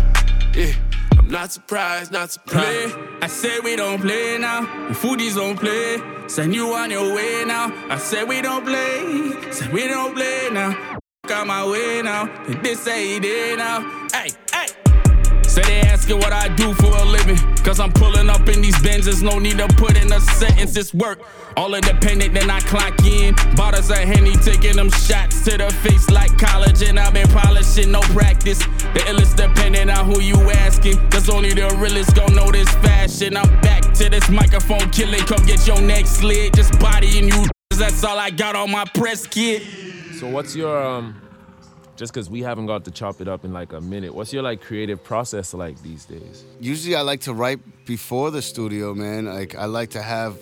Yeah, 0.55 0.73
I'm 1.19 1.29
not 1.29 1.53
surprised, 1.53 2.13
not 2.13 2.37
play. 2.47 2.93
I 3.21 3.27
say 3.27 3.61
we 3.61 3.77
don't 3.77 4.01
play 4.01 4.39
now. 4.39 4.63
Foodies 4.93 5.35
don't 5.37 5.59
play. 5.59 6.01
Send 6.29 6.55
you 6.55 6.73
on 6.73 6.91
your 6.91 7.15
way 7.15 7.45
now. 7.45 7.73
I 7.91 7.99
say 7.99 8.25
we 8.25 8.41
don't 8.41 8.65
play. 8.65 9.53
Say 9.53 9.69
we 9.71 9.87
don't 9.87 10.15
play 10.15 10.49
now. 10.51 10.99
Got 11.27 11.47
my 11.47 11.67
way 11.67 12.03
now. 12.03 12.27
This 12.63 12.87
ain't 12.87 13.25
it 13.25 13.57
now. 13.57 13.81
Hey, 14.13 14.29
hey. 14.53 14.67
Say 15.49 15.63
they 15.63 15.81
asking 15.81 16.19
what 16.19 16.35
I 16.35 16.49
do 16.55 16.75
for 16.75 16.95
a 16.95 17.05
living. 17.05 17.39
Cause 17.65 17.81
I'm 17.81 17.93
pulling 17.93 18.29
up 18.29 18.47
in 18.47 18.61
these 18.61 18.77
Benzes. 18.77 19.23
No 19.23 19.39
need 19.39 19.57
to 19.57 19.67
put 19.69 19.97
in 19.97 20.13
a 20.13 20.21
sentence. 20.21 20.77
It's 20.77 20.93
work. 20.93 21.21
All 21.57 21.75
independent, 21.75 22.35
then 22.35 22.51
I 22.51 22.61
clock 22.61 23.03
in. 23.07 23.35
Bottles 23.57 23.89
of 23.89 23.97
Henny, 23.97 24.33
taking 24.37 24.77
them 24.77 24.91
shots 24.91 25.43
to 25.45 25.57
the 25.57 25.71
face 25.83 26.11
like 26.11 26.37
college. 26.37 26.83
And 26.83 27.01
I've 27.01 27.15
been 27.15 27.29
polishing, 27.29 27.91
no 27.91 28.01
practice. 28.01 28.59
The 28.93 29.01
illest 29.09 29.37
depending 29.37 29.89
on 29.89 30.05
who 30.05 30.21
you 30.21 30.37
asking. 30.51 30.99
Cause 31.09 31.31
only 31.31 31.55
the 31.55 31.75
realest 31.79 32.15
gon' 32.15 32.35
know 32.35 32.51
this 32.51 32.69
fashion. 32.85 33.39
I'm 33.39 33.49
back 33.63 33.95
to 33.95 34.11
this 34.11 34.29
microphone 34.29 34.91
killing. 34.91 35.21
Come 35.21 35.47
get 35.47 35.67
your 35.67 35.81
neck 35.81 36.07
slid. 36.07 36.53
Just 36.55 36.79
bodying 36.79 37.29
you. 37.29 37.47
That's 37.71 38.05
all 38.05 38.19
I 38.19 38.29
got 38.29 38.57
on 38.57 38.71
my 38.71 38.85
press 38.85 39.27
kit. 39.27 39.63
So 40.19 40.29
what's 40.29 40.55
your 40.55 40.81
um 40.81 41.21
just 41.97 42.13
cause 42.13 42.31
we 42.31 42.41
haven't 42.41 42.67
got 42.67 42.85
to 42.85 42.91
chop 42.91 43.21
it 43.21 43.29
up 43.29 43.45
in 43.45 43.53
like 43.53 43.73
a 43.73 43.81
minute, 43.81 44.15
what's 44.15 44.33
your 44.33 44.43
like 44.43 44.61
creative 44.61 45.03
process 45.03 45.55
like 45.55 45.81
these 45.83 46.05
days? 46.05 46.45
Usually, 46.61 46.97
I 46.97 47.03
like 47.03 47.21
to 47.23 47.35
write 47.35 47.85
before 47.85 48.31
the 48.31 48.43
studio, 48.43 48.95
man. 48.95 49.27
Like 49.27 49.55
I 49.55 49.67
like 49.67 49.91
to 49.91 50.03
have 50.03 50.37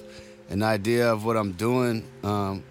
an 0.51 0.63
idea 0.63 1.11
of 1.13 1.25
what 1.25 1.37
I'm 1.37 1.53
doing. 1.53 2.07
Um, 2.23 2.65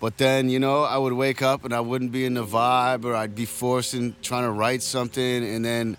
but 0.00 0.18
then, 0.18 0.50
you 0.50 0.58
know, 0.58 0.82
I 0.82 0.98
would 0.98 1.12
wake 1.12 1.42
up 1.42 1.64
and 1.64 1.72
I 1.72 1.80
wouldn't 1.80 2.12
be 2.12 2.24
in 2.24 2.34
the 2.34 2.44
vibe, 2.44 3.04
or 3.04 3.14
I'd 3.14 3.34
be 3.34 3.44
forcing 3.46 4.16
trying 4.20 4.44
to 4.44 4.50
write 4.50 4.82
something, 4.82 5.44
and 5.44 5.64
then 5.64 5.96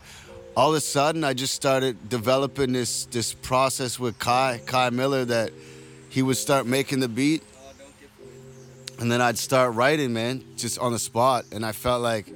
all 0.56 0.69
of 0.69 0.76
a 0.76 0.82
sudden, 0.82 1.23
I 1.23 1.34
just 1.34 1.54
started 1.54 2.10
developing 2.10 2.73
this 2.73 3.06
this 3.06 3.34
process 3.34 3.99
with 3.99 4.19
Kai 4.19 4.62
Kai 4.65 4.89
Miller 4.91 5.26
that 5.26 5.52
he 6.10 6.21
would 6.21 6.38
start 6.38 6.67
making 6.67 6.99
the 6.99 7.08
beat, 7.08 7.41
and 8.99 9.12
then 9.12 9.21
I'd 9.21 9.38
start 9.38 9.75
writing, 9.75 10.13
man, 10.13 10.43
just 10.56 10.79
on 10.79 10.91
the 10.91 10.99
spot, 10.99 11.45
and 11.51 11.65
I 11.65 11.71
felt 11.71 12.01
like 12.01 12.27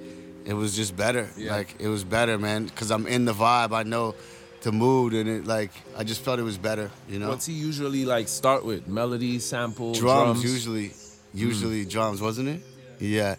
it 0.46 0.54
was 0.54 0.76
just 0.76 0.96
better. 0.96 1.30
Yeah. 1.38 1.52
Like 1.52 1.76
it 1.80 1.88
was 1.88 2.04
better, 2.04 2.38
man, 2.38 2.66
because 2.66 2.92
I'm 2.92 3.06
in 3.08 3.26
the 3.26 3.34
vibe. 3.34 3.74
I 3.74 3.84
know 3.84 4.16
the 4.62 4.72
mood, 4.72 5.14
and 5.14 5.30
it 5.30 5.46
like 5.46 5.72
I 5.98 6.04
just 6.04 6.22
felt 6.22 6.40
it 6.40 6.44
was 6.44 6.58
better. 6.58 6.90
You 7.08 7.20
know, 7.20 7.30
What's 7.30 7.46
he 7.46 7.54
usually 7.54 8.06
like 8.06 8.28
start 8.28 8.66
with? 8.66 8.88
Melody, 8.88 9.40
sample, 9.40 9.94
drums, 9.94 10.42
drums? 10.42 10.44
usually, 10.44 10.88
hmm. 10.88 11.38
usually 11.38 11.86
drums, 11.86 12.22
wasn't 12.22 12.50
it? 12.50 12.62
Yeah, 13.00 13.36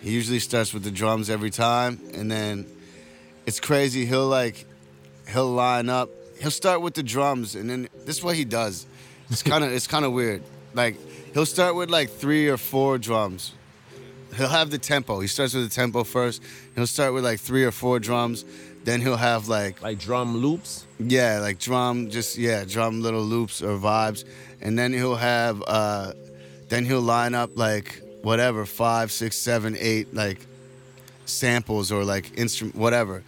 he 0.00 0.10
usually 0.10 0.38
starts 0.38 0.72
with 0.72 0.84
the 0.84 0.90
drums 0.90 1.30
every 1.30 1.50
time, 1.50 2.00
and 2.14 2.30
then 2.30 2.66
it's 3.46 3.60
crazy. 3.60 4.06
He'll 4.06 4.28
like 4.28 4.64
he'll 5.28 5.50
line 5.50 5.88
up. 5.88 6.08
He'll 6.40 6.50
start 6.50 6.80
with 6.80 6.94
the 6.94 7.02
drums, 7.02 7.54
and 7.54 7.68
then 7.68 7.88
this 8.04 8.18
is 8.18 8.24
what 8.24 8.36
he 8.36 8.44
does. 8.44 8.86
It's 9.30 9.42
kind 9.42 9.64
of 9.64 9.72
it's 9.72 9.86
kind 9.86 10.04
of 10.04 10.12
weird. 10.12 10.42
Like 10.74 10.96
he'll 11.34 11.46
start 11.46 11.74
with 11.74 11.90
like 11.90 12.08
three 12.10 12.48
or 12.48 12.56
four 12.56 12.96
drums. 12.98 13.52
He'll 14.36 14.48
have 14.48 14.70
the 14.70 14.78
tempo. 14.78 15.20
He 15.20 15.28
starts 15.28 15.54
with 15.54 15.64
the 15.68 15.74
tempo 15.74 16.02
first. 16.04 16.42
He'll 16.74 16.86
start 16.88 17.14
with 17.14 17.24
like 17.24 17.38
three 17.38 17.64
or 17.64 17.70
four 17.70 18.00
drums. 18.00 18.44
Then 18.84 19.00
he'll 19.00 19.16
have 19.16 19.48
like 19.48 19.80
Like 19.82 19.98
drum 19.98 20.36
loops? 20.38 20.86
yeah, 20.98 21.38
like 21.40 21.58
drum, 21.58 22.10
just 22.10 22.36
yeah, 22.36 22.64
drum 22.64 23.00
little 23.00 23.22
loops 23.22 23.62
or 23.62 23.78
vibes, 23.78 24.24
and 24.60 24.78
then 24.78 24.92
he'll 24.92 25.14
have, 25.16 25.62
uh, 25.66 26.12
then 26.68 26.84
he'll 26.84 27.00
line 27.00 27.34
up 27.34 27.50
like 27.56 28.02
whatever 28.22 28.66
five, 28.66 29.10
six, 29.10 29.36
seven, 29.36 29.76
eight 29.78 30.12
like 30.14 30.38
samples 31.24 31.90
or 31.92 32.04
like 32.04 32.36
instrument, 32.38 32.76
whatever. 32.76 33.22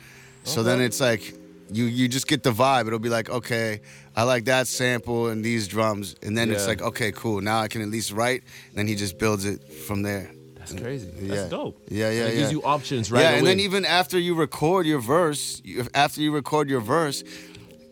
So 0.45 0.62
then 0.62 0.81
it's 0.81 1.01
like 1.01 1.35
you 1.70 1.85
you 1.85 2.09
just 2.09 2.26
get 2.29 2.42
the 2.42 2.52
vibe. 2.52 2.87
It'll 2.87 2.98
be 2.98 3.09
like 3.09 3.29
okay, 3.31 3.81
I 4.14 4.22
like 4.24 4.44
that 4.46 4.66
sample 4.68 5.29
and 5.29 5.44
these 5.44 5.66
drums, 5.68 6.14
and 6.22 6.37
then 6.37 6.50
it's 6.50 6.62
Yeah. 6.62 6.68
like 6.68 6.83
okay, 6.83 7.12
cool. 7.12 7.40
Now 7.40 7.61
I 7.61 7.68
can 7.68 7.83
at 7.83 7.88
least 7.88 8.12
write. 8.12 8.42
And 8.70 8.79
then 8.79 8.87
he 8.87 8.94
just 8.94 9.18
builds 9.18 9.44
it 9.44 9.61
from 9.87 10.02
there. 10.02 10.31
That's 10.56 10.73
crazy. 10.73 11.08
Yeah. 11.21 11.35
That's 11.35 11.50
dope. 11.50 11.81
Yeah, 11.88 12.10
yeah, 12.10 12.21
And 12.25 12.29
it 12.29 12.35
yeah. 12.35 12.40
gives 12.40 12.52
you 12.52 12.62
options 12.64 13.12
right 13.12 13.21
yeah, 13.23 13.31
and 13.38 13.46
then 13.46 13.60
even 13.60 13.85
after 13.85 14.19
you 14.19 14.35
record 14.35 14.85
your 14.87 14.98
verse, 15.00 15.62
you, 15.64 15.87
after 15.94 16.21
you 16.21 16.33
record 16.33 16.69
your 16.69 16.81
verse, 16.81 17.23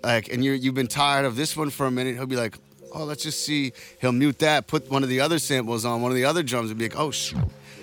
like, 0.02 0.28
and 0.32 0.44
you 0.44 0.52
you've 0.52 0.74
been 0.74 0.88
tired 0.88 1.24
of 1.24 1.36
this 1.36 1.56
one 1.56 1.70
for 1.70 1.86
a 1.86 1.90
minute, 1.90 2.14
he'll 2.16 2.26
be 2.26 2.34
like, 2.36 2.58
"Oh, 2.92 3.04
let's 3.04 3.22
just 3.22 3.44
see." 3.46 3.72
He'll 4.00 4.12
mute 4.12 4.38
that, 4.40 4.66
put 4.66 4.90
one 4.90 5.02
of 5.04 5.08
the 5.08 5.20
other 5.20 5.38
samples 5.38 5.84
on 5.84 6.02
one 6.02 6.10
of 6.10 6.16
the 6.16 6.24
other 6.24 6.42
drums, 6.42 6.70
and 6.70 6.78
be 6.78 6.86
like, 6.88 6.98
"Oh, 6.98 7.10
sh- 7.12 7.34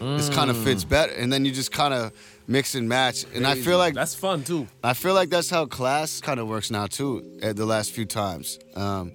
this 0.01 0.29
kind 0.29 0.49
of 0.49 0.57
Mm. 0.57 0.63
fits 0.63 0.83
better." 0.83 1.13
And 1.13 1.31
then 1.31 1.45
you 1.45 1.51
just 1.51 1.71
kind 1.71 1.93
of 1.93 2.11
mix 2.47 2.75
and 2.75 2.89
match. 2.89 3.25
And 3.33 3.45
I 3.47 3.55
feel 3.55 3.77
like 3.77 3.93
that's 3.93 4.15
fun 4.15 4.43
too. 4.43 4.67
I 4.83 4.93
feel 4.93 5.13
like 5.13 5.29
that's 5.29 5.49
how 5.49 5.65
class 5.65 6.19
kind 6.21 6.39
of 6.39 6.47
works 6.47 6.69
now 6.71 6.87
too. 6.87 7.23
At 7.41 7.55
the 7.55 7.65
last 7.65 7.91
few 7.91 8.05
times, 8.05 8.59
um, 8.75 9.11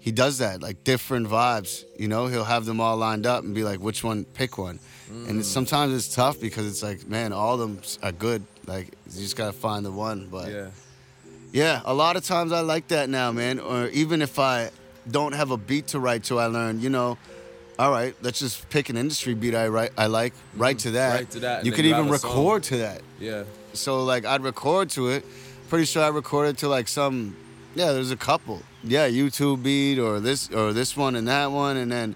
he 0.00 0.12
does 0.12 0.38
that 0.38 0.60
like 0.62 0.84
different 0.84 1.28
vibes. 1.28 1.84
You 1.98 2.08
know, 2.08 2.26
he'll 2.26 2.44
have 2.44 2.64
them 2.64 2.80
all 2.80 2.96
lined 2.96 3.26
up 3.26 3.44
and 3.44 3.54
be 3.54 3.62
like, 3.64 3.80
which 3.80 4.02
one, 4.04 4.24
pick 4.24 4.58
one. 4.58 4.78
And 5.28 5.38
it's, 5.40 5.48
sometimes 5.48 5.94
it's 5.94 6.12
tough 6.14 6.40
because 6.40 6.66
it's 6.66 6.82
like, 6.82 7.06
man, 7.06 7.32
all 7.32 7.54
of 7.54 7.60
them 7.60 7.78
are 8.02 8.10
good. 8.12 8.42
Like 8.66 8.86
you 9.12 9.20
just 9.22 9.36
gotta 9.36 9.52
find 9.52 9.84
the 9.84 9.92
one. 9.92 10.28
But 10.30 10.50
Yeah. 10.50 10.68
yeah, 11.52 11.80
a 11.84 11.94
lot 11.94 12.16
of 12.16 12.24
times 12.24 12.50
I 12.52 12.60
like 12.60 12.88
that 12.88 13.08
now, 13.10 13.30
man. 13.30 13.60
Or 13.60 13.88
even 13.88 14.22
if 14.22 14.38
I 14.38 14.70
don't 15.08 15.34
have 15.34 15.50
a 15.50 15.56
beat 15.56 15.88
to 15.88 16.00
write 16.00 16.24
to, 16.24 16.38
I 16.40 16.46
learn, 16.46 16.80
you 16.80 16.88
know, 16.90 17.18
all 17.78 17.90
right, 17.90 18.14
let's 18.22 18.38
just 18.38 18.68
pick 18.70 18.88
an 18.88 18.96
industry 18.96 19.34
beat 19.34 19.54
I 19.54 19.68
write 19.68 19.92
I 19.96 20.06
like, 20.06 20.32
write 20.56 20.78
to 20.80 20.92
that. 20.92 21.08
Mm-hmm. 21.08 21.18
Write 21.18 21.30
to 21.30 21.40
that 21.40 21.66
You 21.66 21.72
could 21.72 21.84
even 21.86 22.08
grab 22.08 22.20
song. 22.20 22.30
record 22.30 22.62
to 22.64 22.76
that. 22.78 23.02
Yeah. 23.18 23.44
So 23.72 24.04
like 24.04 24.24
I'd 24.24 24.42
record 24.42 24.90
to 24.90 25.08
it. 25.08 25.24
Pretty 25.68 25.86
sure 25.86 26.02
I 26.04 26.08
recorded 26.08 26.58
to 26.58 26.68
like 26.68 26.88
some 26.88 27.36
yeah, 27.74 27.92
there's 27.92 28.12
a 28.12 28.16
couple. 28.16 28.62
Yeah, 28.84 29.08
YouTube 29.08 29.62
beat 29.62 29.98
or 29.98 30.20
this 30.20 30.50
or 30.50 30.72
this 30.72 30.96
one 30.96 31.16
and 31.16 31.26
that 31.28 31.50
one 31.50 31.76
and 31.76 31.90
then 31.90 32.14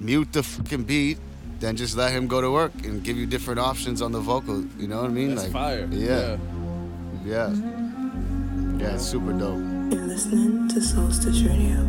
mute 0.00 0.32
the 0.32 0.42
fucking 0.42 0.84
beat, 0.84 1.18
then 1.60 1.76
just 1.76 1.96
let 1.96 2.12
him 2.12 2.26
go 2.26 2.40
to 2.40 2.50
work 2.50 2.72
and 2.84 3.02
give 3.04 3.16
you 3.16 3.26
different 3.26 3.60
options 3.60 4.00
on 4.00 4.12
the 4.12 4.20
vocal. 4.20 4.64
You 4.78 4.88
know 4.88 5.02
what 5.02 5.10
I 5.10 5.14
mean? 5.14 5.34
That's 5.34 5.44
like 5.44 5.52
fire. 5.52 5.88
Yeah. 5.90 6.38
Yeah. 7.24 7.54
Yeah, 8.78 8.94
it's 8.94 9.04
super 9.04 9.32
dope. 9.32 9.58
You're 9.92 10.06
listening 10.06 10.68
to 10.68 10.80
Soulstice 10.80 11.46
Radio. 11.46 11.82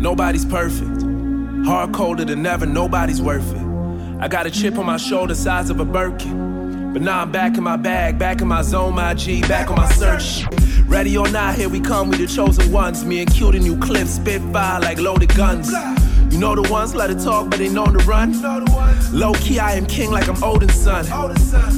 Nobody's 0.00 0.44
perfect. 0.44 1.13
Hard 1.64 1.94
colder 1.94 2.26
than 2.26 2.44
ever, 2.44 2.66
nobody's 2.66 3.22
worth 3.22 3.50
it. 3.54 3.62
I 4.20 4.28
got 4.28 4.46
a 4.46 4.50
chip 4.50 4.76
on 4.76 4.84
my 4.84 4.98
shoulder, 4.98 5.34
size 5.34 5.70
of 5.70 5.80
a 5.80 5.84
Birkin. 5.86 6.92
But 6.92 7.00
now 7.00 7.22
I'm 7.22 7.32
back 7.32 7.56
in 7.56 7.64
my 7.64 7.76
bag, 7.76 8.18
back 8.18 8.42
in 8.42 8.48
my 8.48 8.60
zone, 8.60 8.94
my 8.94 9.14
G, 9.14 9.40
back 9.40 9.70
on 9.70 9.76
my 9.76 9.88
search. 9.92 10.44
Ready 10.86 11.16
or 11.16 11.26
not, 11.30 11.54
here 11.54 11.70
we 11.70 11.80
come, 11.80 12.10
we 12.10 12.18
the 12.18 12.26
chosen 12.26 12.70
ones. 12.70 13.02
Me 13.06 13.20
and 13.22 13.32
Q, 13.32 13.50
the 13.50 13.58
new 13.58 13.78
clip, 13.78 14.06
spit 14.06 14.42
fire 14.52 14.78
like 14.78 14.98
loaded 14.98 15.34
guns. 15.34 15.72
You 16.34 16.40
know 16.40 16.56
the 16.56 16.68
ones, 16.68 16.96
let 16.96 17.10
it 17.10 17.20
talk, 17.20 17.48
but 17.48 17.60
they 17.60 17.68
know 17.68 17.84
to 17.86 17.98
run. 18.06 18.32
Low 19.12 19.34
key, 19.34 19.60
I 19.60 19.74
am 19.74 19.86
king 19.86 20.10
like 20.10 20.26
I'm 20.26 20.42
Odin's 20.42 20.74
son. 20.74 21.06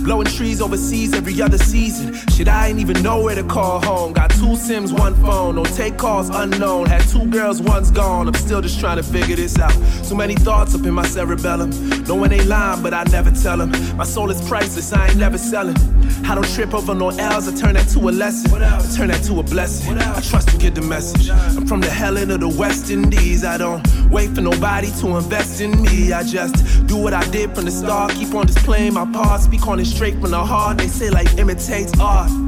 Blowing 0.02 0.26
trees 0.26 0.62
overseas 0.62 1.12
every 1.12 1.42
other 1.42 1.58
season. 1.58 2.14
Shit, 2.30 2.48
I 2.48 2.68
ain't 2.68 2.78
even 2.78 3.02
know 3.02 3.22
where 3.22 3.34
to 3.34 3.44
call 3.44 3.84
home. 3.84 4.14
Got 4.14 4.30
two 4.30 4.56
Sims, 4.56 4.94
one 4.94 5.14
phone. 5.16 5.56
Don't 5.56 5.76
take 5.76 5.98
calls 5.98 6.30
unknown. 6.30 6.86
Had 6.86 7.02
two 7.02 7.26
girls, 7.26 7.60
one's 7.60 7.90
gone. 7.90 8.28
I'm 8.28 8.34
still 8.34 8.62
just 8.62 8.80
trying 8.80 8.96
to 8.96 9.02
figure 9.02 9.36
this 9.36 9.58
out. 9.58 9.74
Too 10.08 10.16
many 10.16 10.34
thoughts 10.34 10.74
up 10.74 10.86
in 10.86 10.94
my 10.94 11.06
cerebellum. 11.06 11.68
No 12.04 12.14
one 12.14 12.32
ain't 12.32 12.46
lying, 12.46 12.82
but 12.82 12.94
I 12.94 13.04
never 13.10 13.30
tell 13.32 13.58
them. 13.58 13.72
My 13.98 14.04
soul 14.04 14.30
is 14.30 14.40
priceless, 14.48 14.90
I 14.90 15.08
ain't 15.08 15.18
never 15.18 15.36
selling. 15.36 15.76
I 16.24 16.34
don't 16.34 16.48
trip 16.54 16.72
over 16.72 16.94
no 16.94 17.10
L's, 17.10 17.46
I 17.46 17.54
turn 17.54 17.74
that 17.74 17.88
to 17.88 17.98
a 18.08 18.10
lesson. 18.10 18.62
I 18.62 18.96
turn 18.96 19.08
that 19.08 19.22
to 19.24 19.38
a 19.38 19.42
blessing. 19.42 19.98
I 19.98 20.20
trust 20.22 20.50
you 20.54 20.58
get 20.58 20.74
the 20.74 20.80
message. 20.80 21.28
I'm 21.28 21.66
from 21.66 21.82
the 21.82 21.90
hell 21.90 22.16
of 22.16 22.40
the 22.40 22.48
West 22.48 22.90
Indies. 22.90 23.44
I 23.44 23.58
don't 23.58 23.86
wait 24.10 24.30
for 24.30 24.45
nobody 24.50 24.92
to 25.00 25.16
invest 25.16 25.60
in 25.60 25.82
me. 25.82 26.12
I 26.12 26.22
just 26.22 26.86
do 26.86 26.96
what 26.96 27.12
I 27.12 27.28
did 27.30 27.52
from 27.54 27.64
the 27.64 27.70
start. 27.72 28.12
Keep 28.12 28.32
on 28.34 28.46
displaying 28.46 28.94
my 28.94 29.04
part. 29.12 29.40
Speak 29.40 29.66
on 29.66 29.80
it 29.80 29.86
straight 29.86 30.14
from 30.20 30.30
the 30.30 30.44
heart. 30.44 30.78
They 30.78 30.86
say 30.86 31.10
life 31.10 31.36
imitates 31.36 31.98
art. 31.98 32.45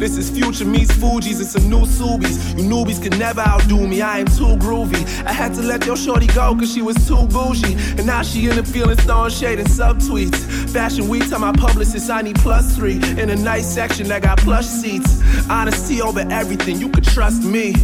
This 0.00 0.16
is 0.16 0.30
future 0.30 0.64
meets 0.64 0.90
Fuji's 0.92 1.40
and 1.40 1.48
some 1.48 1.68
new 1.68 1.82
Subies. 1.82 2.56
You 2.56 2.64
newbies 2.64 3.02
can 3.02 3.18
never 3.18 3.42
outdo 3.42 3.86
me, 3.86 4.00
I 4.00 4.20
am 4.20 4.26
too 4.28 4.56
groovy. 4.56 5.04
I 5.26 5.32
had 5.32 5.52
to 5.56 5.60
let 5.60 5.84
your 5.84 5.94
shorty 5.94 6.26
go 6.28 6.56
cause 6.56 6.72
she 6.72 6.80
was 6.80 6.96
too 7.06 7.26
bougie. 7.26 7.74
And 7.98 8.06
now 8.06 8.22
she 8.22 8.48
in 8.48 8.56
the 8.56 8.64
feeling 8.64 8.96
throwing 8.96 9.30
shade 9.30 9.58
and 9.58 9.68
subtweets. 9.68 10.70
Fashion 10.70 11.06
week, 11.06 11.28
tell 11.28 11.38
my 11.38 11.52
publicist 11.52 12.08
I 12.08 12.22
need 12.22 12.36
plus 12.36 12.74
three. 12.74 12.96
In 13.20 13.28
a 13.28 13.36
nice 13.36 13.66
section 13.66 14.08
that 14.08 14.22
got 14.22 14.38
plush 14.38 14.64
seats. 14.64 15.20
Honesty 15.50 16.00
over 16.00 16.20
everything, 16.30 16.80
you 16.80 16.88
could 16.88 17.04
trust 17.04 17.44
me. 17.44 17.74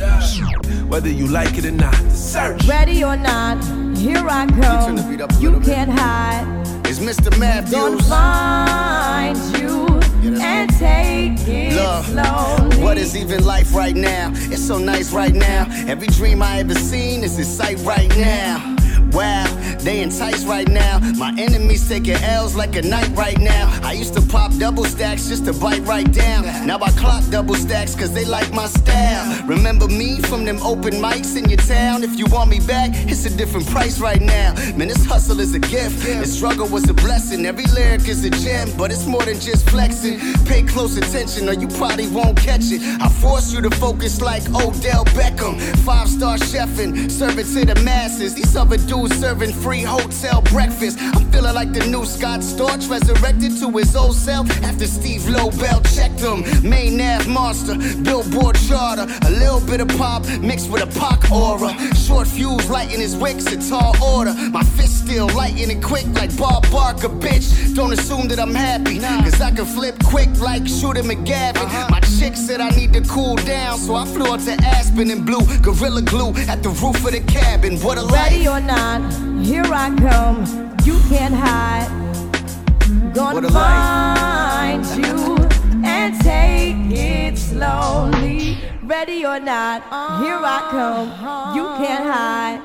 Whether 0.89 1.11
you 1.11 1.27
like 1.27 1.59
it 1.59 1.67
or 1.67 1.71
not. 1.71 1.95
Search. 2.13 2.65
Ready 2.67 3.05
or 3.05 3.17
not, 3.17 3.63
here 3.95 4.27
I 4.27 4.47
go. 4.47 5.29
You 5.39 5.61
can't 5.61 5.91
hide. 5.91 6.47
It's 6.87 6.99
Mr. 6.99 7.39
Matthews. 7.39 7.73
Gonna 7.73 8.03
find 8.05 9.59
you 9.59 9.96
and 10.35 10.71
take 10.71 11.49
it 11.49 11.75
Love. 11.75 12.07
slowly. 12.07 12.83
What 12.83 12.99
is 12.99 13.17
even 13.17 13.45
life 13.45 13.75
right 13.75 13.97
now? 13.97 14.33
It's 14.35 14.67
so 14.67 14.79
nice 14.79 15.13
right 15.13 15.35
now. 15.35 15.67
Every 15.87 16.09
dream 16.09 16.43
I 16.43 16.59
ever 16.61 16.75
seen 16.75 17.25
is 17.25 17.39
in 17.39 17.45
sight 17.45 17.79
right 17.81 18.09
now. 18.17 18.76
Wow, 19.13 19.47
they 19.81 20.03
entice 20.03 20.45
right 20.45 20.69
now. 20.69 20.99
My 21.17 21.33
enemies 21.39 21.89
taking 21.89 22.17
L's 22.17 22.55
like 22.55 22.77
a 22.77 22.83
knight 22.83 23.09
right 23.17 23.39
now. 23.39 23.79
I 23.83 23.93
used 23.93 24.15
to 24.15 24.21
pop 24.21 24.53
double 24.57 24.85
stacks 24.85 25.29
just 25.29 25.45
to 25.47 25.53
bite 25.53 25.85
right 25.85 26.11
down. 26.13 26.45
Now 26.67 26.79
I 26.81 26.91
clock 26.91 27.23
double 27.31 27.55
stacks 27.55 27.95
cause 27.95 28.13
they 28.13 28.25
like 28.25 28.53
my 28.53 28.67
style. 28.67 29.47
Remember 29.47 29.87
me 29.87 30.21
from 30.23 30.45
them 30.45 30.59
open 30.63 30.95
mics 30.95 31.37
in 31.37 31.49
your 31.49 31.59
town? 31.59 32.03
If 32.03 32.19
you 32.19 32.27
want 32.27 32.51
me 32.51 32.61
back, 32.61 32.91
it's 32.95 33.25
a 33.27 33.37
different 33.37 33.67
price 33.69 34.01
right 34.01 34.21
now. 34.21 34.55
Man, 34.77 34.89
this 34.89 35.05
hustle 35.05 35.41
is 35.41 35.55
a 35.55 35.61
gift. 35.61 36.03
This 36.03 36.37
struggle 36.37 36.69
was 36.69 36.89
a 36.91 36.95
blessing. 36.95 37.47
Every 37.47 37.67
lyric 37.67 38.09
is 38.09 38.25
a 38.25 38.31
gem, 38.31 38.71
but 38.77 38.91
it's 38.91 39.07
more 39.07 39.23
than 39.23 39.39
just 39.39 39.69
flexing. 39.71 40.19
Pay 40.47 40.63
close 40.65 40.97
attention 40.97 41.49
or 41.49 41.55
you 41.55 41.69
probably 41.69 42.09
won't 42.09 42.37
catch 42.37 42.73
it. 42.73 42.83
I 43.01 43.09
force 43.09 43.53
you 43.53 43.61
to 43.63 43.71
focus 43.71 44.21
like 44.21 44.43
Odell 44.49 45.05
Beckham. 45.17 45.61
Five 45.85 46.09
star 46.09 46.37
chefing, 46.39 47.11
serving 47.11 47.47
to 47.47 47.65
the 47.73 47.81
masses. 47.83 48.35
These 48.35 48.57
other 48.57 48.77
dudes 48.77 48.96
serving 49.05 49.53
free 49.53 49.83
hotel 49.83 50.41
breakfast. 50.43 50.99
I'm 51.01 51.31
feeling 51.31 51.55
like 51.55 51.73
the 51.73 51.87
new 51.87 52.05
Scott 52.07 52.41
Storch 52.41 52.89
resurrected 52.89 53.59
to 53.61 53.71
his 53.77 53.95
old 53.95 54.15
self 54.15 54.49
after 54.63 54.87
Steve 54.87 55.29
Lobel 55.29 55.81
checked 55.95 56.21
him. 56.21 56.43
Main 56.69 56.97
Nav 56.97 57.29
Monster, 57.29 57.77
Billboard 58.03 58.57
charter. 58.67 59.07
A 59.27 59.31
little 59.31 59.61
bit 59.61 59.81
of 59.81 59.89
pop 59.99 60.27
mixed 60.41 60.71
with 60.71 60.83
a 60.83 60.87
Pac 60.99 61.31
aura. 61.31 61.73
Short 61.95 62.27
fuse 62.27 62.69
lighting 62.71 63.01
his 63.01 63.15
wicks 63.17 63.53
in 63.53 63.61
tall 63.61 63.95
order. 64.03 64.35
My 64.51 64.63
fist 64.63 65.05
still 65.05 65.29
lighting 65.35 65.71
it 65.71 65.83
quick 65.83 66.07
like 66.15 66.37
Bob 66.37 66.69
Barker, 66.71 67.09
bitch. 67.09 67.75
Don't 67.75 67.93
assume 67.93 68.29
that 68.29 68.41
I'm 68.41 68.55
happy, 68.55 68.99
cause 68.99 69.41
I 69.41 69.51
can 69.51 69.67
flip 69.67 69.97
quick 70.05 70.31
like 70.41 70.67
Shooter 70.67 71.03
McGavin. 71.03 71.57
Uh-huh. 71.57 71.89
My 71.91 72.01
chick 72.19 72.35
said 72.37 72.61
I 72.61 72.71
need 72.71 72.93
to 72.95 73.03
cool 73.03 73.37
down, 73.37 73.79
so 73.79 73.95
I 73.95 74.05
flew 74.07 74.27
out 74.33 74.41
to 74.41 74.53
Aspen 74.65 75.11
and 75.11 75.25
blew 75.27 75.43
Gorilla 75.61 76.03
Glue 76.03 76.33
at 76.49 76.63
the 76.63 76.71
roof 76.71 77.05
of 77.05 77.13
the 77.13 77.21
cabin. 77.21 77.79
What 77.81 77.99
a 77.99 78.03
life. 78.03 78.31
Ready 78.31 78.49
or 78.49 78.61
not, 78.61 78.86
here 79.45 79.65
I 79.65 79.89
come. 79.97 80.45
You 80.85 80.99
can't 81.09 81.35
hide. 81.35 81.91
Gonna 83.15 83.35
What 83.35 83.45
a 83.45 83.51
find 83.51 84.85
you 84.97 85.37
and 85.85 86.21
take 86.21 86.77
it 86.99 87.37
slowly. 87.39 88.59
Ready 88.85 89.25
or 89.27 89.41
not, 89.41 89.83
here 90.23 90.41
I 90.57 90.59
come. 90.71 91.09
You 91.57 91.65
can't 91.85 92.05
hide. 92.05 92.61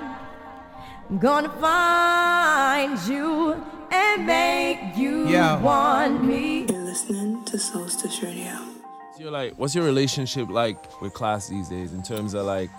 Gonna 1.20 1.50
find 1.60 3.00
you 3.08 3.56
and 3.92 4.26
make 4.26 4.96
you 4.96 5.28
Yeah. 5.28 5.60
want 5.60 6.24
me. 6.24 6.66
You're 6.70 6.86
listening 6.86 7.44
to 7.46 7.58
Soulstice 7.58 8.22
Radio. 8.22 8.54
So 9.16 9.24
you're 9.24 9.32
like, 9.32 9.54
what's 9.58 9.74
your 9.76 9.86
relationship 9.86 10.50
like 10.50 10.78
with 11.02 11.14
class 11.14 11.48
these 11.48 11.68
days 11.70 11.92
in 11.94 12.02
terms 12.04 12.34
of 12.34 12.46
like, 12.46 12.70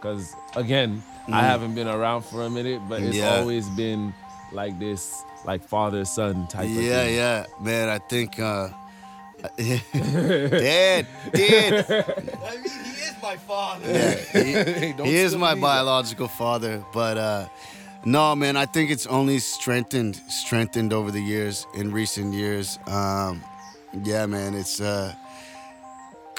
because 0.00 0.34
again, 0.56 1.02
I 1.28 1.42
Mm. 1.42 1.44
haven't 1.52 1.74
been 1.74 1.88
around 1.88 2.22
for 2.22 2.42
a 2.42 2.50
minute, 2.50 2.80
but 2.88 3.02
it's 3.02 3.18
Yeah. 3.18 3.38
always 3.38 3.68
been 3.68 4.14
like 4.52 4.78
this, 4.78 5.22
like 5.44 5.62
father 5.68 6.04
son 6.04 6.46
type 6.48 6.64
of 6.64 6.70
Yeah, 6.72 7.04
thing. 7.04 7.14
yeah, 7.14 7.46
man. 7.60 7.88
I 7.88 7.98
think, 7.98 8.38
uh, 8.40 8.68
Dad, 9.56 11.06
Dad. 11.32 11.84
I 11.88 12.56
mean, 12.56 12.84
he 12.84 12.90
is 13.08 13.14
my 13.22 13.36
father. 13.36 13.86
Yeah, 13.90 14.14
he, 14.32 14.92
Don't 14.96 15.06
he 15.06 15.16
is 15.16 15.36
my 15.36 15.54
be 15.54 15.60
biological 15.60 16.28
father, 16.28 16.84
but 16.92 17.16
uh, 17.16 17.46
no, 18.04 18.34
man. 18.36 18.56
I 18.56 18.66
think 18.66 18.90
it's 18.90 19.06
only 19.06 19.38
strengthened, 19.38 20.16
strengthened 20.28 20.92
over 20.92 21.10
the 21.10 21.22
years, 21.22 21.66
in 21.74 21.90
recent 21.92 22.34
years. 22.34 22.78
Um, 22.86 23.42
yeah, 24.02 24.26
man. 24.26 24.54
It's 24.54 24.80
uh, 24.80 25.14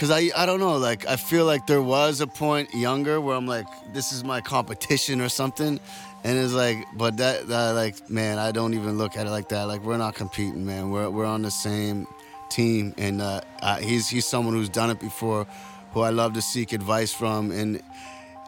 cause 0.01 0.09
I, 0.09 0.31
I 0.35 0.47
don't 0.47 0.59
know. 0.59 0.77
Like, 0.77 1.07
I 1.07 1.15
feel 1.15 1.45
like 1.45 1.67
there 1.67 1.81
was 1.81 2.21
a 2.21 2.27
point 2.27 2.73
younger 2.73 3.21
where 3.21 3.35
I'm 3.35 3.45
like, 3.45 3.67
this 3.93 4.11
is 4.11 4.23
my 4.23 4.41
competition 4.41 5.21
or 5.21 5.29
something. 5.29 5.79
And 6.23 6.37
it's 6.39 6.53
like, 6.53 6.87
but 6.95 7.17
that, 7.17 7.47
that, 7.49 7.71
like, 7.73 8.09
man, 8.09 8.39
I 8.39 8.51
don't 8.51 8.73
even 8.73 8.97
look 8.97 9.15
at 9.15 9.27
it 9.27 9.29
like 9.29 9.49
that. 9.49 9.65
Like, 9.65 9.83
we're 9.83 9.97
not 9.97 10.15
competing, 10.15 10.65
man. 10.65 10.89
We're, 10.89 11.07
we're 11.07 11.25
on 11.27 11.43
the 11.43 11.51
same 11.51 12.07
team, 12.49 12.95
and 12.97 13.21
uh, 13.21 13.41
uh, 13.61 13.77
he's 13.77 14.09
he's 14.09 14.25
someone 14.25 14.55
who's 14.55 14.69
done 14.69 14.89
it 14.89 14.99
before, 14.99 15.45
who 15.93 16.01
I 16.01 16.09
love 16.09 16.33
to 16.33 16.41
seek 16.41 16.73
advice 16.73 17.13
from, 17.13 17.51
and 17.51 17.81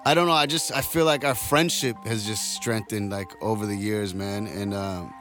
I 0.06 0.14
don't 0.14 0.28
know. 0.28 0.34
I 0.34 0.45
just 0.45 0.72
I 0.76 0.82
feel 0.82 1.06
like 1.06 1.24
our 1.24 1.36
friendship 1.36 1.95
has 2.06 2.26
just 2.26 2.54
strengthened 2.54 3.12
like 3.12 3.30
over 3.41 3.66
the 3.66 3.76
years, 3.76 4.14
man, 4.14 4.47
and 4.47 4.74
um, 4.74 5.14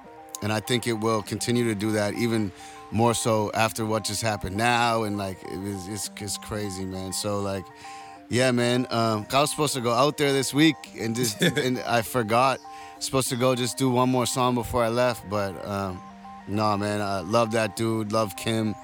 and 0.43 0.53
I 0.53 0.61
think 0.61 0.87
it 0.87 0.95
will 0.95 1.23
continue 1.23 1.65
to 1.65 1.75
do 1.75 1.93
that 1.93 2.15
even 2.15 2.53
more 2.93 3.15
so 3.15 3.51
after 3.55 3.85
what 3.85 4.05
just 4.05 4.23
happened 4.23 4.57
now, 4.57 5.03
and 5.03 5.19
like 5.19 5.43
it 5.43 5.59
was 5.59 5.89
it's, 5.89 6.11
it's 6.21 6.39
crazy, 6.39 6.85
man. 6.85 7.13
So 7.13 7.41
like. 7.41 7.65
Yeah, 8.29 8.51
man. 8.51 8.87
Um, 8.89 9.27
I 9.31 9.43
was 9.43 9.51
supposed 9.51 9.75
to 9.75 9.83
go 9.83 9.93
out 9.93 10.17
there 10.17 10.33
this 10.33 10.55
week 10.55 10.77
and 10.99 11.15
just 11.15 11.43
and 11.43 11.79
I 11.81 12.01
forgot. 12.01 12.61
Supposed 12.99 13.29
to 13.29 13.37
go 13.37 13.55
just 13.55 13.77
do 13.77 13.91
one 13.91 14.09
more 14.09 14.25
song 14.25 14.55
before 14.55 14.83
I 14.83 14.89
left, 14.89 15.29
but 15.29 15.53
um, 15.69 16.01
No, 16.49 16.77
man, 16.77 17.01
I 17.01 17.21
love 17.21 17.53
that 17.53 17.77
dude. 17.77 18.13
Love 18.13 18.37
Kim, 18.37 18.75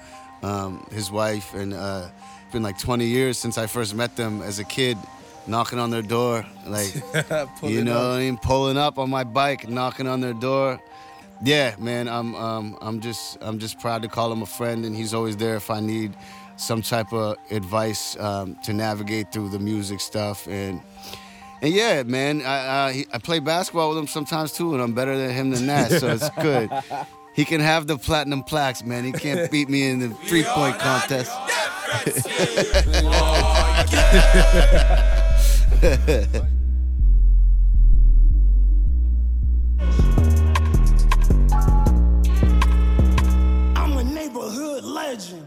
um, 0.43 0.85
his 0.91 1.09
wife, 1.11 1.53
and 1.53 1.73
uh, 1.73 2.09
it's 2.43 2.51
been 2.53 2.63
like 2.63 2.77
20 2.77 3.05
years 3.05 3.37
since 3.37 3.57
I 3.57 3.65
first 3.67 3.95
met 3.95 4.15
them 4.15 4.41
as 4.41 4.59
a 4.59 4.63
kid, 4.63 4.97
knocking 5.47 5.79
on 5.79 5.89
their 5.89 6.01
door, 6.01 6.45
like 6.67 6.93
you 7.63 7.83
know, 7.83 8.11
up. 8.11 8.15
I 8.15 8.19
mean, 8.19 8.37
pulling 8.37 8.77
up 8.77 8.97
on 8.97 9.09
my 9.09 9.23
bike, 9.23 9.67
knocking 9.67 10.07
on 10.07 10.21
their 10.21 10.33
door. 10.33 10.79
Yeah, 11.41 11.75
man, 11.79 12.07
I'm 12.09 12.35
um, 12.35 12.77
I'm 12.81 12.99
just 12.99 13.37
I'm 13.41 13.59
just 13.59 13.79
proud 13.79 14.01
to 14.01 14.07
call 14.09 14.31
him 14.31 14.41
a 14.41 14.45
friend, 14.45 14.85
and 14.85 14.95
he's 14.95 15.13
always 15.13 15.37
there 15.37 15.55
if 15.55 15.69
I 15.71 15.79
need 15.79 16.15
some 16.57 16.81
type 16.81 17.13
of 17.13 17.37
advice 17.51 18.19
um, 18.19 18.57
to 18.63 18.73
navigate 18.73 19.31
through 19.31 19.49
the 19.49 19.59
music 19.59 19.99
stuff 20.01 20.47
and. 20.47 20.81
And 21.61 21.73
yeah, 21.73 22.03
man, 22.03 22.41
I, 22.45 22.87
I 22.87 22.91
he- 22.93 23.07
I 23.11 23.17
play 23.17 23.39
basketball 23.39 23.89
with 23.89 23.97
him 23.97 24.07
sometimes 24.07 24.53
too, 24.53 24.73
and 24.73 24.81
I'm 24.81 24.93
better 24.93 25.17
than 25.17 25.31
him 25.31 25.49
than 25.49 25.67
that, 25.67 25.91
so 25.91 26.07
it's 26.07 26.29
good. 26.41 26.69
He 27.35 27.43
can 27.43 27.59
have 27.59 27.85
the 27.85 27.97
platinum 27.97 28.43
plaques, 28.43 28.81
man. 28.81 29.03
He 29.03 29.11
can't 29.11 29.51
beat 29.51 29.67
me 29.67 29.89
in 29.89 29.99
the 29.99 30.09
three 30.27 30.43
point 30.43 30.79
contest. 30.79 31.29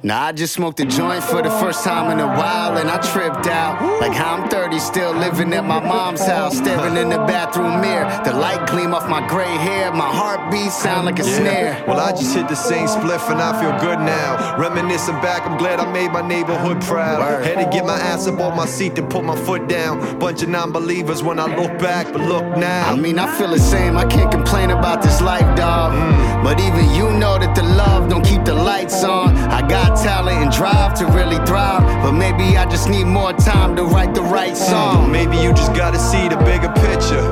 Now 0.05 0.25
I 0.25 0.33
just 0.33 0.55
smoked 0.55 0.81
a 0.81 0.85
joint 0.85 1.23
for 1.23 1.43
the 1.43 1.51
first 1.63 1.85
time 1.85 2.11
in 2.11 2.19
a 2.19 2.27
while 2.27 2.77
and 2.77 2.91
I 2.91 2.99
tripped 3.13 3.47
out. 3.47 4.01
Like 4.01 4.13
how 4.13 4.35
I'm 4.35 4.49
30, 4.49 4.81
still 4.81 5.13
living 5.13 5.53
at 5.55 5.65
my 5.65 5.79
mom's 5.79 6.27
house, 6.27 6.59
staring 6.59 6.97
in 6.97 7.09
the 7.09 7.19
bathroom 7.19 7.81
mirror. 7.81 8.11
The 8.25 8.33
light 8.33 8.67
gleam 8.69 8.95
off 8.95 9.09
my 9.09 9.25
gray 9.29 9.55
hair, 9.59 9.93
my 9.93 10.11
heartbeat 10.11 10.73
sound 10.73 11.07
like 11.07 11.21
a 11.21 11.23
snare. 11.23 11.85
Well, 11.87 12.01
I 12.01 12.11
just 12.11 12.35
hit 12.35 12.49
the 12.49 12.57
same 12.57 12.89
spliff 12.89 13.31
and 13.31 13.41
I 13.41 13.53
feel 13.61 13.79
good 13.79 14.01
now. 14.01 14.57
Reminiscing 14.59 15.21
back, 15.21 15.47
I'm 15.47 15.57
glad 15.57 15.79
I 15.79 15.89
made 15.93 16.11
my 16.11 16.27
neighborhood 16.27 16.83
proud. 16.83 17.45
Had 17.45 17.65
to 17.65 17.71
get 17.71 17.87
my 17.87 17.97
ass 17.97 18.27
up 18.27 18.41
on 18.41 18.57
my 18.57 18.67
seat 18.67 18.97
to 18.97 19.07
put 19.07 19.23
my 19.23 19.37
foot 19.45 19.69
down. 19.69 20.19
Bunch 20.19 20.43
of 20.43 20.49
non 20.49 20.73
believers 20.73 21.23
when 21.23 21.39
I 21.39 21.47
look 21.55 21.79
back, 21.79 22.13
but 22.13 22.23
look 22.23 22.57
now. 22.57 22.91
I 22.91 22.97
mean, 22.97 23.21
I 23.21 23.33
feel 23.39 23.51
the 23.51 23.61
same. 23.61 23.97
I 23.97 24.07
can't 24.07 24.33
complain 24.33 24.71
about 24.71 25.01
this 25.01 25.21
life, 25.21 25.57
dog. 25.57 25.93
Mm. 25.93 26.43
But 26.43 26.59
even 26.59 26.91
you 26.91 27.17
know 27.21 27.39
that 27.39 27.55
the 27.55 27.63
love 27.63 28.11
don't 28.11 28.25
keep 28.25 28.45
the 28.45 28.55
lights 28.55 29.05
on. 29.05 29.37
I 29.37 29.61
got 29.69 29.92
talent 29.97 30.39
and 30.39 30.53
drive 30.53 30.95
to 30.95 31.07
really 31.07 31.45
thrive, 31.47 31.83
but 32.03 32.13
maybe 32.13 32.57
I 32.57 32.65
just 32.69 32.89
need 32.89 33.05
more 33.05 33.33
time 33.33 33.77
to 33.77 33.85
write 33.85 34.15
the 34.15 34.23
right 34.23 34.57
song. 34.57 35.09
Mm, 35.09 35.13
maybe 35.13 35.37
you 35.37 35.53
just 35.53 35.75
gotta 35.75 35.99
see 35.99 36.29
the 36.29 36.37
bigger 36.39 36.73
picture. 36.87 37.23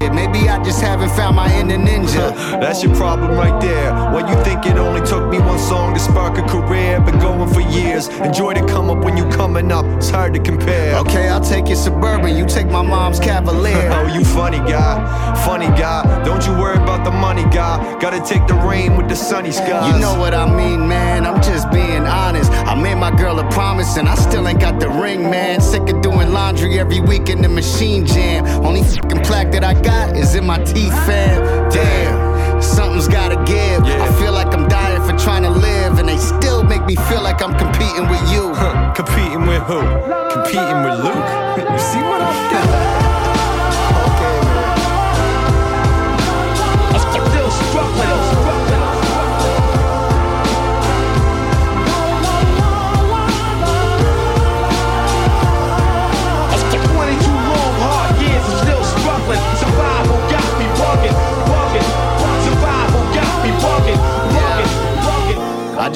Yeah, 0.00 0.12
maybe 0.12 0.48
I 0.48 0.62
just 0.62 0.80
haven't 0.80 1.10
found 1.10 1.36
my 1.36 1.52
inner 1.58 1.78
ninja. 1.78 2.34
That's 2.60 2.82
your 2.82 2.94
problem 2.94 3.32
right 3.36 3.58
there. 3.60 3.92
Why 4.12 4.28
you 4.28 4.42
think 4.44 4.66
it 4.66 4.76
only 4.76 5.04
took 5.06 5.28
me 5.28 5.38
one 5.38 5.58
song 5.58 5.94
to 5.94 6.00
spark 6.00 6.38
a 6.38 6.42
career? 6.42 7.00
Been 7.00 7.18
going 7.18 7.52
for 7.52 7.60
years. 7.60 8.08
Enjoy 8.08 8.54
the 8.54 8.60
come 8.66 8.90
up 8.90 9.04
when 9.04 9.16
you 9.16 9.24
coming 9.30 9.72
up. 9.72 9.84
It's 9.96 10.10
hard 10.10 10.34
to 10.34 10.40
compare. 10.40 10.96
Okay, 10.98 11.28
I'll 11.28 11.40
take 11.40 11.68
your 11.68 11.76
suburban. 11.76 12.36
You 12.36 12.46
take 12.46 12.66
my 12.66 12.82
mom's 12.82 13.20
Cavalier. 13.20 13.90
Oh, 13.96 14.06
you 14.12 14.24
funny 14.24 14.58
guy, 14.58 14.94
funny 15.44 15.68
guy. 15.68 16.02
Don't 16.24 16.44
you 16.46 16.52
worry 16.52 16.76
about 16.76 17.04
the 17.04 17.10
money, 17.10 17.44
guy. 17.44 17.98
Gotta 17.98 18.20
take 18.20 18.46
the 18.46 18.54
rain 18.54 18.96
with 18.96 19.08
the 19.08 19.16
sunny 19.16 19.50
skies. 19.52 19.94
You 19.94 20.00
know 20.00 20.18
what 20.18 20.34
I 20.34 20.44
mean, 20.54 20.86
man. 20.86 21.24
I'm 21.26 21.40
just 21.42 21.70
being 21.70 22.04
honest. 22.06 22.50
I 22.52 22.74
made 22.74 22.96
my 22.96 23.10
girl 23.16 23.38
a 23.38 23.48
promise 23.50 23.96
and 23.96 24.08
I 24.08 24.14
still 24.14 24.46
ain't 24.48 24.60
got 24.60 24.80
the 24.80 24.88
ring, 24.88 25.22
man. 25.30 25.60
Sick 25.60 25.88
of 25.88 26.00
doing 26.02 26.32
laundry 26.32 26.78
every 26.78 27.00
week 27.00 27.28
in 27.28 27.42
the 27.42 27.48
machine 27.48 28.06
jam. 28.06 28.44
Only 28.64 28.82
fucking 28.82 29.22
plaque 29.22 29.52
that 29.52 29.64
I 29.64 29.74
got 29.80 30.16
is 30.16 30.34
in 30.34 30.46
my 30.46 30.58
teeth, 30.64 30.92
fam. 31.06 31.70
Damn, 31.70 32.62
something's 32.62 33.08
gotta 33.08 33.36
give. 33.44 33.82
I 33.84 34.12
feel 34.20 34.32
like 34.32 34.52
I'm 34.54 34.68
dying 34.68 35.02
for 35.02 35.16
trying 35.22 35.42
to 35.42 35.50
live, 35.50 35.98
and 35.98 36.08
they 36.08 36.18
still 36.18 36.62
make 36.62 36.84
me 36.86 36.96
feel 37.08 37.22
like 37.22 37.42
I'm 37.42 37.56
competing 37.58 38.08
with 38.08 38.22
you. 38.32 38.54
Huh, 38.54 38.92
Competing 38.94 39.46
with 39.46 39.62
who? 39.62 39.80
Competing 40.32 40.82
with 40.84 41.04
Luke. 41.04 41.42
You 41.76 41.82
see 41.82 42.00
what 42.00 42.22
I'm 42.22 43.00
doing? 43.00 43.05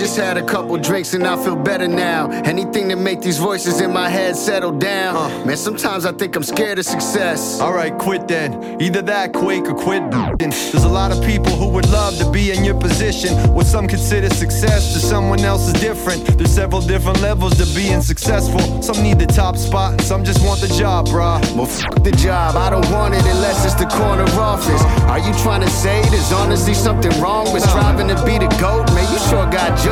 Just 0.01 0.17
had 0.17 0.39
a 0.39 0.43
couple 0.43 0.79
drinks 0.79 1.13
and 1.13 1.27
I 1.27 1.37
feel 1.45 1.55
better 1.55 1.87
now. 1.87 2.31
Anything 2.31 2.89
to 2.89 2.97
make 2.97 3.21
these 3.21 3.37
voices 3.37 3.83
in 3.83 3.93
my 3.93 4.09
head 4.09 4.35
settle 4.35 4.73
down. 4.73 5.47
Man, 5.47 5.59
sometimes 5.59 6.07
I 6.07 6.13
think 6.13 6.35
I'm 6.37 6.43
scared 6.43 6.79
of 6.79 6.87
success. 6.87 7.61
Alright, 7.61 7.99
quit 7.99 8.27
then. 8.27 8.81
Either 8.81 9.03
that, 9.03 9.35
quake, 9.35 9.65
or 9.65 9.75
quit. 9.75 10.11
There's 10.39 10.85
a 10.85 10.89
lot 10.89 11.13
of 11.13 11.23
people 11.23 11.53
who 11.53 11.69
would 11.69 11.87
love 11.91 12.17
to 12.17 12.31
be 12.31 12.51
in 12.51 12.65
your 12.65 12.81
position. 12.81 13.37
What 13.53 13.67
some 13.67 13.87
consider 13.87 14.31
success 14.31 14.95
to 14.95 15.01
someone 15.01 15.41
else 15.41 15.67
is 15.67 15.75
different. 15.75 16.25
There's 16.39 16.51
several 16.51 16.81
different 16.81 17.21
levels 17.21 17.59
to 17.59 17.67
being 17.79 18.01
successful. 18.01 18.81
Some 18.83 19.03
need 19.03 19.19
the 19.19 19.27
top 19.27 19.59
spot, 19.59 19.93
and 19.93 20.01
some 20.01 20.25
just 20.25 20.43
want 20.43 20.63
the 20.63 20.69
job, 20.69 21.09
bruh. 21.09 21.43
Well, 21.55 21.67
fuck 21.67 22.03
the 22.03 22.13
job. 22.13 22.57
I 22.57 22.71
don't 22.71 22.91
want 22.91 23.13
it 23.13 23.25
unless 23.27 23.67
it's 23.67 23.75
the 23.75 23.87
corner 23.87 24.25
office. 24.41 24.83
Are 25.13 25.19
you 25.19 25.35
trying 25.43 25.61
to 25.61 25.69
say 25.69 26.01
there's 26.09 26.33
honestly 26.33 26.73
something 26.73 27.13
wrong 27.21 27.53
with 27.53 27.65
striving 27.65 28.09
to 28.09 28.17
be 28.25 28.39
the 28.39 28.49
GOAT? 28.59 28.89
Man, 28.95 29.05
you 29.13 29.19
sure 29.29 29.45
got 29.51 29.77
jokes. 29.77 29.90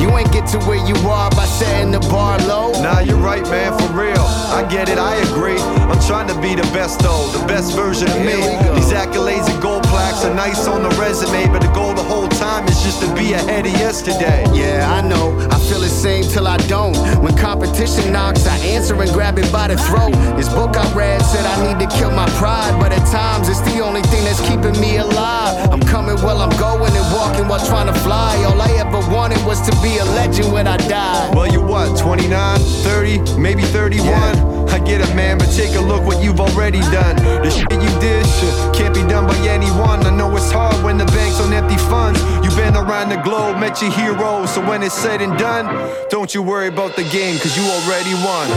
You 0.00 0.16
ain't 0.16 0.32
get 0.32 0.46
to 0.48 0.58
where 0.60 0.80
you 0.86 0.96
are 1.08 1.30
by 1.30 1.44
setting 1.44 1.92
the 1.92 2.00
bar 2.00 2.38
low. 2.48 2.72
Nah, 2.82 3.00
you're 3.00 3.18
right, 3.18 3.42
man, 3.44 3.76
for 3.78 3.92
real. 3.92 4.24
I 4.48 4.66
get 4.70 4.88
it, 4.88 4.98
I 4.98 5.16
agree. 5.28 5.60
I'm 5.60 6.00
trying 6.06 6.28
to 6.28 6.40
be 6.40 6.54
the 6.54 6.68
best, 6.72 7.00
though, 7.00 7.28
the 7.36 7.46
best 7.46 7.76
version 7.76 8.08
of 8.08 8.18
me. 8.18 8.32
Here 8.32 8.58
we 8.58 8.64
go. 8.64 8.74
These 8.74 8.92
accolades 8.92 9.48
and 9.52 9.60
gold 9.60 9.84
are 10.24 10.34
nice 10.34 10.66
on 10.66 10.82
the 10.82 10.90
resume, 11.00 11.46
but 11.46 11.62
the 11.62 11.72
goal 11.72 11.94
the 11.94 12.02
whole 12.02 12.28
time 12.28 12.66
is 12.68 12.82
just 12.82 13.00
to 13.00 13.14
be 13.14 13.32
ahead 13.32 13.64
of 13.64 13.72
yesterday. 13.72 14.44
Yeah, 14.52 14.90
I 14.90 15.06
know. 15.06 15.38
I 15.50 15.58
feel 15.58 15.80
the 15.80 15.88
same 15.88 16.24
till 16.24 16.46
I 16.46 16.56
don't. 16.68 16.96
When 17.22 17.36
competition 17.36 18.12
knocks, 18.12 18.46
I 18.46 18.56
answer 18.58 19.00
and 19.00 19.10
grab 19.12 19.38
it 19.38 19.50
by 19.52 19.68
the 19.68 19.78
throat. 19.78 20.12
This 20.36 20.48
book 20.48 20.76
I 20.76 20.92
read 20.94 21.22
said 21.22 21.44
I 21.46 21.56
need 21.66 21.78
to 21.84 21.96
kill 21.96 22.10
my 22.10 22.28
pride, 22.40 22.78
but 22.80 22.92
at 22.92 23.04
times 23.10 23.48
it's 23.48 23.60
the 23.60 23.80
only 23.80 24.02
thing 24.02 24.24
that's 24.24 24.40
keeping 24.40 24.78
me 24.80 24.98
alive. 24.98 25.70
I'm 25.72 25.80
coming 25.80 26.16
while 26.22 26.38
I'm 26.38 26.56
going 26.58 26.92
and 26.94 27.14
walking 27.14 27.48
while 27.48 27.64
trying 27.64 27.86
to 27.92 27.98
fly. 28.00 28.36
All 28.44 28.60
I 28.60 28.70
ever 28.78 29.00
wanted 29.14 29.44
was 29.46 29.60
to 29.68 29.72
be 29.82 29.98
a 29.98 30.04
legend 30.04 30.52
when 30.52 30.66
I 30.66 30.76
die. 30.76 31.30
Well, 31.34 31.50
you're 31.50 31.64
what, 31.64 31.98
29, 31.98 32.58
30, 32.58 33.38
maybe 33.38 33.62
31? 33.62 34.59
I 34.72 34.78
get 34.78 35.00
it, 35.00 35.14
man, 35.14 35.38
but 35.38 35.50
take 35.50 35.74
a 35.74 35.80
look 35.80 36.04
what 36.04 36.22
you've 36.22 36.40
already 36.40 36.80
done. 36.92 37.16
The 37.16 37.50
shit 37.50 37.72
you 37.72 37.92
did 38.00 38.24
shit, 38.26 38.54
can't 38.74 38.94
be 38.94 39.02
done 39.02 39.26
by 39.26 39.36
anyone. 39.48 40.04
I 40.06 40.10
know 40.10 40.34
it's 40.36 40.50
hard 40.50 40.82
when 40.84 40.98
the 40.98 41.06
bank's 41.06 41.40
on 41.40 41.52
empty 41.52 41.76
funds. 41.90 42.22
You've 42.44 42.56
been 42.56 42.76
around 42.76 43.10
the 43.10 43.20
globe, 43.22 43.58
met 43.58 43.82
your 43.82 43.90
heroes, 43.92 44.54
so 44.54 44.60
when 44.66 44.82
it's 44.82 44.94
said 44.94 45.20
and 45.20 45.36
done, 45.38 45.66
don't 46.08 46.32
you 46.34 46.42
worry 46.42 46.68
about 46.68 46.96
the 46.96 47.04
game, 47.04 47.38
cause 47.38 47.56
you 47.56 47.64
already 47.64 48.14
won. 48.24 48.48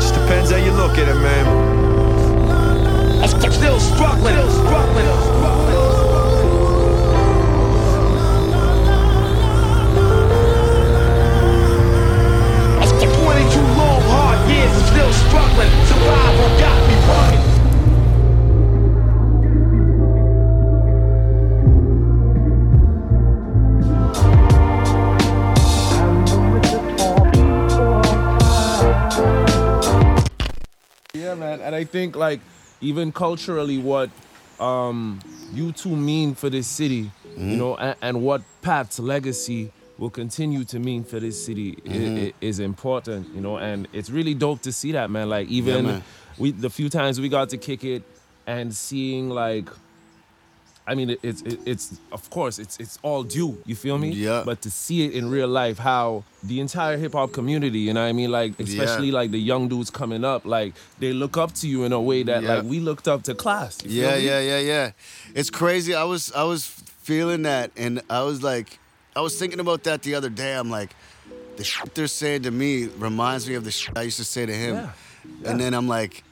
Just 0.00 0.14
depends 0.14 0.50
how 0.50 0.56
you 0.56 0.72
look 0.72 0.96
at 0.98 1.08
it, 1.08 1.20
man. 1.20 1.80
I'm 3.22 3.52
Still 3.52 3.78
struggling, 3.78 4.34
struggling. 4.50 5.59
Still 15.00 15.12
struggling. 15.12 15.70
Survival 15.86 16.48
got 16.58 16.88
me 16.88 16.94
bugging. 17.08 17.46
Yeah, 31.14 31.34
man. 31.34 31.60
And 31.60 31.74
I 31.74 31.84
think 31.84 32.16
like 32.16 32.40
even 32.80 33.12
culturally 33.12 33.78
what 33.78 34.10
um 34.58 35.20
you 35.52 35.72
two 35.72 35.96
mean 35.96 36.34
for 36.34 36.50
this 36.50 36.66
city, 36.66 37.10
you 37.36 37.56
know, 37.56 37.76
and, 37.76 37.96
and 38.02 38.22
what 38.22 38.42
Pat's 38.60 39.00
legacy 39.00 39.72
will 40.00 40.10
continue 40.10 40.64
to 40.64 40.78
mean 40.80 41.04
for 41.04 41.20
this 41.20 41.36
city 41.46 41.70
i- 41.86 41.88
Mhm. 41.90 42.26
i- 42.28 42.32
is 42.40 42.58
important, 42.58 43.22
you 43.34 43.40
know, 43.46 43.56
and 43.58 43.86
it's 43.92 44.10
really 44.18 44.34
dope 44.34 44.60
to 44.62 44.72
see 44.72 44.92
that, 44.98 45.08
man. 45.10 45.28
Like 45.28 45.46
even 45.48 45.84
man. 45.86 46.02
we 46.38 46.50
the 46.66 46.70
few 46.70 46.88
times 46.88 47.20
we 47.20 47.28
got 47.28 47.50
to 47.50 47.58
kick 47.58 47.84
it 47.84 48.02
and 48.46 48.74
seeing 48.74 49.28
like 49.30 49.68
I 50.90 50.94
mean, 50.96 51.10
it, 51.10 51.20
it's 51.22 51.42
it, 51.42 51.60
it's 51.72 51.86
of 52.10 52.22
course 52.30 52.58
it's 52.58 52.76
it's 52.80 52.98
all 53.02 53.22
due. 53.22 53.52
You 53.66 53.76
feel 53.76 53.98
me? 53.98 54.10
Yeah. 54.10 54.42
But 54.44 54.62
to 54.62 54.70
see 54.70 55.04
it 55.06 55.12
in 55.12 55.30
real 55.30 55.46
life, 55.46 55.78
how 55.78 56.24
the 56.42 56.58
entire 56.58 56.96
hip 56.96 57.12
hop 57.12 57.30
community, 57.32 57.78
you 57.80 57.92
know 57.92 58.02
what 58.02 58.08
I 58.08 58.12
mean, 58.12 58.30
like 58.32 58.58
especially 58.58 59.10
like 59.12 59.30
the 59.30 59.38
young 59.52 59.68
dudes 59.68 59.90
coming 59.90 60.24
up, 60.24 60.44
like 60.46 60.72
they 60.98 61.12
look 61.12 61.36
up 61.36 61.52
to 61.60 61.68
you 61.68 61.84
in 61.84 61.92
a 61.92 62.00
way 62.00 62.24
that 62.24 62.42
Yeah. 62.42 62.54
like 62.54 62.64
we 62.64 62.80
looked 62.80 63.06
up 63.06 63.22
to 63.24 63.34
class. 63.34 63.78
Yeah, 63.84 64.16
yeah, 64.16 64.40
yeah, 64.40 64.58
yeah. 64.72 64.90
It's 65.34 65.50
crazy. 65.50 65.94
I 65.94 66.04
was 66.04 66.32
I 66.32 66.42
was 66.44 66.64
feeling 67.08 67.42
that, 67.42 67.70
and 67.76 68.02
I 68.10 68.22
was 68.22 68.42
like, 68.42 68.78
I 69.16 69.20
was 69.20 69.38
thinking 69.38 69.60
about 69.60 69.82
that 69.84 70.02
the 70.02 70.14
other 70.14 70.28
day. 70.30 70.54
I'm 70.54 70.70
like, 70.70 70.94
the 71.56 71.64
shit 71.64 71.94
they're 71.94 72.06
saying 72.06 72.42
to 72.42 72.50
me 72.50 72.86
reminds 72.98 73.48
me 73.48 73.54
of 73.54 73.64
the 73.64 73.70
shit 73.70 73.96
I 73.96 74.02
used 74.02 74.18
to 74.18 74.24
say 74.24 74.46
to 74.46 74.54
him, 74.54 74.74
Yeah. 74.76 74.92
and 75.50 75.60
then 75.60 75.74
I'm 75.74 75.88
like, 75.88 76.22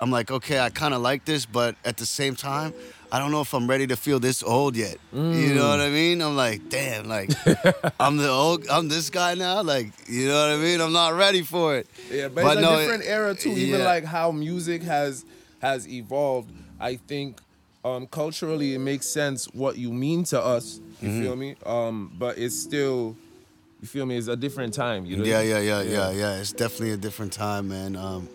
I'm 0.00 0.10
like, 0.10 0.30
okay, 0.30 0.58
I 0.60 0.70
kind 0.70 0.92
of 0.92 1.00
like 1.00 1.24
this, 1.24 1.46
but 1.46 1.76
at 1.84 1.96
the 1.96 2.04
same 2.06 2.34
time, 2.34 2.74
I 3.12 3.18
don't 3.20 3.30
know 3.30 3.40
if 3.40 3.54
I'm 3.54 3.70
ready 3.70 3.86
to 3.86 3.96
feel 3.96 4.18
this 4.18 4.42
old 4.42 4.76
yet. 4.76 4.96
You 5.12 5.20
Mm. 5.20 5.54
know 5.54 5.68
what 5.68 5.80
I 5.80 5.88
mean? 5.88 6.20
I'm 6.20 6.34
like, 6.36 6.68
damn, 6.68 7.06
like 7.08 7.30
I'm 8.00 8.16
the 8.16 8.28
old, 8.28 8.66
I'm 8.68 8.88
this 8.88 9.08
guy 9.08 9.34
now. 9.34 9.62
Like, 9.62 9.92
you 10.08 10.26
know 10.28 10.34
what 10.48 10.58
I 10.58 10.60
mean? 10.60 10.80
I'm 10.80 10.92
not 10.92 11.14
ready 11.14 11.42
for 11.42 11.76
it. 11.76 11.86
Yeah, 12.10 12.26
but, 12.28 12.44
it's 12.44 12.56
a 12.56 12.60
no, 12.60 12.78
different 12.80 13.04
era 13.04 13.34
too. 13.34 13.50
Even 13.50 13.80
yeah. 13.80 13.86
like 13.86 14.04
how 14.04 14.32
music 14.32 14.82
has 14.82 15.24
has 15.60 15.86
evolved. 15.88 16.50
I 16.80 16.96
think 16.96 17.38
um, 17.84 18.06
culturally 18.08 18.74
it 18.74 18.80
makes 18.80 19.06
sense 19.06 19.46
what 19.54 19.78
you 19.78 19.92
mean 19.92 20.24
to 20.24 20.42
us. 20.42 20.80
You 21.04 21.10
Mhm. 21.10 21.20
feel 21.20 21.36
me? 21.36 21.56
Um, 21.66 22.10
but 22.18 22.38
it's 22.38 22.54
still, 22.58 23.16
you 23.82 23.86
feel 23.88 24.06
me? 24.06 24.16
It's 24.16 24.28
a 24.28 24.36
different 24.36 24.72
time. 24.72 25.04
You 25.04 25.16
know? 25.18 25.24
Yeah, 25.24 25.42
yeah, 25.42 25.58
yeah, 25.60 25.82
yeah, 25.82 26.10
yeah. 26.12 26.40
It's 26.40 26.52
definitely 26.52 26.92
a 26.92 26.96
different 26.96 27.32
time, 27.32 27.68
man. 27.68 27.94
Um, 27.94 28.28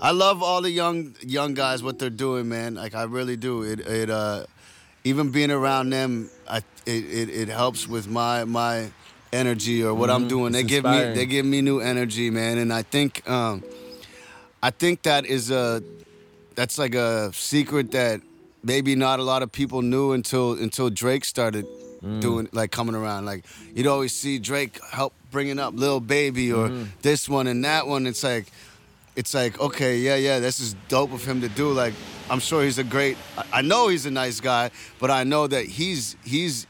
I 0.00 0.10
love 0.10 0.42
all 0.42 0.60
the 0.60 0.70
young 0.70 1.14
young 1.22 1.54
guys 1.54 1.82
what 1.82 1.98
they're 1.98 2.10
doing, 2.10 2.48
man. 2.48 2.74
Like 2.74 2.94
I 2.94 3.04
really 3.04 3.36
do. 3.36 3.62
It 3.62 3.80
it 3.80 4.10
uh, 4.10 4.44
even 5.04 5.30
being 5.30 5.50
around 5.50 5.90
them, 5.90 6.28
I 6.50 6.58
it, 6.84 7.04
it, 7.20 7.28
it 7.30 7.48
helps 7.48 7.88
with 7.88 8.06
my 8.08 8.44
my 8.44 8.90
energy 9.32 9.82
or 9.82 9.94
what 9.94 10.10
I'm 10.10 10.24
Mhm. 10.24 10.28
doing. 10.28 10.52
They 10.52 10.60
It's 10.60 10.68
give 10.68 10.84
me 10.84 11.14
they 11.14 11.24
give 11.24 11.46
me 11.46 11.62
new 11.62 11.80
energy, 11.80 12.28
man. 12.30 12.58
And 12.58 12.72
I 12.72 12.82
think 12.82 13.22
um, 13.30 13.62
I 14.62 14.70
think 14.70 15.02
that 15.02 15.24
is 15.24 15.50
a 15.50 15.82
that's 16.56 16.78
like 16.78 16.94
a 16.94 17.32
secret 17.32 17.92
that 17.92 18.20
maybe 18.64 18.94
not 18.96 19.20
a 19.20 19.22
lot 19.22 19.42
of 19.42 19.50
people 19.52 19.82
knew 19.82 20.12
until 20.12 20.52
until 20.54 20.90
Drake 20.90 21.24
started 21.24 21.64
Mm. 22.04 22.20
doing 22.20 22.48
like 22.52 22.70
coming 22.72 22.94
around. 22.96 23.26
Like 23.26 23.44
you'd 23.74 23.86
always 23.86 24.12
see 24.12 24.38
Drake 24.38 24.80
help 24.90 25.12
bringing 25.30 25.58
up 25.60 25.74
Lil 25.76 26.00
Baby 26.00 26.52
or 26.52 26.68
Mhm. 26.68 26.88
this 27.02 27.28
one 27.28 27.46
and 27.46 27.64
that 27.64 27.86
one. 27.86 28.06
It's 28.08 28.24
like 28.24 28.46
it's 29.14 29.34
like 29.34 29.60
okay, 29.60 29.98
yeah, 29.98 30.16
yeah, 30.16 30.40
this 30.40 30.58
is 30.58 30.74
dope 30.88 31.12
of 31.12 31.24
him 31.24 31.40
to 31.42 31.48
do. 31.48 31.70
Like 31.72 31.94
I'm 32.28 32.40
sure 32.40 32.64
he's 32.64 32.78
a 32.78 32.84
great. 32.84 33.16
I- 33.38 33.58
I 33.58 33.62
know 33.62 33.88
he's 33.88 34.04
a 34.06 34.10
nice 34.10 34.40
guy, 34.40 34.70
but 34.98 35.10
I 35.10 35.22
know 35.24 35.46
that 35.46 35.66
he's 35.66 36.16
he's 36.24 36.66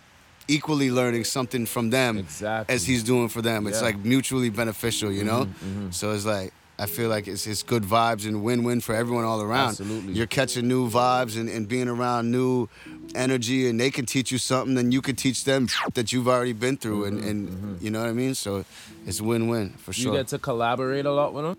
equally 0.48 0.90
learning 0.90 1.24
something 1.24 1.64
from 1.66 1.90
them 1.90 2.18
exactly. 2.18 2.74
as 2.74 2.84
he's 2.84 3.02
doing 3.02 3.28
for 3.28 3.40
them. 3.40 3.66
It's 3.66 3.78
Yeah. 3.78 3.86
like 3.86 4.04
mutually 4.04 4.50
beneficial, 4.50 5.10
you 5.12 5.24
know. 5.24 5.46
Mhm, 5.46 5.88
mhm. 5.88 5.94
So 5.94 6.10
it's 6.12 6.24
like 6.26 6.52
I 6.78 6.86
feel 6.86 7.08
like 7.08 7.28
it's 7.28 7.46
it's 7.46 7.62
good 7.62 7.82
vibes 7.82 8.26
and 8.26 8.42
win-win 8.42 8.80
for 8.80 8.94
everyone 8.94 9.24
all 9.24 9.40
around. 9.40 9.68
Absolutely. 9.70 10.14
You're 10.14 10.26
catching 10.26 10.66
new 10.66 10.88
vibes 10.88 11.38
and, 11.38 11.48
and 11.48 11.68
being 11.68 11.88
around 11.88 12.30
new 12.30 12.68
energy, 13.14 13.68
and 13.68 13.78
they 13.78 13.90
can 13.90 14.06
teach 14.06 14.32
you 14.32 14.38
something, 14.38 14.76
and 14.78 14.92
you 14.92 15.02
can 15.02 15.14
teach 15.14 15.44
them 15.44 15.68
that 15.94 16.12
you've 16.12 16.28
already 16.28 16.54
been 16.54 16.76
through, 16.76 17.04
and, 17.04 17.22
and 17.22 17.80
you 17.82 17.90
know 17.90 18.00
what 18.00 18.08
I 18.08 18.12
mean. 18.12 18.34
So 18.34 18.64
it's 19.06 19.20
win-win 19.20 19.70
for 19.70 19.92
sure. 19.92 20.12
You 20.12 20.18
get 20.18 20.28
to 20.28 20.38
collaborate 20.38 21.06
a 21.06 21.12
lot 21.12 21.34
with 21.34 21.44
them. 21.44 21.56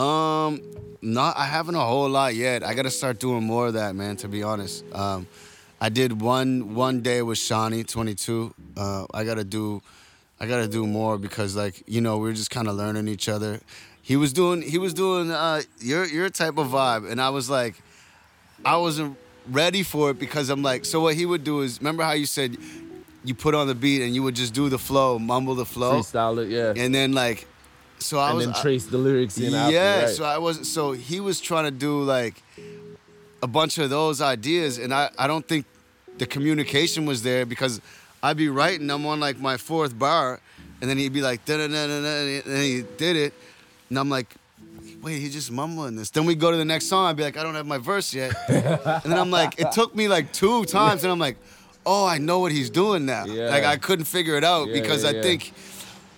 Um, 0.00 0.60
not 1.02 1.36
I 1.36 1.44
haven't 1.44 1.76
a 1.76 1.80
whole 1.84 2.08
lot 2.08 2.34
yet. 2.34 2.62
I 2.64 2.74
gotta 2.74 2.90
start 2.90 3.20
doing 3.20 3.44
more 3.44 3.68
of 3.68 3.74
that, 3.74 3.94
man. 3.94 4.16
To 4.16 4.28
be 4.28 4.42
honest, 4.42 4.84
um, 4.92 5.26
I 5.80 5.88
did 5.88 6.20
one 6.20 6.74
one 6.74 7.00
day 7.00 7.22
with 7.22 7.38
Shawnee, 7.38 7.84
22. 7.84 8.54
Uh, 8.76 9.06
I 9.14 9.24
gotta 9.24 9.44
do, 9.44 9.82
I 10.40 10.46
gotta 10.46 10.66
do 10.66 10.86
more 10.86 11.16
because 11.16 11.54
like 11.54 11.82
you 11.86 12.00
know 12.00 12.18
we're 12.18 12.32
just 12.32 12.50
kind 12.50 12.68
of 12.68 12.74
learning 12.74 13.06
each 13.08 13.28
other. 13.28 13.60
He 14.04 14.16
was 14.16 14.34
doing 14.34 14.60
he 14.60 14.76
was 14.76 14.92
doing 14.92 15.30
uh, 15.30 15.62
your 15.80 16.04
your 16.04 16.28
type 16.28 16.58
of 16.58 16.68
vibe, 16.68 17.10
and 17.10 17.18
I 17.20 17.30
was 17.30 17.48
like, 17.48 17.74
I 18.62 18.76
wasn't 18.76 19.16
ready 19.50 19.82
for 19.82 20.10
it 20.10 20.18
because 20.18 20.50
I'm 20.50 20.62
like, 20.62 20.84
so 20.84 21.00
what 21.00 21.14
he 21.14 21.24
would 21.24 21.42
do 21.42 21.62
is 21.62 21.80
remember 21.80 22.02
how 22.02 22.12
you 22.12 22.26
said 22.26 22.58
you 23.24 23.34
put 23.34 23.54
on 23.54 23.66
the 23.66 23.74
beat 23.74 24.02
and 24.02 24.14
you 24.14 24.22
would 24.22 24.36
just 24.36 24.52
do 24.52 24.68
the 24.68 24.78
flow, 24.78 25.18
mumble 25.18 25.54
the 25.54 25.64
flow, 25.64 26.00
Freestyle 26.00 26.36
it, 26.44 26.50
yeah. 26.50 26.74
and 26.76 26.94
then 26.94 27.12
like, 27.14 27.46
so 27.98 28.18
I 28.18 28.28
and 28.28 28.36
was 28.36 28.46
then 28.46 28.54
I- 28.54 28.60
trace 28.62 28.84
the 28.84 28.98
lyrics 28.98 29.38
in 29.38 29.52
yeah, 29.52 29.64
after. 29.68 30.06
Right? 30.06 30.14
so 30.16 30.24
I 30.24 30.36
was 30.36 30.70
so 30.70 30.92
he 30.92 31.20
was 31.20 31.40
trying 31.40 31.64
to 31.64 31.70
do 31.70 32.02
like 32.02 32.42
a 33.42 33.46
bunch 33.46 33.78
of 33.78 33.88
those 33.88 34.20
ideas, 34.20 34.76
and 34.76 34.92
I 34.92 35.08
I 35.18 35.26
don't 35.26 35.48
think 35.48 35.64
the 36.18 36.26
communication 36.26 37.06
was 37.06 37.22
there 37.22 37.46
because 37.46 37.80
I'd 38.22 38.36
be 38.36 38.50
writing, 38.50 38.90
I'm 38.90 39.06
on 39.06 39.18
like 39.18 39.38
my 39.40 39.56
fourth 39.56 39.98
bar, 39.98 40.40
and 40.82 40.90
then 40.90 40.98
he'd 40.98 41.14
be 41.14 41.22
like 41.22 41.46
da 41.46 41.56
da 41.56 41.68
da 41.68 41.86
da 41.86 42.00
da, 42.02 42.42
and 42.52 42.62
he 42.62 42.84
did 42.98 43.16
it, 43.16 43.32
and 43.88 43.98
I'm 43.98 44.10
like. 44.10 44.34
Wait, 45.02 45.18
he's 45.20 45.34
just 45.34 45.50
mumbling 45.52 45.96
this. 45.96 46.08
Then 46.08 46.24
we 46.24 46.34
go 46.34 46.50
to 46.50 46.56
the 46.56 46.64
next 46.64 46.86
song. 46.86 47.06
I'd 47.06 47.16
be 47.16 47.22
like, 47.22 47.36
I 47.36 47.42
don't 47.42 47.54
have 47.54 47.66
my 47.66 47.76
verse 47.76 48.14
yet. 48.14 48.34
and 48.48 49.12
then 49.12 49.18
I'm 49.18 49.30
like, 49.30 49.60
it 49.60 49.70
took 49.70 49.94
me 49.94 50.08
like 50.08 50.32
two 50.32 50.64
times, 50.64 51.04
and 51.04 51.12
I'm 51.12 51.18
like, 51.18 51.36
oh, 51.86 52.06
I 52.06 52.18
know 52.18 52.40
what 52.40 52.52
he's 52.52 52.70
doing 52.70 53.06
now. 53.06 53.26
Yeah. 53.26 53.50
Like 53.50 53.64
I 53.64 53.76
couldn't 53.76 54.06
figure 54.06 54.36
it 54.36 54.44
out 54.44 54.68
Yeah, 54.68 54.80
because 54.80 55.04
yeah, 55.04 55.10
I 55.10 55.22
think 55.22 55.52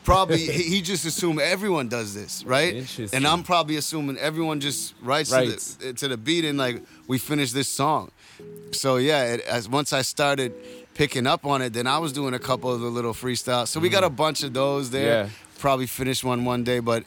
probably 0.05 0.39
he, 0.47 0.81
just 0.83 1.05
assumed 1.05 1.41
everyone 1.41 1.89
does 1.89 2.15
this, 2.15 2.45
right? 2.45 2.87
And 3.13 3.27
I'm 3.27 3.43
probably 3.43 3.77
assuming 3.77 4.17
everyone 4.19 4.61
just 4.61 4.95
writes 5.03 5.33
Writes. 5.33 5.75
To, 5.75 5.79
the, 5.79 5.89
eh, 5.89 5.93
to 5.93 6.09
the 6.09 6.17
beat 6.17 6.45
and 6.45 6.59
like 6.59 6.83
we 7.07 7.19
finish 7.19 7.53
this 7.53 7.69
song. 7.69 8.11
So 8.73 8.97
yeah, 8.97 9.35
it, 9.35 9.41
as 9.43 9.69
once 9.69 9.93
I 9.93 10.03
started 10.03 10.55
picking 10.95 11.27
up 11.27 11.45
on 11.45 11.61
it, 11.63 11.73
then 11.73 11.87
I 11.87 11.99
was 11.99 12.13
doing 12.13 12.35
a 12.35 12.39
couple 12.39 12.73
of 12.73 12.81
the 12.81 12.89
little 12.89 13.13
freestyles. 13.13 13.69
So 13.69 13.81
we 13.81 13.89
got 13.89 14.03
mm. 14.03 14.09
a 14.09 14.11
bunch 14.11 14.43
of 14.43 14.53
those 14.53 14.91
there. 14.91 15.31
Probably 15.59 15.87
finish 15.87 16.23
one 16.23 16.45
one 16.45 16.65
day, 16.65 16.81
but 16.81 17.05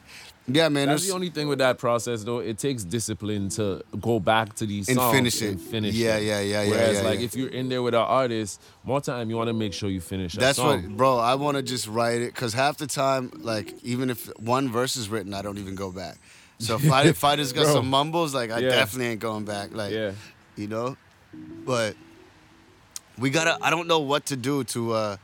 yeah, 0.54 0.68
man, 0.68 0.88
That's 0.88 1.06
the 1.06 1.12
only 1.14 1.30
thing 1.30 1.48
with 1.48 1.58
that 1.58 1.78
process, 1.78 2.24
though. 2.24 2.38
It 2.38 2.58
takes 2.58 2.84
discipline 2.84 3.48
to 3.50 3.82
go 4.00 4.20
back 4.20 4.54
to 4.56 4.66
these 4.66 4.86
songs 4.86 4.96
And 4.98 4.98
songs 4.98 5.14
finish 5.16 5.42
it. 5.42 5.48
and 5.50 5.60
finish. 5.60 5.94
Yeah, 5.94 6.16
them. 6.16 6.26
yeah, 6.26 6.40
yeah, 6.40 6.62
yeah, 6.62 6.70
Whereas, 6.70 6.96
yeah, 6.98 7.02
like, 7.02 7.18
yeah. 7.18 7.24
if 7.24 7.34
you're 7.36 7.48
in 7.48 7.68
there 7.68 7.82
with 7.82 7.94
an 7.94 8.00
artist, 8.00 8.60
more 8.84 9.00
time 9.00 9.30
you 9.30 9.36
want 9.36 9.48
to 9.48 9.52
make 9.54 9.72
sure 9.72 9.88
you 9.90 10.00
finish. 10.00 10.34
That 10.34 10.40
That's 10.40 10.58
what, 10.58 10.88
bro. 10.96 11.18
I 11.18 11.34
want 11.36 11.56
to 11.56 11.62
just 11.62 11.86
write 11.86 12.20
it 12.22 12.34
because 12.34 12.52
half 12.54 12.78
the 12.78 12.86
time, 12.86 13.30
like, 13.42 13.74
even 13.82 14.10
if 14.10 14.26
one 14.38 14.70
verse 14.70 14.96
is 14.96 15.08
written, 15.08 15.34
I 15.34 15.42
don't 15.42 15.58
even 15.58 15.74
go 15.74 15.90
back. 15.90 16.16
So 16.58 16.76
if 16.76 16.90
I 16.92 17.04
if 17.04 17.24
I 17.24 17.36
just 17.36 17.54
got 17.54 17.66
some 17.72 17.88
mumbles, 17.88 18.34
like, 18.34 18.50
I 18.50 18.60
definitely 18.60 19.06
ain't 19.12 19.20
going 19.20 19.44
back. 19.44 19.74
Like, 19.74 19.92
Yeah. 19.92 20.12
you 20.56 20.66
know. 20.68 20.96
But 21.64 21.96
we 23.18 23.30
gotta. 23.30 23.58
I 23.62 23.70
don't 23.70 23.86
know 23.86 24.00
what 24.00 24.26
to 24.26 24.36
do 24.36 24.64
to 24.64 24.92
uh 24.92 25.16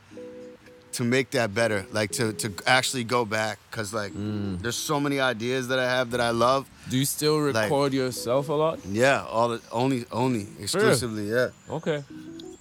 to 0.97 1.03
make 1.03 1.27
that 1.37 1.53
better. 1.53 1.85
Like 1.91 2.11
to 2.19 2.33
to 2.43 2.47
actually 2.65 3.03
go 3.05 3.25
back 3.25 3.55
because 3.69 3.93
like 4.01 4.13
Mm. 4.13 4.61
there's 4.61 4.75
so 4.91 4.99
many 4.99 5.17
ideas 5.33 5.67
that 5.69 5.79
I 5.79 5.89
have 5.97 6.07
that 6.11 6.21
I 6.21 6.31
love. 6.31 6.61
Do 6.89 6.97
you 6.97 7.05
still 7.05 7.37
record 7.39 7.93
yourself 7.93 8.49
a 8.49 8.53
lot? 8.53 8.79
Yeah, 9.03 9.23
all 9.35 9.49
the, 9.49 9.59
only 9.71 10.05
only 10.11 10.47
exclusively. 10.59 11.25
Yeah. 11.29 11.49
Okay. 11.69 12.03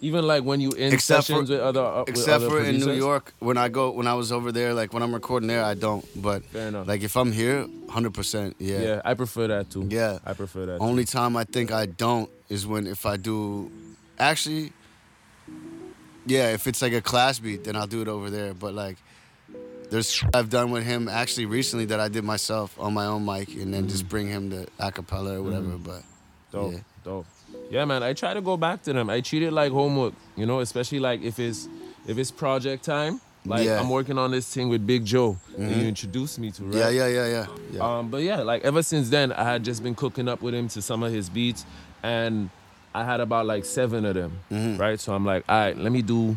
Even 0.03 0.26
like 0.26 0.43
when 0.45 0.61
you 0.61 0.70
in 0.72 0.93
except 0.93 1.24
sessions 1.26 1.49
for, 1.49 1.55
with 1.57 1.62
other 1.70 1.80
uh, 1.80 2.01
with 2.01 2.11
except 2.11 2.43
other 2.45 2.51
for 2.51 2.61
in 2.62 2.76
New? 2.80 2.93
York 2.93 3.32
when 3.39 3.57
I 3.57 3.68
go 3.78 3.84
when 3.99 4.07
I 4.07 4.12
was 4.14 4.30
over 4.30 4.53
there 4.53 4.74
like 4.80 4.93
when 4.93 5.03
I'm 5.03 5.14
recording 5.14 5.49
there 5.49 5.64
I 5.64 5.74
don't 5.87 6.05
but 6.28 6.45
Fair 6.53 6.68
enough. 6.68 6.87
like 6.87 7.03
if 7.03 7.16
I'm 7.16 7.32
here 7.32 7.64
100% 7.89 8.55
yeah 8.59 8.78
Yeah, 8.89 9.01
I 9.11 9.14
prefer 9.14 9.47
that 9.49 9.70
too. 9.70 9.84
yeah 9.89 10.18
I 10.30 10.34
prefer 10.34 10.66
that. 10.66 10.78
only 10.80 11.05
time 11.07 11.32
I 11.43 11.45
think 11.45 11.72
I 11.72 11.87
don't 11.87 12.28
is 12.51 12.66
when 12.66 12.87
if 12.87 13.07
I 13.07 13.16
do 13.16 13.70
actually 14.18 14.72
yeah 16.27 16.53
if 16.53 16.66
it's 16.66 16.83
like 16.83 16.93
a 16.93 17.01
class 17.01 17.39
beat 17.39 17.64
then 17.64 17.77
I'll 17.77 17.87
do 17.87 18.03
it 18.03 18.09
over 18.09 18.31
there 18.31 18.53
but 18.55 18.74
like 18.74 18.97
there's 19.91 20.22
I've 20.35 20.51
done 20.51 20.70
with 20.72 20.85
him 20.85 21.09
actually 21.09 21.47
recently 21.47 21.85
that 21.87 22.01
I 22.01 22.09
did 22.09 22.24
myself 22.24 22.79
on 22.79 22.93
my 22.95 23.07
own 23.07 23.24
mic 23.24 23.49
and 23.55 23.72
then 23.72 23.89
just 23.89 24.09
bring 24.09 24.27
him 24.29 24.51
to 24.51 24.66
acapella 24.81 25.35
or 25.37 25.43
whatever 25.43 25.66
Mhm. 25.79 25.85
but 25.85 26.03
Dope, 26.53 26.72
yeah. 26.72 26.79
dope. 27.05 27.27
Yeah, 27.70 27.85
man. 27.85 28.03
I 28.03 28.12
try 28.12 28.33
to 28.35 28.41
go 28.41 28.57
back 28.57 28.83
to 28.85 28.93
them. 28.93 29.11
I 29.11 29.20
treat 29.20 29.43
it 29.43 29.53
like 29.53 29.72
homework, 29.72 30.14
you 30.37 30.47
know, 30.47 30.61
especially 30.61 31.01
like 31.01 31.22
if 31.22 31.39
it's 31.39 31.68
if 32.07 32.18
it's 32.18 32.31
project 32.31 32.85
time. 32.85 33.20
Like 33.45 33.64
Yeah. 33.66 33.79
I'm 33.81 33.89
working 33.91 34.18
on 34.18 34.31
this 34.33 34.53
thing 34.53 34.68
with 34.68 34.85
Big 34.87 35.05
Joe 35.05 35.37
that 35.57 35.61
Mhm. 35.70 35.81
you 35.83 35.87
introduced 35.89 36.39
me 36.41 36.51
to, 36.53 36.64
right? 36.64 36.74
yeah 36.74 36.89
yeah 36.89 37.07
yeah 37.09 37.27
yeah 37.29 37.47
yeah 37.72 37.99
Um, 37.99 38.09
but 38.11 38.22
yeah, 38.22 38.41
like 38.43 38.64
ever 38.64 38.83
since 38.83 39.09
then, 39.09 39.33
I 39.33 39.45
had 39.45 39.62
just 39.64 39.83
been 39.85 39.95
cooking 39.95 40.29
up 40.29 40.43
with 40.43 40.55
him 40.55 40.66
to 40.70 40.83
some 40.83 41.03
of 41.05 41.12
his 41.12 41.29
beats, 41.29 41.64
and 42.03 42.51
I 42.97 43.05
had 43.05 43.21
about 43.21 43.45
like 43.47 43.65
seven 43.65 44.05
of 44.07 44.15
them, 44.15 44.33
Mm-hmm. 44.51 44.81
right? 44.81 44.99
So 44.99 45.13
I'm 45.15 45.25
like, 45.27 45.45
all 45.49 45.59
right, 45.59 45.77
let 45.77 45.93
me 45.93 46.03
do 46.03 46.37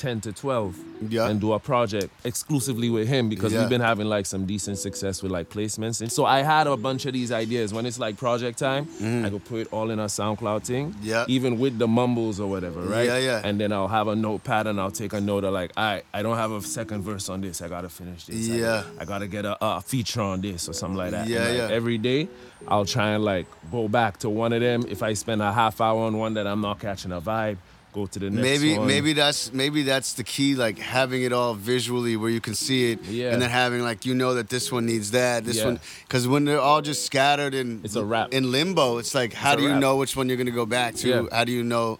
ten 0.00 0.20
to 0.22 0.32
twelve, 0.32 0.74
Yeah. 1.08 1.28
and 1.28 1.40
do 1.40 1.52
a 1.52 1.58
project 1.58 2.08
exclusively 2.24 2.88
with 2.96 3.06
him 3.08 3.28
because 3.28 3.52
Yeah. 3.52 3.60
we've 3.60 3.68
been 3.68 3.80
having 3.92 4.06
like 4.16 4.24
some 4.26 4.46
decent 4.46 4.78
success 4.78 5.22
with 5.22 5.30
like 5.30 5.50
placements, 5.50 6.00
and 6.00 6.10
so 6.10 6.24
I 6.24 6.42
had 6.42 6.66
a 6.66 6.76
bunch 6.76 7.04
of 7.06 7.12
these 7.12 7.30
ideas. 7.30 7.72
When 7.74 7.84
it's 7.86 7.98
like 7.98 8.16
project 8.16 8.58
time, 8.58 8.86
mm. 8.86 9.24
I 9.26 9.28
go 9.28 9.38
put 9.38 9.58
it 9.60 9.68
all 9.72 9.90
in 9.90 9.98
a 9.98 10.06
SoundCloud 10.06 10.62
thing. 10.64 10.94
Yeah. 11.02 11.24
even 11.28 11.58
with 11.58 11.78
the 11.78 11.86
mumbles 11.86 12.40
or 12.40 12.48
whatever, 12.48 12.80
right? 12.80 13.06
Yeah, 13.06 13.18
yeah. 13.18 13.42
And 13.44 13.60
then 13.60 13.72
I'll 13.72 13.88
have 13.98 14.08
a 14.08 14.16
notepad 14.16 14.66
and 14.66 14.80
I'll 14.80 14.90
take 15.02 15.12
a 15.12 15.20
note 15.20 15.44
of 15.44 15.52
like, 15.52 15.72
right, 15.76 16.02
I 16.14 16.22
don't 16.22 16.36
have 16.36 16.50
a 16.52 16.62
second 16.62 17.02
verse 17.02 17.28
on 17.28 17.40
this. 17.42 17.60
I 17.62 17.68
gotta 17.68 17.88
finish 17.90 18.24
this. 18.26 18.48
Yeah. 18.48 18.58
gotta- 18.58 19.00
I 19.00 19.04
gotta 19.12 19.26
get 19.36 19.44
a, 19.44 19.56
a 19.60 19.80
feature 19.82 20.22
on 20.22 20.40
this 20.40 20.68
or 20.68 20.72
something 20.72 20.96
like 20.96 21.10
that. 21.12 21.22
And, 21.26 21.30
Yeah, 21.30 21.44
like, 21.48 21.56
yeah. 21.58 21.68
Every 21.78 21.98
day, 21.98 22.28
I'll 22.68 22.84
try 22.86 23.10
and 23.10 23.24
like 23.24 23.46
go 23.70 23.88
back 23.88 24.18
to 24.20 24.28
one 24.30 24.52
of 24.52 24.60
them. 24.60 24.84
If 24.88 25.02
I 25.02 25.12
spend 25.14 25.42
a 25.42 25.52
half 25.52 25.80
hour 25.80 26.00
on 26.08 26.16
one 26.18 26.34
that 26.34 26.46
I'm 26.46 26.60
not 26.60 26.78
catching 26.80 27.12
a 27.12 27.20
vibe, 27.20 27.58
go 27.92 28.06
to 28.06 28.18
the 28.18 28.30
next 28.30 28.42
maybe 28.42 28.78
one. 28.78 28.86
maybe 28.86 29.12
that's 29.12 29.52
maybe 29.52 29.82
that's 29.82 30.12
the 30.14 30.22
key 30.24 30.54
like 30.54 30.78
having 30.78 31.22
it 31.22 31.32
all 31.32 31.54
visually 31.54 32.16
where 32.16 32.30
you 32.30 32.40
can 32.40 32.54
see 32.54 32.92
it 32.92 33.02
Yeah. 33.04 33.32
and 33.32 33.42
then 33.42 33.50
having 33.50 33.82
like 33.82 34.06
you 34.06 34.14
know 34.14 34.34
that 34.34 34.48
this 34.48 34.70
one 34.70 34.86
needs 34.86 35.10
that 35.10 35.44
this 35.44 35.56
Yeah. 35.58 35.64
one 35.66 35.80
because 36.06 36.28
when 36.28 36.44
they're 36.44 36.60
all 36.60 36.82
just 36.82 37.04
scattered 37.04 37.54
in 37.54 37.80
It's 37.84 37.96
a 37.96 38.04
wrap. 38.04 38.32
in 38.32 38.50
limbo 38.52 38.98
it's 38.98 39.14
like 39.14 39.32
how 39.32 39.54
a 39.54 39.56
do 39.56 39.62
you 39.64 39.74
know 39.74 39.96
which 39.96 40.14
one 40.16 40.28
you're 40.28 40.36
gonna 40.38 40.50
go 40.50 40.66
back 40.66 40.94
to 40.96 41.08
Yeah. 41.08 41.22
how 41.32 41.44
do 41.44 41.52
you 41.52 41.64
know 41.64 41.98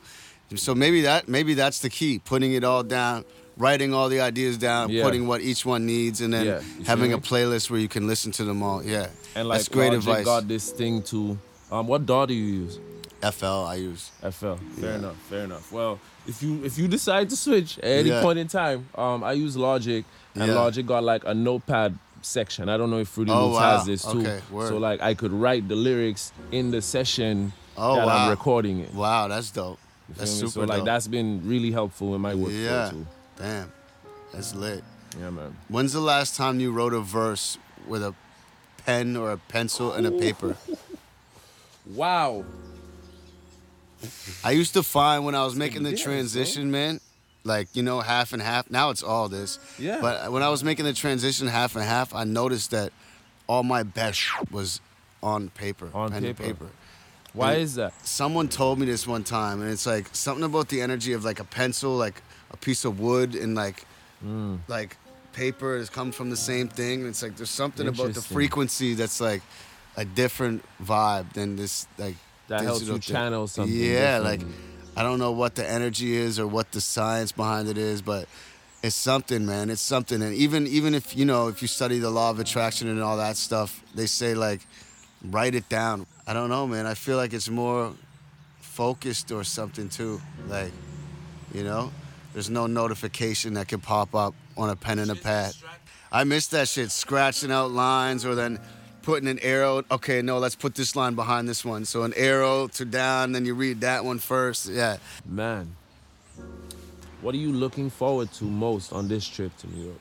So 0.57 0.74
maybe 0.74 1.03
that 1.03 1.28
maybe 1.28 1.55
that's 1.55 1.78
the 1.78 1.88
key, 1.91 2.18
putting 2.18 2.55
it 2.55 2.64
all 2.64 2.82
down, 2.82 3.24
writing 3.57 3.95
all 3.95 4.09
the 4.09 4.20
ideas 4.20 4.59
down, 4.59 4.91
putting 5.07 5.28
what 5.28 5.41
each 5.43 5.64
one 5.64 5.86
needs, 5.86 6.20
and 6.20 6.34
then 6.34 6.61
having 6.84 7.12
a 7.12 7.18
playlist 7.18 7.70
where 7.70 7.78
you 7.78 7.86
can 7.86 8.09
listen 8.09 8.32
to 8.32 8.43
them 8.45 8.61
all. 8.61 8.82
Yeah, 8.82 9.07
And 9.36 9.47
like 9.47 9.59
that's 9.59 9.68
great 9.68 9.93
Logic 9.93 10.09
advice. 10.09 10.24
got 10.24 10.49
this 10.49 10.70
thing 10.70 11.03
to 11.14 11.38
um 11.70 11.86
what 11.86 12.05
DAW 12.05 12.26
do 12.26 12.34
you 12.34 12.49
use? 12.66 12.80
FL 13.23 13.64
I 13.66 13.75
use. 13.77 14.11
FL. 14.23 14.55
Fair 14.55 14.91
Yeah. 14.91 14.95
enough. 14.97 15.16
Fair 15.29 15.45
enough. 15.45 15.71
Well, 15.73 15.99
if 16.27 16.43
you 16.43 16.64
if 16.64 16.79
you 16.79 16.89
decide 16.89 17.29
to 17.31 17.37
switch 17.37 17.79
at 17.79 17.85
any 17.85 18.09
Yeah. 18.11 18.23
point 18.23 18.39
in 18.39 18.49
time, 18.49 18.87
um, 18.95 19.23
I 19.25 19.33
use 19.33 19.57
Logic, 19.57 20.05
and 20.35 20.49
Yeah. 20.49 20.55
Logic 20.55 20.87
got 20.87 21.05
like 21.05 21.25
a 21.27 21.35
notepad 21.35 21.99
section. 22.23 22.68
I 22.68 22.77
don't 22.77 22.91
know 22.91 22.99
if 22.99 23.09
Fruity 23.09 23.33
Oh, 23.33 23.47
Loops 23.49 23.57
wow. 23.61 23.77
has 23.79 23.87
this 23.87 24.03
too. 24.03 24.21
Okay, 24.21 24.41
word. 24.51 24.68
So 24.68 24.79
like 24.79 25.01
I 25.03 25.14
could 25.14 25.33
write 25.33 25.68
the 25.68 25.77
lyrics 25.77 26.33
in 26.53 26.71
the 26.71 26.81
session 26.83 27.53
Oh 27.77 27.97
that 27.97 28.07
wow, 28.07 28.25
I'm 28.25 28.31
recording 28.31 28.81
it. 28.81 28.93
Wow, 28.95 29.29
that's 29.29 29.51
dope. 29.51 29.79
You 30.09 30.14
That's 30.18 30.31
feel 30.33 30.43
me? 30.43 30.49
super 30.51 30.66
So 30.66 30.68
like 30.68 30.79
dope. 30.79 30.87
that's 30.87 31.07
been 31.09 31.43
really 31.47 31.71
helpful 31.71 32.14
in 32.14 32.21
my 32.21 32.35
workflow 32.35 32.64
yeah. 32.64 32.91
too. 32.91 33.07
Damn, 33.39 33.73
that's 34.33 34.55
lit. 34.55 34.83
Yeah, 35.18 35.31
man. 35.31 35.57
When's 35.68 35.93
the 35.93 36.01
last 36.01 36.37
time 36.37 36.59
you 36.61 36.73
wrote 36.73 36.93
a 36.95 37.01
verse 37.01 37.59
with 37.87 38.03
a 38.03 38.14
pen 38.85 39.16
or 39.16 39.31
a 39.33 39.37
pencil 39.37 39.93
and 39.93 40.07
a 40.07 40.11
paper? 40.11 40.57
Wow. 41.95 42.45
I 44.44 44.53
used 44.53 44.74
to 44.74 44.82
find 44.82 45.24
when 45.24 45.34
I 45.34 45.44
was 45.44 45.55
making 45.55 45.82
the 45.82 45.96
transition, 45.96 46.70
man, 46.70 47.01
like 47.44 47.68
you 47.74 47.82
know, 47.82 48.01
half 48.01 48.32
and 48.32 48.40
half. 48.42 48.70
Now 48.70 48.90
it's 48.90 49.03
all 49.03 49.28
this. 49.28 49.59
Yeah. 49.78 49.98
But 50.01 50.32
when 50.32 50.42
I 50.42 50.48
was 50.48 50.62
making 50.64 50.84
the 50.84 50.92
transition 50.92 51.46
half 51.48 51.76
and 51.76 51.84
half, 51.84 52.14
I 52.14 52.24
noticed 52.24 52.70
that 52.70 52.92
all 53.46 53.62
my 53.62 53.82
best 53.82 54.20
was 54.51 54.80
on 55.22 55.51
paper, 55.51 55.90
On 55.92 56.11
pen 56.11 56.24
and 56.24 56.36
paper. 56.36 56.55
paper. 56.55 56.70
Why 57.32 57.53
And 57.53 57.62
is 57.62 57.74
that? 57.76 57.92
Someone 58.07 58.48
told 58.48 58.78
me 58.78 58.86
this 58.86 59.07
one 59.07 59.22
time, 59.22 59.61
and 59.62 59.70
it's 59.70 59.86
like 59.86 60.09
something 60.14 60.44
about 60.44 60.68
the 60.68 60.80
energy 60.80 61.12
of 61.12 61.24
like 61.24 61.38
a 61.40 61.44
pencil, 61.44 61.96
like 61.96 62.22
a 62.51 62.57
piece 62.57 62.84
of 62.84 63.01
wood, 63.01 63.34
and 63.34 63.55
like 63.55 63.84
Mm. 64.24 64.59
like 64.68 64.98
paper 65.32 65.78
has 65.78 65.88
come 65.88 66.12
from 66.12 66.28
the 66.28 66.36
same 66.36 66.68
thing. 66.68 67.07
It's 67.07 67.22
like 67.22 67.36
there's 67.36 67.48
something 67.48 67.88
about 67.88 68.12
the 68.12 68.20
frequency 68.20 68.92
that's 68.92 69.18
like 69.18 69.40
a 69.96 70.05
different 70.05 70.62
vibe 70.82 71.32
than 71.32 71.57
this 71.57 71.86
like 71.96 72.16
That 72.51 72.62
helps 72.62 72.82
you 72.82 72.98
channel 72.98 73.46
something 73.46 73.74
Yeah, 73.74 74.18
different. 74.18 74.42
like 74.42 74.51
I 74.96 75.03
don't 75.05 75.20
know 75.20 75.30
what 75.30 75.55
the 75.55 75.68
energy 75.68 76.16
is 76.16 76.38
or 76.40 76.46
what 76.48 76.72
the 76.72 76.80
science 76.80 77.30
behind 77.30 77.68
it 77.68 77.78
is, 77.78 78.03
but 78.03 78.28
it's 78.82 78.96
something, 78.96 79.46
man. 79.46 79.70
It's 79.70 79.80
something. 79.80 80.20
And 80.20 80.34
even 80.34 80.66
even 80.66 80.94
if 80.94 81.16
you 81.16 81.24
know 81.24 81.46
if 81.46 81.62
you 81.62 81.68
study 81.68 82.01
the 82.01 82.11
law 82.11 82.30
of 82.30 82.40
attraction 82.40 82.88
and 82.88 83.01
all 83.01 83.16
that 83.18 83.36
stuff, 83.36 83.82
they 83.94 84.07
say 84.07 84.34
like 84.34 84.66
write 85.24 85.55
it 85.55 85.68
down. 85.68 86.07
I 86.26 86.32
don't 86.32 86.48
know, 86.48 86.66
man. 86.66 86.86
I 86.86 86.94
feel 86.94 87.16
like 87.16 87.32
it's 87.32 87.48
more 87.48 87.92
focused 88.61 89.30
or 89.30 89.44
something 89.44 89.88
too. 89.88 90.20
Like, 90.48 90.72
you 91.55 91.62
know, 91.62 91.92
there's 92.32 92.51
no 92.51 92.66
notification 92.66 93.55
that 93.55 93.68
can 93.68 93.80
pop 93.80 94.14
up 94.14 94.34
on 94.57 94.70
a 94.70 94.76
pen 94.76 94.98
and 94.98 95.11
a 95.11 95.16
pad. 95.16 95.55
I 96.11 96.24
miss 96.24 96.48
that 96.48 96.66
shit, 96.66 96.90
scratching 96.90 97.53
out 97.53 97.70
lines 97.70 98.24
or 98.24 98.34
then 98.34 98.59
putting 99.03 99.28
an 99.28 99.38
arrow. 99.40 99.84
Okay, 99.90 100.22
no, 100.22 100.38
let's 100.38 100.57
put 100.57 100.74
this 100.74 100.94
line 100.96 101.14
behind 101.14 101.48
this 101.48 101.64
one. 101.64 101.84
So 101.84 102.03
an 102.03 102.12
arrow 102.16 102.68
to 102.68 102.84
down, 102.84 103.32
then 103.32 103.44
you 103.46 103.55
read 103.55 103.80
that 103.82 104.05
one 104.05 104.18
first. 104.18 104.68
Yeah. 104.68 104.96
Man, 105.26 105.74
what 107.20 107.34
are 107.34 107.38
you 107.38 107.53
looking 107.53 107.90
forward 107.90 108.32
to 108.34 108.44
most 108.44 108.92
on 108.92 109.09
this 109.09 109.26
trip 109.26 109.57
to 109.59 109.66
New 109.68 109.84
York? 109.84 110.01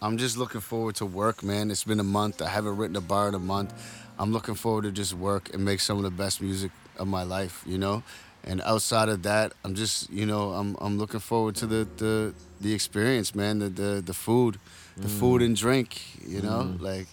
I'm 0.00 0.16
just 0.16 0.36
looking 0.36 0.60
forward 0.60 0.94
to 0.96 1.06
work, 1.06 1.42
man. 1.42 1.70
It's 1.70 1.82
been 1.84 1.98
a 2.00 2.04
month. 2.04 2.40
I 2.40 2.48
haven't 2.48 2.76
written 2.76 2.94
a 2.96 3.00
bar 3.00 3.28
in 3.28 3.34
a 3.34 3.40
month. 3.40 3.72
I'm 4.18 4.32
looking 4.32 4.54
forward 4.54 4.84
to 4.84 4.92
just 4.92 5.14
work 5.14 5.52
and 5.54 5.64
make 5.64 5.80
some 5.80 5.96
of 5.96 6.04
the 6.04 6.10
best 6.10 6.40
music 6.40 6.70
of 6.98 7.08
my 7.08 7.24
life, 7.24 7.62
you 7.66 7.78
know? 7.78 8.02
And 8.44 8.60
outside 8.62 9.08
of 9.08 9.24
that, 9.24 9.52
I'm 9.64 9.74
just, 9.74 10.08
you 10.10 10.24
know, 10.24 10.52
I'm 10.52 10.76
I'm 10.80 10.98
looking 10.98 11.20
forward 11.20 11.56
to 11.56 11.66
the 11.66 11.88
the, 11.96 12.34
the 12.60 12.72
experience, 12.72 13.34
man, 13.34 13.58
the 13.58 13.68
the, 13.68 14.02
the 14.04 14.14
food, 14.14 14.58
the 14.96 15.08
Mm. 15.08 15.18
food 15.20 15.42
and 15.42 15.56
drink, 15.56 16.00
you 16.26 16.40
know? 16.42 16.62
Mm. 16.64 16.80
Like 16.80 17.08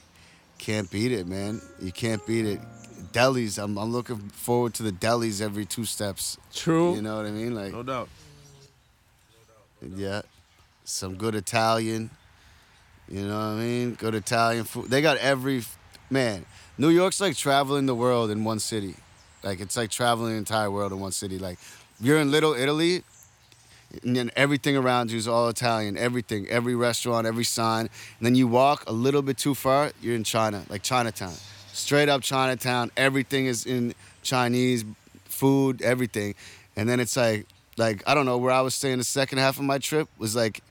can't 0.58 0.90
beat 0.90 1.12
it, 1.12 1.28
man. 1.28 1.62
You 1.82 1.92
can't 1.92 2.26
beat 2.26 2.46
it. 2.46 2.60
Delis, 3.14 3.62
I'm 3.62 3.78
I'm 3.78 3.92
looking 3.92 4.18
forward 4.30 4.74
to 4.76 4.84
the 4.84 4.92
delis 4.92 5.42
every 5.42 5.66
two 5.66 5.86
steps. 5.86 6.38
True. 6.54 6.96
You 6.96 7.02
know 7.02 7.18
what 7.18 7.26
I 7.26 7.32
mean? 7.32 7.56
Like 7.56 7.72
No 7.74 7.84
doubt. 7.84 8.10
yeah. 9.96 10.22
Some 10.84 11.16
good 11.16 11.36
Italian. 11.36 12.10
You 13.08 13.22
know 13.28 13.36
what 13.38 13.44
I 13.46 13.56
mean? 13.56 13.94
Good 13.96 14.16
Italian 14.16 14.66
food. 14.66 14.90
They 14.90 15.02
got 15.02 15.18
every 15.18 15.64
man. 16.10 16.46
New 16.78 16.90
York's 16.90 17.22
like 17.22 17.36
traveling 17.38 17.86
the 17.86 17.96
world 17.96 18.32
in 18.32 18.44
one 18.44 18.60
city. 18.60 18.96
Like 19.44 19.60
it's 19.62 19.78
like 19.78 19.90
traveling 19.92 20.34
the 20.34 20.38
entire 20.38 20.70
world 20.72 20.92
in 20.92 21.00
one 21.00 21.12
city. 21.12 21.38
Like 21.40 21.60
you're 22.02 22.20
in 22.20 22.32
Little 22.32 22.54
Italy, 22.54 23.04
and 24.04 24.16
then 24.16 24.32
everything 24.36 24.76
around 24.76 25.12
you 25.12 25.18
is 25.18 25.28
all 25.28 25.50
Italian. 25.50 25.98
Everything, 25.98 26.48
every 26.50 26.76
restaurant, 26.76 27.28
every 27.28 27.44
sign. 27.44 27.82
And 28.20 28.26
then 28.26 28.36
you 28.36 28.48
walk 28.48 28.84
a 28.88 28.92
little 28.92 29.22
bit 29.22 29.38
too 29.38 29.56
far, 29.56 29.92
you're 30.02 30.16
in 30.16 30.24
China, 30.24 30.64
like 30.70 30.84
Chinatown. 30.84 31.34
Straight 31.74 32.10
up 32.10 32.22
Chinatown. 32.22 32.92
Everything 32.96 33.46
is 33.48 33.66
in 33.66 33.94
Chinese 34.22 34.86
food, 35.26 35.82
everything. 35.82 36.36
And 36.76 36.88
then 36.88 37.00
it's 37.00 37.18
like, 37.18 37.48
like 37.78 38.04
I 38.08 38.14
don't 38.14 38.26
know 38.26 38.38
where 38.38 38.52
I 38.52 38.62
was 38.62 38.76
staying. 38.76 38.98
The 38.98 39.04
second 39.04 39.40
half 39.40 39.58
of 39.58 39.64
my 39.64 39.78
trip 39.78 40.08
was 40.18 40.36
like 40.36 40.62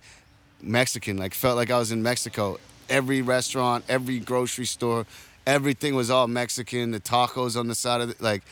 Mexican. 0.62 1.16
Like 1.16 1.34
felt 1.34 1.56
like 1.56 1.70
I 1.70 1.78
was 1.78 1.92
in 1.92 2.02
Mexico. 2.02 2.58
Every 2.88 3.22
restaurant, 3.22 3.84
every 3.88 4.18
grocery 4.18 4.66
store, 4.66 5.06
everything 5.46 5.94
was 5.94 6.10
all 6.10 6.26
Mexican. 6.26 6.90
The 6.90 7.00
tacos 7.00 7.58
on 7.58 7.68
the 7.68 7.74
side 7.74 8.00
of 8.00 8.10
it, 8.10 8.20
like 8.20 8.42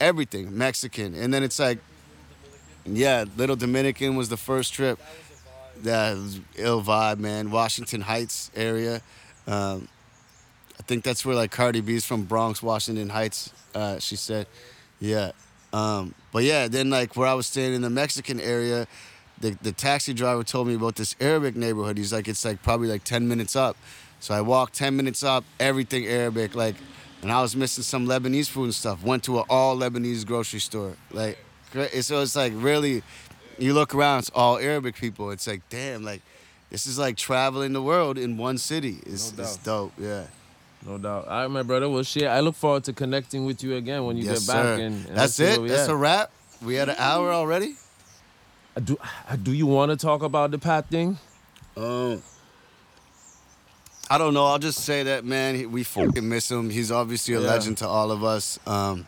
everything 0.00 0.56
Mexican. 0.56 1.14
And 1.14 1.32
then 1.32 1.42
it's 1.42 1.58
like, 1.58 1.78
yeah, 2.96 3.24
Little 3.36 3.56
Dominican 3.56 4.16
was 4.16 4.28
the 4.28 4.36
first 4.36 4.72
trip. 4.72 4.98
That 5.82 6.16
was 6.16 6.40
ill 6.56 6.82
vibe, 6.82 7.18
man. 7.18 7.50
Washington 7.50 8.02
Heights 8.02 8.50
area. 8.54 9.00
Um, 9.46 9.88
I 10.78 10.82
think 10.82 11.04
that's 11.04 11.24
where 11.24 11.34
like 11.34 11.50
Cardi 11.50 11.80
B's 11.80 12.04
from 12.04 12.24
Bronx, 12.24 12.62
Washington 12.62 13.08
Heights. 13.08 13.52
Uh, 13.74 13.98
she 13.98 14.16
said, 14.16 14.46
yeah. 14.98 15.32
Um, 15.72 16.14
but 16.32 16.44
yeah, 16.44 16.68
then 16.68 16.90
like 16.90 17.16
where 17.16 17.28
I 17.28 17.34
was 17.34 17.46
staying 17.46 17.74
in 17.74 17.82
the 17.82 17.90
Mexican 17.90 18.40
area, 18.40 18.86
the, 19.40 19.56
the 19.62 19.72
taxi 19.72 20.12
driver 20.12 20.42
told 20.42 20.68
me 20.68 20.74
about 20.74 20.96
this 20.96 21.16
Arabic 21.20 21.56
neighborhood. 21.56 21.96
He's 21.96 22.12
like, 22.12 22.28
it's 22.28 22.44
like 22.44 22.62
probably 22.62 22.88
like 22.88 23.04
10 23.04 23.26
minutes 23.26 23.56
up. 23.56 23.76
So 24.20 24.34
I 24.34 24.42
walked 24.42 24.74
10 24.74 24.96
minutes 24.96 25.22
up, 25.22 25.44
everything 25.58 26.06
Arabic, 26.06 26.54
like, 26.54 26.76
and 27.22 27.32
I 27.32 27.40
was 27.40 27.56
missing 27.56 27.84
some 27.84 28.06
Lebanese 28.06 28.48
food 28.48 28.64
and 28.64 28.74
stuff. 28.74 29.02
Went 29.02 29.24
to 29.24 29.38
an 29.38 29.44
all 29.48 29.76
Lebanese 29.76 30.26
grocery 30.26 30.60
store. 30.60 30.94
Like, 31.10 31.38
so 32.00 32.20
it's 32.22 32.36
like 32.36 32.52
really, 32.56 33.02
you 33.58 33.74
look 33.74 33.94
around, 33.94 34.20
it's 34.20 34.30
all 34.34 34.58
Arabic 34.58 34.96
people. 34.96 35.30
It's 35.30 35.46
like, 35.46 35.62
damn, 35.68 36.04
like, 36.04 36.22
this 36.70 36.86
is 36.86 36.98
like 36.98 37.16
traveling 37.16 37.72
the 37.72 37.82
world 37.82 38.18
in 38.18 38.36
one 38.36 38.58
city. 38.58 38.98
It's, 39.06 39.36
No 39.36 39.42
it's 39.42 39.56
dope, 39.58 39.92
yeah. 39.98 40.24
No 40.86 40.96
doubt. 40.98 41.26
All 41.28 41.42
right, 41.42 41.48
my 41.48 41.62
brother. 41.62 41.88
Well, 41.90 42.02
shit. 42.02 42.24
I 42.24 42.40
look 42.40 42.54
forward 42.54 42.84
to 42.84 42.92
connecting 42.94 43.44
with 43.44 43.62
you 43.62 43.76
again 43.76 44.04
when 44.06 44.16
you 44.16 44.24
yes, 44.24 44.46
get 44.46 44.52
back. 44.54 44.64
sir. 44.64 44.74
And, 44.76 45.06
and 45.08 45.16
That's 45.16 45.38
it. 45.38 45.60
That's 45.68 45.82
at. 45.82 45.90
a 45.90 45.96
wrap. 45.96 46.30
We 46.64 46.74
had 46.74 46.88
an 46.88 46.96
hour 46.98 47.32
already. 47.32 47.74
Uh, 48.76 48.80
Do 48.80 48.96
uh, 49.28 49.36
Do 49.36 49.52
you 49.52 49.66
want 49.66 49.90
to 49.90 49.96
talk 49.96 50.22
about 50.22 50.50
the 50.52 50.58
Pat 50.58 50.88
thing? 50.88 51.18
Um, 51.76 52.22
I 54.08 54.16
don't 54.18 54.32
know. 54.34 54.44
I'll 54.46 54.58
just 54.58 54.80
say 54.80 55.02
that, 55.04 55.24
man. 55.24 55.70
We 55.70 55.84
fucking 55.84 56.26
miss 56.28 56.50
him. 56.50 56.70
He's 56.70 56.90
obviously 56.90 57.34
a 57.34 57.40
Yeah. 57.40 57.48
legend 57.48 57.78
to 57.78 57.86
all 57.88 58.10
of 58.10 58.24
us. 58.24 58.58
Um, 58.66 59.06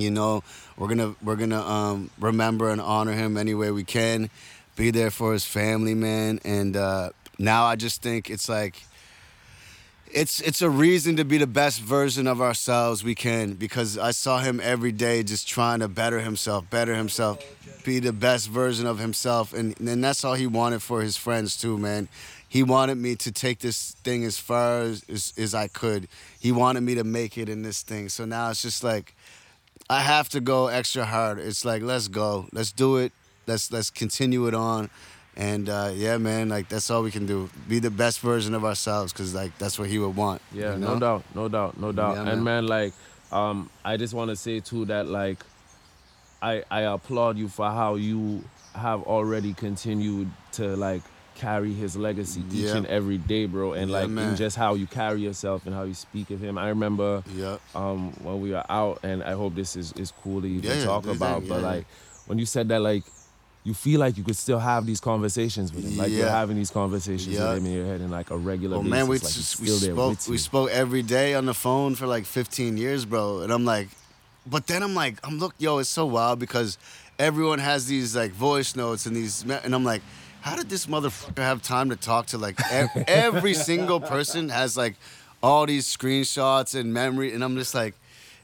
you 0.00 0.10
know, 0.10 0.42
we're 0.76 0.88
gonna 0.88 1.14
we're 1.22 1.36
gonna 1.36 1.60
um, 1.60 2.10
remember 2.18 2.70
and 2.70 2.80
honor 2.80 3.12
him 3.12 3.36
any 3.36 3.54
way 3.54 3.70
we 3.70 3.84
can. 3.84 4.30
Be 4.76 4.90
there 4.92 5.10
for 5.10 5.32
his 5.32 5.44
family, 5.44 5.94
man. 5.94 6.38
And 6.44 6.76
uh, 6.76 7.10
now 7.38 7.64
I 7.64 7.74
just 7.74 8.00
think 8.00 8.30
it's 8.30 8.48
like 8.48 8.82
it's 10.12 10.40
it's 10.40 10.62
a 10.62 10.70
reason 10.70 11.16
to 11.16 11.24
be 11.24 11.38
the 11.38 11.46
best 11.46 11.80
version 11.80 12.26
of 12.26 12.40
ourselves 12.40 13.04
we 13.04 13.14
can 13.14 13.54
because 13.54 13.98
I 13.98 14.12
saw 14.12 14.38
him 14.38 14.60
every 14.62 14.92
day 14.92 15.22
just 15.22 15.48
trying 15.48 15.80
to 15.80 15.88
better 15.88 16.20
himself, 16.20 16.68
better 16.70 16.94
himself, 16.94 17.42
be 17.84 17.98
the 17.98 18.12
best 18.12 18.48
version 18.48 18.86
of 18.86 18.98
himself, 18.98 19.52
and 19.52 19.78
and 19.80 20.02
that's 20.02 20.24
all 20.24 20.34
he 20.34 20.46
wanted 20.46 20.82
for 20.82 21.02
his 21.02 21.16
friends 21.16 21.56
too, 21.56 21.78
man. 21.78 22.08
He 22.48 22.62
wanted 22.62 22.96
me 22.96 23.14
to 23.16 23.30
take 23.30 23.58
this 23.58 23.94
thing 24.04 24.24
as 24.24 24.38
far 24.38 24.80
as, 24.80 25.04
as 25.08 25.34
as 25.36 25.54
I 25.54 25.68
could. 25.68 26.08
He 26.40 26.52
wanted 26.52 26.80
me 26.82 26.94
to 26.94 27.04
make 27.04 27.36
it 27.36 27.48
in 27.48 27.62
this 27.62 27.82
thing. 27.82 28.08
So 28.08 28.24
now 28.24 28.50
it's 28.50 28.62
just 28.62 28.82
like 28.82 29.14
I 29.90 30.00
have 30.00 30.28
to 30.30 30.40
go 30.40 30.66
extra 30.66 31.04
hard. 31.04 31.38
It's 31.38 31.64
like 31.64 31.82
let's 31.82 32.08
go, 32.08 32.46
let's 32.52 32.72
do 32.72 32.98
it, 32.98 33.12
let's 33.46 33.72
let's 33.72 33.90
continue 33.90 34.46
it 34.46 34.54
on. 34.54 34.90
And 35.36 35.68
uh, 35.68 35.92
yeah, 35.94 36.18
man, 36.18 36.48
like 36.48 36.68
that's 36.68 36.90
all 36.90 37.02
we 37.02 37.10
can 37.10 37.24
do. 37.24 37.48
Be 37.68 37.78
the 37.78 37.90
best 37.90 38.20
version 38.20 38.54
of 38.54 38.64
ourselves, 38.64 39.12
cause 39.12 39.34
like 39.34 39.56
that's 39.58 39.78
what 39.78 39.88
he 39.88 39.98
would 39.98 40.16
want. 40.16 40.42
Yeah, 40.52 40.74
you 40.74 40.78
no 40.78 40.98
doubt, 40.98 41.24
no 41.34 41.48
doubt, 41.48 41.78
no 41.78 41.92
doubt. 41.92 42.16
Yeah, 42.16 42.32
and 42.32 42.44
man. 42.44 42.44
man, 42.44 42.66
like, 42.66 42.92
um, 43.32 43.70
I 43.84 43.96
just 43.96 44.14
want 44.14 44.30
to 44.30 44.36
say 44.36 44.60
too 44.60 44.84
that 44.86 45.06
like, 45.06 45.38
I 46.42 46.64
I 46.70 46.80
applaud 46.82 47.38
you 47.38 47.48
for 47.48 47.70
how 47.70 47.94
you 47.94 48.44
have 48.74 49.02
already 49.04 49.54
continued 49.54 50.28
to 50.52 50.76
like 50.76 51.02
carry 51.38 51.72
his 51.72 51.96
legacy 51.96 52.42
each 52.52 52.64
Yeah. 52.66 52.76
and 52.76 52.86
every 52.86 53.18
day, 53.18 53.46
bro. 53.46 53.72
And 53.72 53.90
Yeah, 53.90 53.98
like 54.00 54.10
man. 54.10 54.30
in 54.30 54.36
just 54.36 54.56
how 54.56 54.74
you 54.74 54.86
carry 54.86 55.20
yourself 55.22 55.64
and 55.66 55.74
how 55.74 55.84
you 55.84 55.94
speak 55.94 56.30
of 56.30 56.40
him. 56.40 56.58
I 56.58 56.68
remember 56.68 57.22
Yeah. 57.34 57.56
um 57.74 58.12
when 58.22 58.40
we 58.40 58.50
were 58.50 58.64
out, 58.68 59.00
and 59.02 59.22
I 59.22 59.32
hope 59.32 59.54
this 59.54 59.76
is 59.76 59.92
is 59.92 60.12
cool 60.22 60.40
to 60.42 60.46
even 60.48 60.68
Yeah, 60.68 60.78
yeah, 60.78 60.84
talk 60.84 61.06
about. 61.06 61.40
that, 61.42 61.48
But 61.48 61.60
yeah. 61.62 61.66
like 61.72 61.86
when 62.26 62.38
you 62.38 62.46
said 62.46 62.68
that, 62.68 62.80
like, 62.82 63.04
you 63.64 63.74
feel 63.74 64.00
like 64.00 64.16
you 64.16 64.24
could 64.24 64.36
still 64.36 64.58
have 64.58 64.86
these 64.86 65.00
conversations 65.00 65.72
with 65.74 65.84
him, 65.84 65.96
like 65.98 66.10
you're 66.12 66.28
having 66.30 66.56
these 66.56 66.70
conversations 66.70 67.34
Yeah. 67.34 67.48
with 67.50 67.58
him 67.58 67.66
in 67.66 67.72
your 67.72 67.86
head 67.86 68.00
in 68.00 68.10
like 68.10 68.30
a 68.30 68.36
regular 68.36 68.76
Well, 68.76 68.82
basis. 68.84 68.90
man, 68.98 69.08
we 69.08 69.16
like 69.18 69.32
just, 69.32 69.60
we 69.60 69.66
spoke 69.68 70.18
we 70.28 70.38
spoke 70.38 70.70
every 70.70 71.02
day 71.02 71.34
on 71.34 71.44
the 71.46 71.54
phone 71.54 71.94
for 71.94 72.06
like 72.06 72.24
15 72.24 72.76
years, 72.76 73.04
bro. 73.04 73.40
And 73.40 73.52
I'm 73.52 73.64
like, 73.64 73.88
but 74.46 74.66
then 74.66 74.82
I'm 74.82 74.94
like, 74.94 75.14
I'm 75.24 75.38
look, 75.38 75.54
yo, 75.58 75.78
it's 75.78 75.90
so 75.90 76.06
wild 76.06 76.38
because 76.38 76.78
everyone 77.18 77.58
has 77.58 77.86
these 77.88 78.14
like 78.16 78.32
voice 78.32 78.74
notes 78.76 79.04
and 79.06 79.14
these, 79.16 79.42
and 79.64 79.74
I'm 79.74 79.84
like, 79.84 80.02
how 80.48 80.56
did 80.56 80.68
this 80.70 80.86
motherfucker 80.86 81.42
have 81.42 81.62
time 81.62 81.90
to 81.90 81.96
talk 81.96 82.26
to 82.26 82.38
like 82.38 82.58
ev- 82.72 83.04
every 83.06 83.54
single 83.54 84.00
person 84.00 84.48
has 84.48 84.76
like 84.76 84.94
all 85.42 85.66
these 85.66 85.86
screenshots 85.86 86.74
and 86.78 86.92
memory, 86.92 87.32
and 87.32 87.44
I'm 87.44 87.56
just 87.56 87.74
like. 87.74 87.94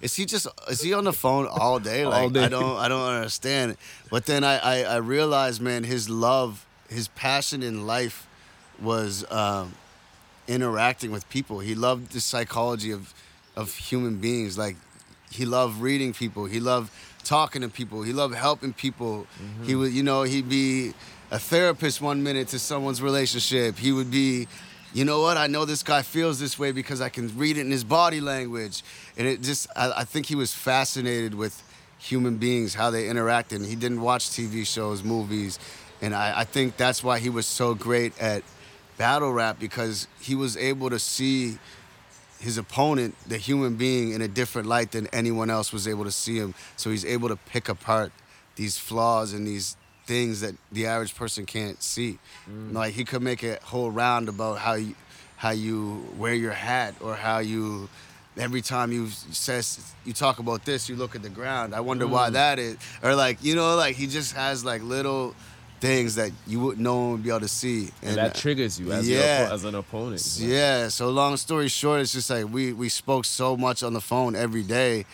Is 0.01 0.15
he 0.17 0.27
just 0.27 0.47
is 0.69 0.83
he 0.83 0.93
on 0.93 1.05
the 1.05 1.15
phone 1.15 1.47
all 1.47 1.79
day? 1.79 2.05
Like 2.05 2.23
All 2.25 2.29
day. 2.29 2.45
I 2.45 2.49
don't 2.49 2.77
I 2.77 2.89
don't 2.89 3.09
understand. 3.09 3.79
But 4.11 4.27
then 4.27 4.45
I, 4.45 4.59
I 4.59 4.83
I 4.83 4.97
realized, 4.97 5.63
man, 5.63 5.83
his 5.83 6.11
love, 6.11 6.67
his 6.91 7.09
passion 7.09 7.63
in 7.63 7.87
life 7.87 8.27
was 8.83 9.25
um, 9.31 9.73
interacting 10.47 11.11
with 11.11 11.27
people. 11.31 11.61
He 11.61 11.75
loved 11.75 12.13
the 12.13 12.21
psychology 12.21 12.91
of 12.91 13.15
of 13.57 13.75
human 13.75 14.17
beings. 14.17 14.59
Like 14.59 14.77
he 15.31 15.47
loved 15.47 15.81
reading 15.81 16.13
people. 16.13 16.45
He 16.45 16.61
loved 16.61 16.93
talking 17.25 17.63
to 17.63 17.71
people. 17.71 18.03
He 18.03 18.13
loved 18.13 18.35
helping 18.35 18.75
people. 18.75 19.27
He 19.65 19.75
would, 19.75 19.93
you 19.93 20.03
know, 20.03 20.25
he'd 20.25 20.49
be 20.51 20.93
a 21.31 21.39
therapist 21.39 22.01
one 22.01 22.23
minute 22.23 22.49
to 22.49 22.59
someone's 22.59 23.03
relationship. 23.03 23.79
He 23.79 23.93
would 23.93 24.11
be, 24.11 24.47
you 24.93 25.05
know 25.05 25.21
what? 25.21 25.37
I 25.37 25.47
know 25.47 25.65
this 25.65 25.83
guy 25.83 26.03
feels 26.03 26.39
this 26.39 26.59
way 26.59 26.73
because 26.73 27.01
I 27.01 27.09
can 27.09 27.37
read 27.37 27.57
it 27.57 27.63
in 27.63 27.71
his 27.71 27.85
body 27.85 28.21
language. 28.21 28.83
And 29.17 29.27
it 29.27 29.43
just, 29.43 29.67
I, 29.77 29.93
I 29.99 30.05
think 30.05 30.27
he 30.27 30.35
was 30.35 30.53
fascinated 30.53 31.35
with 31.35 31.63
human 31.99 32.37
beings, 32.37 32.75
how 32.75 32.91
they 32.91 33.09
interact. 33.09 33.53
And 33.53 33.65
he 33.65 33.75
didn't 33.75 34.01
watch 34.01 34.31
TV 34.31 34.67
shows, 34.67 35.03
movies. 35.03 35.59
And 36.03 36.15
I, 36.15 36.41
I 36.41 36.45
think 36.45 36.77
that's 36.77 37.03
why 37.03 37.19
he 37.19 37.31
was 37.31 37.47
so 37.47 37.75
great 37.75 38.19
at 38.21 38.43
battle 38.97 39.33
rap 39.33 39.59
because 39.59 40.07
he 40.21 40.35
was 40.35 40.57
able 40.57 40.91
to 40.91 40.99
see 40.99 41.59
his 42.39 42.59
opponent, 42.59 43.15
the 43.27 43.39
human 43.39 43.77
being, 43.77 44.13
in 44.13 44.21
a 44.21 44.29
different 44.29 44.69
light 44.69 44.93
than 44.93 45.07
anyone 45.09 45.49
else 45.49 45.73
was 45.73 45.89
able 45.89 46.05
to 46.05 46.13
see 46.13 46.37
him. 46.37 46.55
So 46.77 46.91
he's 46.91 47.05
able 47.05 47.29
to 47.29 47.37
pick 47.37 47.69
apart 47.69 48.13
these 48.57 48.77
flaws 48.77 49.33
and 49.33 49.47
these 49.47 49.77
things 50.07 50.41
that 50.43 50.55
the 50.73 50.87
average 50.87 51.15
person 51.15 51.47
can't 51.47 51.83
see. 51.83 52.19
Like 52.73 52.93
he 52.95 53.05
could 53.05 53.23
make 53.23 53.43
a 53.43 53.59
whole 53.63 53.91
round 53.91 54.29
about 54.29 54.59
how 54.59 54.75
you 54.75 54.95
how 55.37 55.51
you 55.51 56.07
wear 56.19 56.35
your 56.35 56.53
hat 56.53 56.95
or 57.01 57.15
how 57.15 57.39
you 57.39 57.89
every 58.37 58.61
time 58.63 58.91
you 58.93 59.09
says 59.31 59.93
you 60.05 60.13
talk 60.13 60.39
about 60.39 60.65
this, 60.65 60.89
you 60.89 60.97
look 60.97 61.15
at 61.15 61.23
the 61.23 61.29
ground. 61.29 61.75
I 61.75 61.81
wonder 61.81 62.07
why 62.07 62.29
Mm. 62.31 62.33
that 62.33 62.59
is. 62.59 62.77
Or 63.03 63.15
like, 63.15 63.39
you 63.43 63.55
know, 63.55 63.77
like 63.77 63.95
he 63.97 64.07
just 64.07 64.35
has 64.35 64.65
like 64.65 64.83
little 64.83 65.35
things 65.81 66.15
that 66.15 66.31
you 66.47 66.61
would 66.61 66.79
no 66.81 66.95
one 66.97 67.11
would 67.13 67.23
be 67.23 67.29
able 67.31 67.41
to 67.41 67.49
see. 67.49 67.91
and 68.03 68.17
that 68.17 68.35
triggers 68.35 68.81
you 68.81 68.91
as, 68.93 69.09
yeah. 69.09 69.49
as 69.53 69.65
an 69.65 69.75
opponent. 69.75 70.37
Yeah. 70.39 70.89
So 70.89 71.11
long 71.11 71.37
story 71.37 71.69
short, 71.69 72.01
it's 72.01 72.13
just 72.13 72.31
like 72.31 72.47
we 72.51 72.73
we 72.73 72.89
spoke 72.89 73.25
so 73.25 73.57
much 73.57 73.83
on 73.83 73.93
the 73.93 74.01
phone 74.01 74.35
every 74.35 74.63
day, 74.63 75.05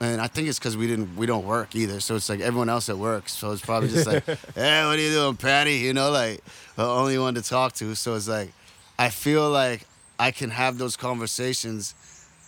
and 0.00 0.20
I 0.20 0.26
think 0.28 0.48
it's 0.48 0.58
because 0.58 0.76
we 0.76 0.86
didn't 0.86 1.16
we 1.16 1.26
don't 1.26 1.44
work 1.46 1.74
either. 1.74 2.00
So 2.00 2.16
it's 2.16 2.28
like 2.28 2.40
everyone 2.40 2.68
else 2.68 2.88
at 2.88 2.96
work. 2.98 3.28
So 3.28 3.50
it's 3.52 3.62
probably 3.64 3.88
just 3.88 4.06
like, 4.06 4.24
hey, 4.54 4.84
what 4.86 4.96
are 4.98 5.00
you 5.00 5.10
doing, 5.10 5.36
Patty? 5.36 5.76
You 5.78 5.92
know, 5.92 6.10
like 6.10 6.40
the 6.76 6.84
only 6.86 7.18
one 7.18 7.34
to 7.34 7.42
talk 7.42 7.72
to. 7.74 7.94
So 7.96 8.14
it's 8.14 8.28
like, 8.28 8.52
I 8.98 9.10
feel 9.10 9.50
like 9.50 9.86
I 10.18 10.30
can 10.30 10.50
have 10.50 10.78
those 10.78 10.96
conversations. 10.96 11.94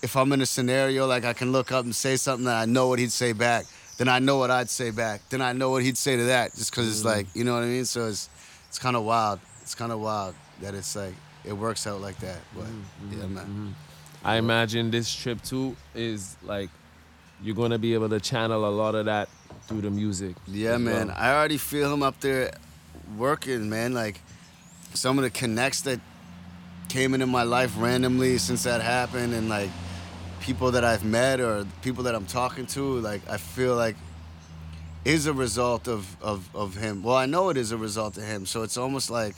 If 0.02 0.16
I'm 0.16 0.32
in 0.32 0.40
a 0.40 0.46
scenario, 0.46 1.06
like 1.06 1.24
I 1.24 1.32
can 1.32 1.52
look 1.52 1.72
up 1.72 1.84
and 1.84 1.94
say 1.94 2.16
something 2.16 2.46
that 2.46 2.56
I 2.62 2.64
know 2.64 2.88
what 2.88 2.98
he'd 2.98 3.12
say 3.12 3.32
back. 3.32 3.66
Then 3.98 4.08
I 4.08 4.18
know 4.18 4.38
what 4.38 4.50
I'd 4.50 4.70
say 4.70 4.90
back. 4.90 5.20
Then 5.28 5.42
I 5.42 5.52
know 5.52 5.70
what 5.70 5.82
he'd 5.82 5.98
say 5.98 6.16
to 6.16 6.24
that. 6.24 6.54
Just 6.54 6.70
because 6.70 6.88
it's 6.88 7.02
Mm. 7.02 7.16
like, 7.16 7.26
you 7.34 7.44
know 7.44 7.54
what 7.54 7.64
I 7.64 7.66
mean. 7.66 7.84
So 7.84 8.06
it's 8.06 8.28
it's 8.68 8.78
kind 8.78 8.96
of 8.96 9.04
wild. 9.04 9.40
It's 9.62 9.74
kind 9.74 9.92
of 9.92 10.00
wild 10.00 10.34
that 10.62 10.74
it's 10.74 10.96
like 10.96 11.14
it 11.44 11.52
works 11.52 11.86
out 11.86 12.00
like 12.00 12.18
that. 12.20 12.38
But 12.54 12.64
Mm-hmm. 12.66 13.20
yeah, 13.20 13.26
man. 13.26 13.74
I 14.24 14.36
imagine 14.36 14.90
this 14.90 15.12
trip 15.14 15.42
too 15.42 15.76
is 15.94 16.36
like 16.42 16.70
you're 17.42 17.54
gonna 17.54 17.78
be 17.78 17.94
able 17.94 18.08
to 18.08 18.20
channel 18.20 18.66
a 18.66 18.70
lot 18.70 18.94
of 18.94 19.06
that 19.06 19.28
through 19.62 19.80
the 19.82 19.90
music. 19.90 20.36
Yeah, 20.46 20.76
man. 20.78 21.08
well. 21.08 21.16
I 21.18 21.32
already 21.32 21.58
feel 21.58 21.92
him 21.92 22.02
up 22.02 22.20
there 22.20 22.52
working, 23.16 23.70
man. 23.70 23.94
Like 23.94 24.20
some 24.94 25.18
of 25.18 25.24
the 25.24 25.30
connects 25.30 25.82
that 25.82 26.00
came 26.88 27.14
into 27.14 27.26
my 27.26 27.44
life 27.44 27.72
randomly 27.78 28.38
since 28.38 28.64
that 28.64 28.82
happened, 28.82 29.34
and 29.34 29.48
like 29.48 29.70
people 30.40 30.72
that 30.72 30.84
I've 30.84 31.04
met 31.04 31.40
or 31.40 31.66
people 31.82 32.04
that 32.04 32.14
I'm 32.14 32.26
talking 32.26 32.66
to, 32.66 32.98
like 33.00 33.22
I 33.28 33.36
feel 33.36 33.76
like 33.76 33.96
is 35.04 35.26
a 35.26 35.32
result 35.32 35.88
of 35.88 36.16
of 36.20 36.48
of 36.54 36.76
him. 36.76 37.02
Well, 37.02 37.16
I 37.16 37.26
know 37.26 37.48
it 37.48 37.56
is 37.56 37.72
a 37.72 37.76
result 37.76 38.16
of 38.16 38.24
him. 38.24 38.46
So 38.46 38.62
it's 38.62 38.76
almost 38.76 39.10
like 39.10 39.34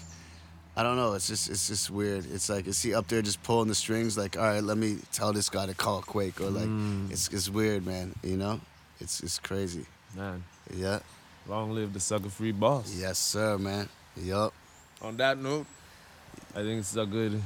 I 0.77 0.83
don't 0.83 0.97
know. 0.97 1.13
It's 1.13 1.29
just 1.29 1.51
it's 1.51 1.69
just 1.69 1.91
weird. 1.91 2.25
It's 2.33 2.49
like 2.49 2.67
is 2.67 2.81
he 2.83 2.95
up 2.95 3.07
there 3.09 3.21
just 3.23 3.43
pulling 3.43 3.69
the 3.69 3.75
strings? 3.75 4.17
Like, 4.17 4.37
all 4.39 4.45
right, 4.45 4.63
let 4.65 4.79
me 4.79 4.99
tell 5.13 5.33
this 5.33 5.49
guy 5.51 5.67
to 5.67 5.75
call 5.75 6.01
Quake, 6.03 6.41
or 6.41 6.49
like 6.51 6.65
Mm. 6.65 7.11
it's 7.11 7.29
it's 7.29 7.49
weird, 7.51 7.85
man. 7.85 8.15
You 8.23 8.37
know, 8.39 8.61
it's 9.01 9.21
it's 9.23 9.39
crazy. 9.39 9.85
Man. 10.17 10.45
Yeah. 10.75 11.01
Long 11.49 11.73
live 11.73 11.93
the 11.93 12.01
sucker 12.01 12.29
free 12.31 12.53
boss. 12.53 12.95
Yes, 12.97 13.19
sir, 13.19 13.59
man. 13.59 13.89
Yup. 14.17 14.53
On 15.03 15.17
that 15.17 15.37
note, 15.39 15.67
I 16.55 16.61
think 16.63 16.81
it's 16.81 16.95
a 16.97 17.05
good, 17.05 17.43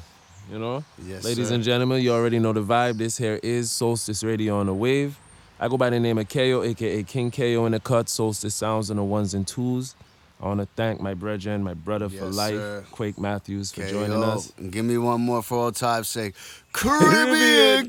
you 0.53 0.59
know. 0.59 0.85
Yes, 1.05 1.25
Ladies 1.25 1.49
sir. 1.49 1.55
and 1.55 1.65
gentlemen, 1.65 2.03
you 2.03 2.13
already 2.13 2.39
know 2.39 2.53
the 2.53 2.63
vibe. 2.63 2.99
This 2.99 3.17
here 3.17 3.41
is 3.43 3.71
Soulstice 3.71 4.23
Radio 4.23 4.59
on 4.59 4.67
the 4.67 4.75
wave. 4.75 5.19
I 5.59 5.69
go 5.69 5.79
by 5.79 5.89
the 5.91 5.99
name 5.99 6.19
of 6.19 6.29
Kayo, 6.29 6.63
aka 6.69 7.03
King 7.05 7.31
Kayo 7.31 7.65
in 7.67 7.73
the 7.73 7.81
cut. 7.81 8.07
Soulstice 8.07 8.53
sounds 8.53 8.91
on 8.91 8.99
the 8.99 9.05
ones 9.05 9.33
and 9.33 9.47
twos. 9.49 9.95
I 10.39 10.45
want 10.47 10.61
to 10.61 10.69
thank 10.77 11.01
my 11.01 11.15
brethren, 11.15 11.63
my 11.65 11.73
brother 11.73 12.11
for 12.11 12.27
life, 12.27 12.55
sir. 12.55 12.85
Quake 12.93 13.19
Matthews, 13.19 13.73
for 13.73 13.81
KO. 13.83 13.89
joining 13.89 14.23
us. 14.23 14.53
Give 14.71 14.85
me 14.85 14.99
one 14.99 15.23
more 15.23 15.43
for 15.43 15.57
old 15.57 15.77
time's 15.77 16.09
sake. 16.09 16.35
Caribbean 16.75 17.89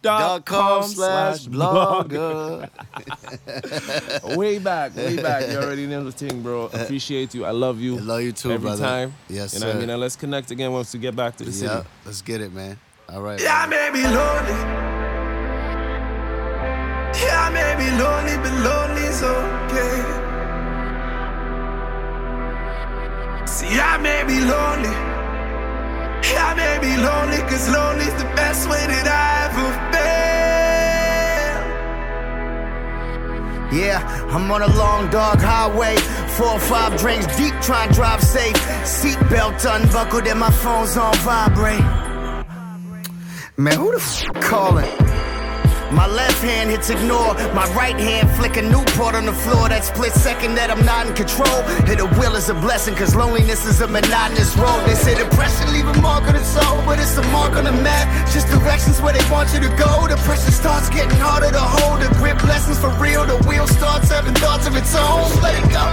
dot 0.00 0.46
com 0.46 0.82
slash 0.84 1.46
blogger. 1.48 2.68
way 4.36 4.58
back, 4.58 4.96
way 4.96 5.16
back. 5.22 5.50
You 5.50 5.58
already 5.58 5.86
know 5.86 6.02
the 6.02 6.12
thing, 6.12 6.42
bro. 6.42 6.64
Appreciate 6.72 7.34
you. 7.34 7.44
I 7.44 7.50
love 7.50 7.78
you. 7.78 7.98
I 7.98 8.00
love 8.00 8.22
you 8.22 8.32
too, 8.32 8.52
Every 8.52 8.68
brother. 8.68 8.82
time. 8.82 9.14
Yes, 9.28 9.52
you 9.52 9.60
know 9.60 9.66
what 9.66 9.72
I 9.72 9.74
sir. 9.74 9.80
mean? 9.80 9.90
And 9.90 10.00
let's 10.00 10.16
connect 10.16 10.50
again 10.50 10.72
once 10.72 10.94
we 10.94 10.98
get 11.00 11.14
back 11.14 11.36
to 11.36 11.44
the 11.44 11.52
city. 11.52 11.66
Yeah, 11.66 11.84
let's 12.06 12.22
get 12.22 12.40
it, 12.40 12.54
man. 12.54 12.78
All 13.10 13.20
right. 13.20 13.38
Yeah, 13.38 13.64
I 13.64 13.66
may 13.66 13.90
be 13.92 14.02
lonely. 14.02 14.56
Yeah, 17.20 17.42
I 17.42 17.50
may 17.52 17.74
be 17.76 17.90
lonely, 18.02 18.36
but 18.42 18.52
lonely's 18.64 19.22
okay. 19.22 20.21
See, 23.72 23.80
I 23.80 23.96
may 23.96 24.22
be 24.24 24.38
lonely. 24.38 24.90
Yeah, 26.28 26.50
I 26.50 26.54
may 26.54 26.78
be 26.78 26.94
lonely, 27.08 27.38
cause 27.48 27.68
lonely's 27.70 28.14
the 28.22 28.28
best 28.36 28.68
way 28.68 28.86
that 28.86 29.06
I 29.08 29.44
ever 29.46 29.68
felt. 29.92 30.12
Yeah, 33.72 34.00
I'm 34.30 34.50
on 34.50 34.60
a 34.60 34.76
long 34.76 35.08
dog 35.10 35.40
highway. 35.40 35.96
Four 36.36 36.52
or 36.52 36.60
five 36.60 36.98
drinks 36.98 37.34
deep, 37.38 37.54
trying 37.62 37.88
to 37.88 37.94
drive 37.94 38.22
safe. 38.22 38.56
Seatbelt 38.84 39.64
unbuckled 39.64 40.26
and 40.26 40.38
my 40.38 40.50
phone's 40.50 40.98
on 40.98 41.14
vibrate. 41.24 41.80
Man, 43.56 43.76
who 43.78 43.92
the 43.92 43.96
f 43.96 44.34
calling? 44.42 45.11
My 45.92 46.06
left 46.06 46.42
hand 46.42 46.70
hits 46.70 46.88
ignore, 46.88 47.34
my 47.52 47.66
right 47.74 47.98
hand 47.98 48.30
flick 48.36 48.56
a 48.56 48.62
Newport 48.62 49.14
on 49.14 49.26
the 49.26 49.32
floor. 49.32 49.68
That 49.68 49.84
split 49.84 50.12
second 50.12 50.54
that 50.54 50.70
I'm 50.70 50.84
not 50.86 51.06
in 51.06 51.12
control. 51.12 51.62
Hit 51.84 52.00
a 52.00 52.06
will 52.18 52.34
is 52.34 52.48
a 52.48 52.54
blessing, 52.54 52.94
cause 52.94 53.14
loneliness 53.14 53.66
is 53.66 53.82
a 53.82 53.86
monotonous 53.86 54.56
road. 54.56 54.80
They 54.86 54.94
say 54.94 55.14
depression 55.14 55.70
leave 55.72 55.86
a 55.86 56.00
mark 56.00 56.24
on 56.24 56.32
the 56.32 56.44
soul, 56.44 56.80
but 56.86 56.98
it's 56.98 57.16
a 57.18 57.22
mark 57.28 57.56
on 57.56 57.64
the 57.64 57.76
map. 57.84 58.08
Just 58.32 58.48
directions 58.48 59.02
where 59.02 59.12
they 59.12 59.24
want 59.30 59.52
you 59.52 59.60
to 59.60 59.68
go. 59.76 60.08
The 60.08 60.16
pressure 60.24 60.50
starts 60.50 60.88
getting 60.88 61.18
harder 61.20 61.52
to 61.52 61.60
hold. 61.60 62.00
The 62.00 62.08
grip 62.16 62.42
lessons 62.44 62.78
for 62.80 62.90
real. 62.96 63.26
The 63.26 63.36
wheel 63.44 63.66
starts 63.66 64.08
having 64.10 64.34
thoughts 64.34 64.66
of 64.66 64.74
its 64.76 64.94
own. 64.96 65.28
Let 65.44 65.54
it 65.60 65.68
go. 65.68 65.84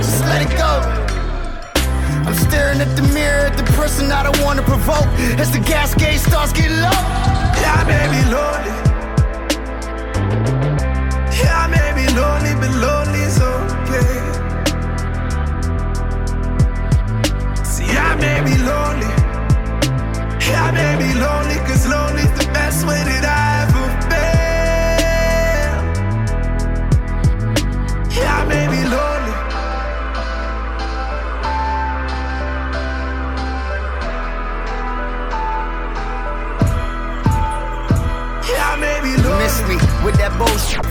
Just 0.00 0.24
let 0.24 0.40
it 0.40 0.56
go. 0.56 1.05
I'm 2.26 2.34
staring 2.34 2.80
at 2.80 2.96
the 2.96 3.02
mirror 3.14 3.46
at 3.46 3.56
the 3.56 3.62
person 3.78 4.10
I 4.10 4.24
don't 4.24 4.42
wanna 4.42 4.62
provoke 4.62 5.06
as 5.38 5.52
the 5.52 5.60
gas 5.60 5.94
gauge 5.94 6.18
starts 6.18 6.52
getting 6.52 6.76
low. 6.76 6.90
Yeah, 7.62 7.80
I 7.80 7.84
may 7.86 8.06
be 8.14 8.22
lonely. 8.34 8.76
Yeah, 11.38 11.64
I 11.64 11.66
may 11.68 11.90
be 11.94 12.06
lonely, 12.18 12.54
but 12.60 12.72
lonely's 12.82 13.40
okay. 13.40 14.35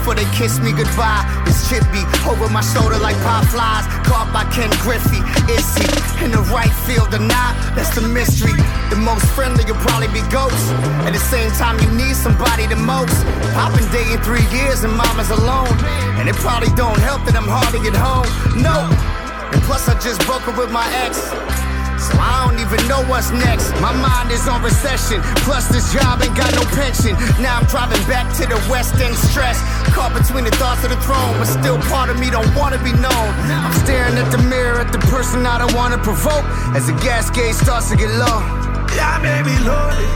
Before 0.06 0.22
they 0.22 0.38
kiss 0.38 0.60
me 0.60 0.70
goodbye. 0.70 1.26
It's 1.49 1.68
chippy 1.68 2.06
over 2.30 2.47
my 2.53 2.62
shoulder 2.62 2.99
like 3.01 3.18
pop 3.26 3.43
flies. 3.49 3.89
Caught 4.06 4.30
by 4.30 4.45
Ken 4.53 4.70
Griffey. 4.86 5.18
Is 5.49 5.66
he 5.74 5.89
in 6.22 6.30
the 6.30 6.45
right 6.53 6.70
field 6.86 7.10
or 7.10 7.26
not? 7.26 7.58
That's 7.74 7.89
the 7.97 8.06
mystery. 8.06 8.53
The 8.93 9.01
most 9.01 9.26
friendly 9.34 9.66
you'll 9.66 9.82
probably 9.82 10.06
be 10.14 10.22
ghosts. 10.30 10.70
At 11.10 11.18
the 11.18 11.26
same 11.34 11.49
time, 11.58 11.82
you 11.82 11.89
need 11.97 12.14
somebody 12.14 12.68
the 12.68 12.78
most. 12.78 13.18
I've 13.58 13.74
been 13.74 13.89
dating 13.89 14.22
three 14.22 14.45
years 14.53 14.86
and 14.86 14.93
mama's 14.93 15.32
alone. 15.34 15.74
And 16.22 16.30
it 16.30 16.36
probably 16.36 16.70
don't 16.78 17.01
help 17.01 17.26
that 17.26 17.34
I'm 17.34 17.49
hard 17.49 17.74
to 17.74 17.82
get 17.82 17.97
home. 17.97 18.30
No. 18.62 18.86
And 19.58 19.62
plus, 19.66 19.89
I 19.89 19.97
just 19.97 20.22
broke 20.30 20.45
up 20.45 20.56
with 20.56 20.70
my 20.70 20.86
ex. 21.01 21.18
So 22.06 22.14
I 22.22 22.45
don't 22.45 22.60
even 22.62 22.78
know 22.86 23.01
what's 23.10 23.32
next. 23.32 23.72
My 23.82 23.89
mind 23.89 24.30
is 24.30 24.45
on 24.45 24.62
recession. 24.62 25.24
Plus, 25.47 25.66
this 25.74 25.89
job 25.89 26.22
ain't 26.22 26.36
got 26.38 26.53
no 26.53 26.62
pension. 26.78 27.18
Now 27.41 27.58
I'm 27.58 27.66
driving 27.66 28.03
back 28.06 28.30
to 28.38 28.45
the 28.45 28.62
West 28.70 28.93
End 29.01 29.16
stress. 29.16 29.58
Caught 29.96 30.14
between 30.14 30.43
the 30.43 30.52
thoughts 30.52 30.84
of 30.84 30.89
the 30.89 31.00
throne, 31.08 31.39
but 31.39 31.46
still 31.46 31.78
part 31.88 32.10
of 32.10 32.20
me 32.20 32.30
don't 32.30 32.54
wanna 32.54 32.78
be 32.84 32.91
known. 32.91 33.30
I'm 33.48 33.72
staring 33.72 34.18
at 34.18 34.30
the 34.30 34.39
mirror 34.39 34.82
at 34.82 34.91
the 34.91 35.00
person 35.08 35.46
I 35.46 35.58
don't 35.58 35.74
wanna 35.74 35.98
provoke 35.98 36.43
as 36.76 36.88
the 36.88 36.93
gas 37.00 37.30
gauge 37.30 37.56
starts 37.56 37.91
to 37.91 37.96
get 37.96 38.10
low. 38.10 38.39
Yeah, 38.91 39.16
I 39.16 39.20
may 39.24 39.39
be 39.48 39.56
lonely. 39.64 40.10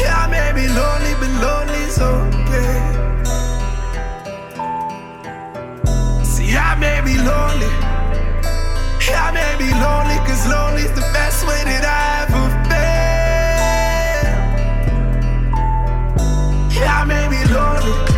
Yeah, 0.00 0.16
I 0.16 0.26
may 0.32 0.50
be 0.56 0.66
lonely, 0.80 1.12
but 1.20 1.30
lonely's 1.44 1.98
okay. 2.00 2.76
See, 6.24 6.56
I 6.56 6.74
may 6.80 7.02
be 7.04 7.18
lonely. 7.18 7.68
Yeah, 9.06 9.28
I 9.28 9.30
may 9.30 9.56
be 9.58 9.70
lonely. 9.74 10.00
Yeah, 16.80 17.00
I 17.00 17.04
may 17.04 17.28
be 17.28 17.44
lonely. 17.52 18.09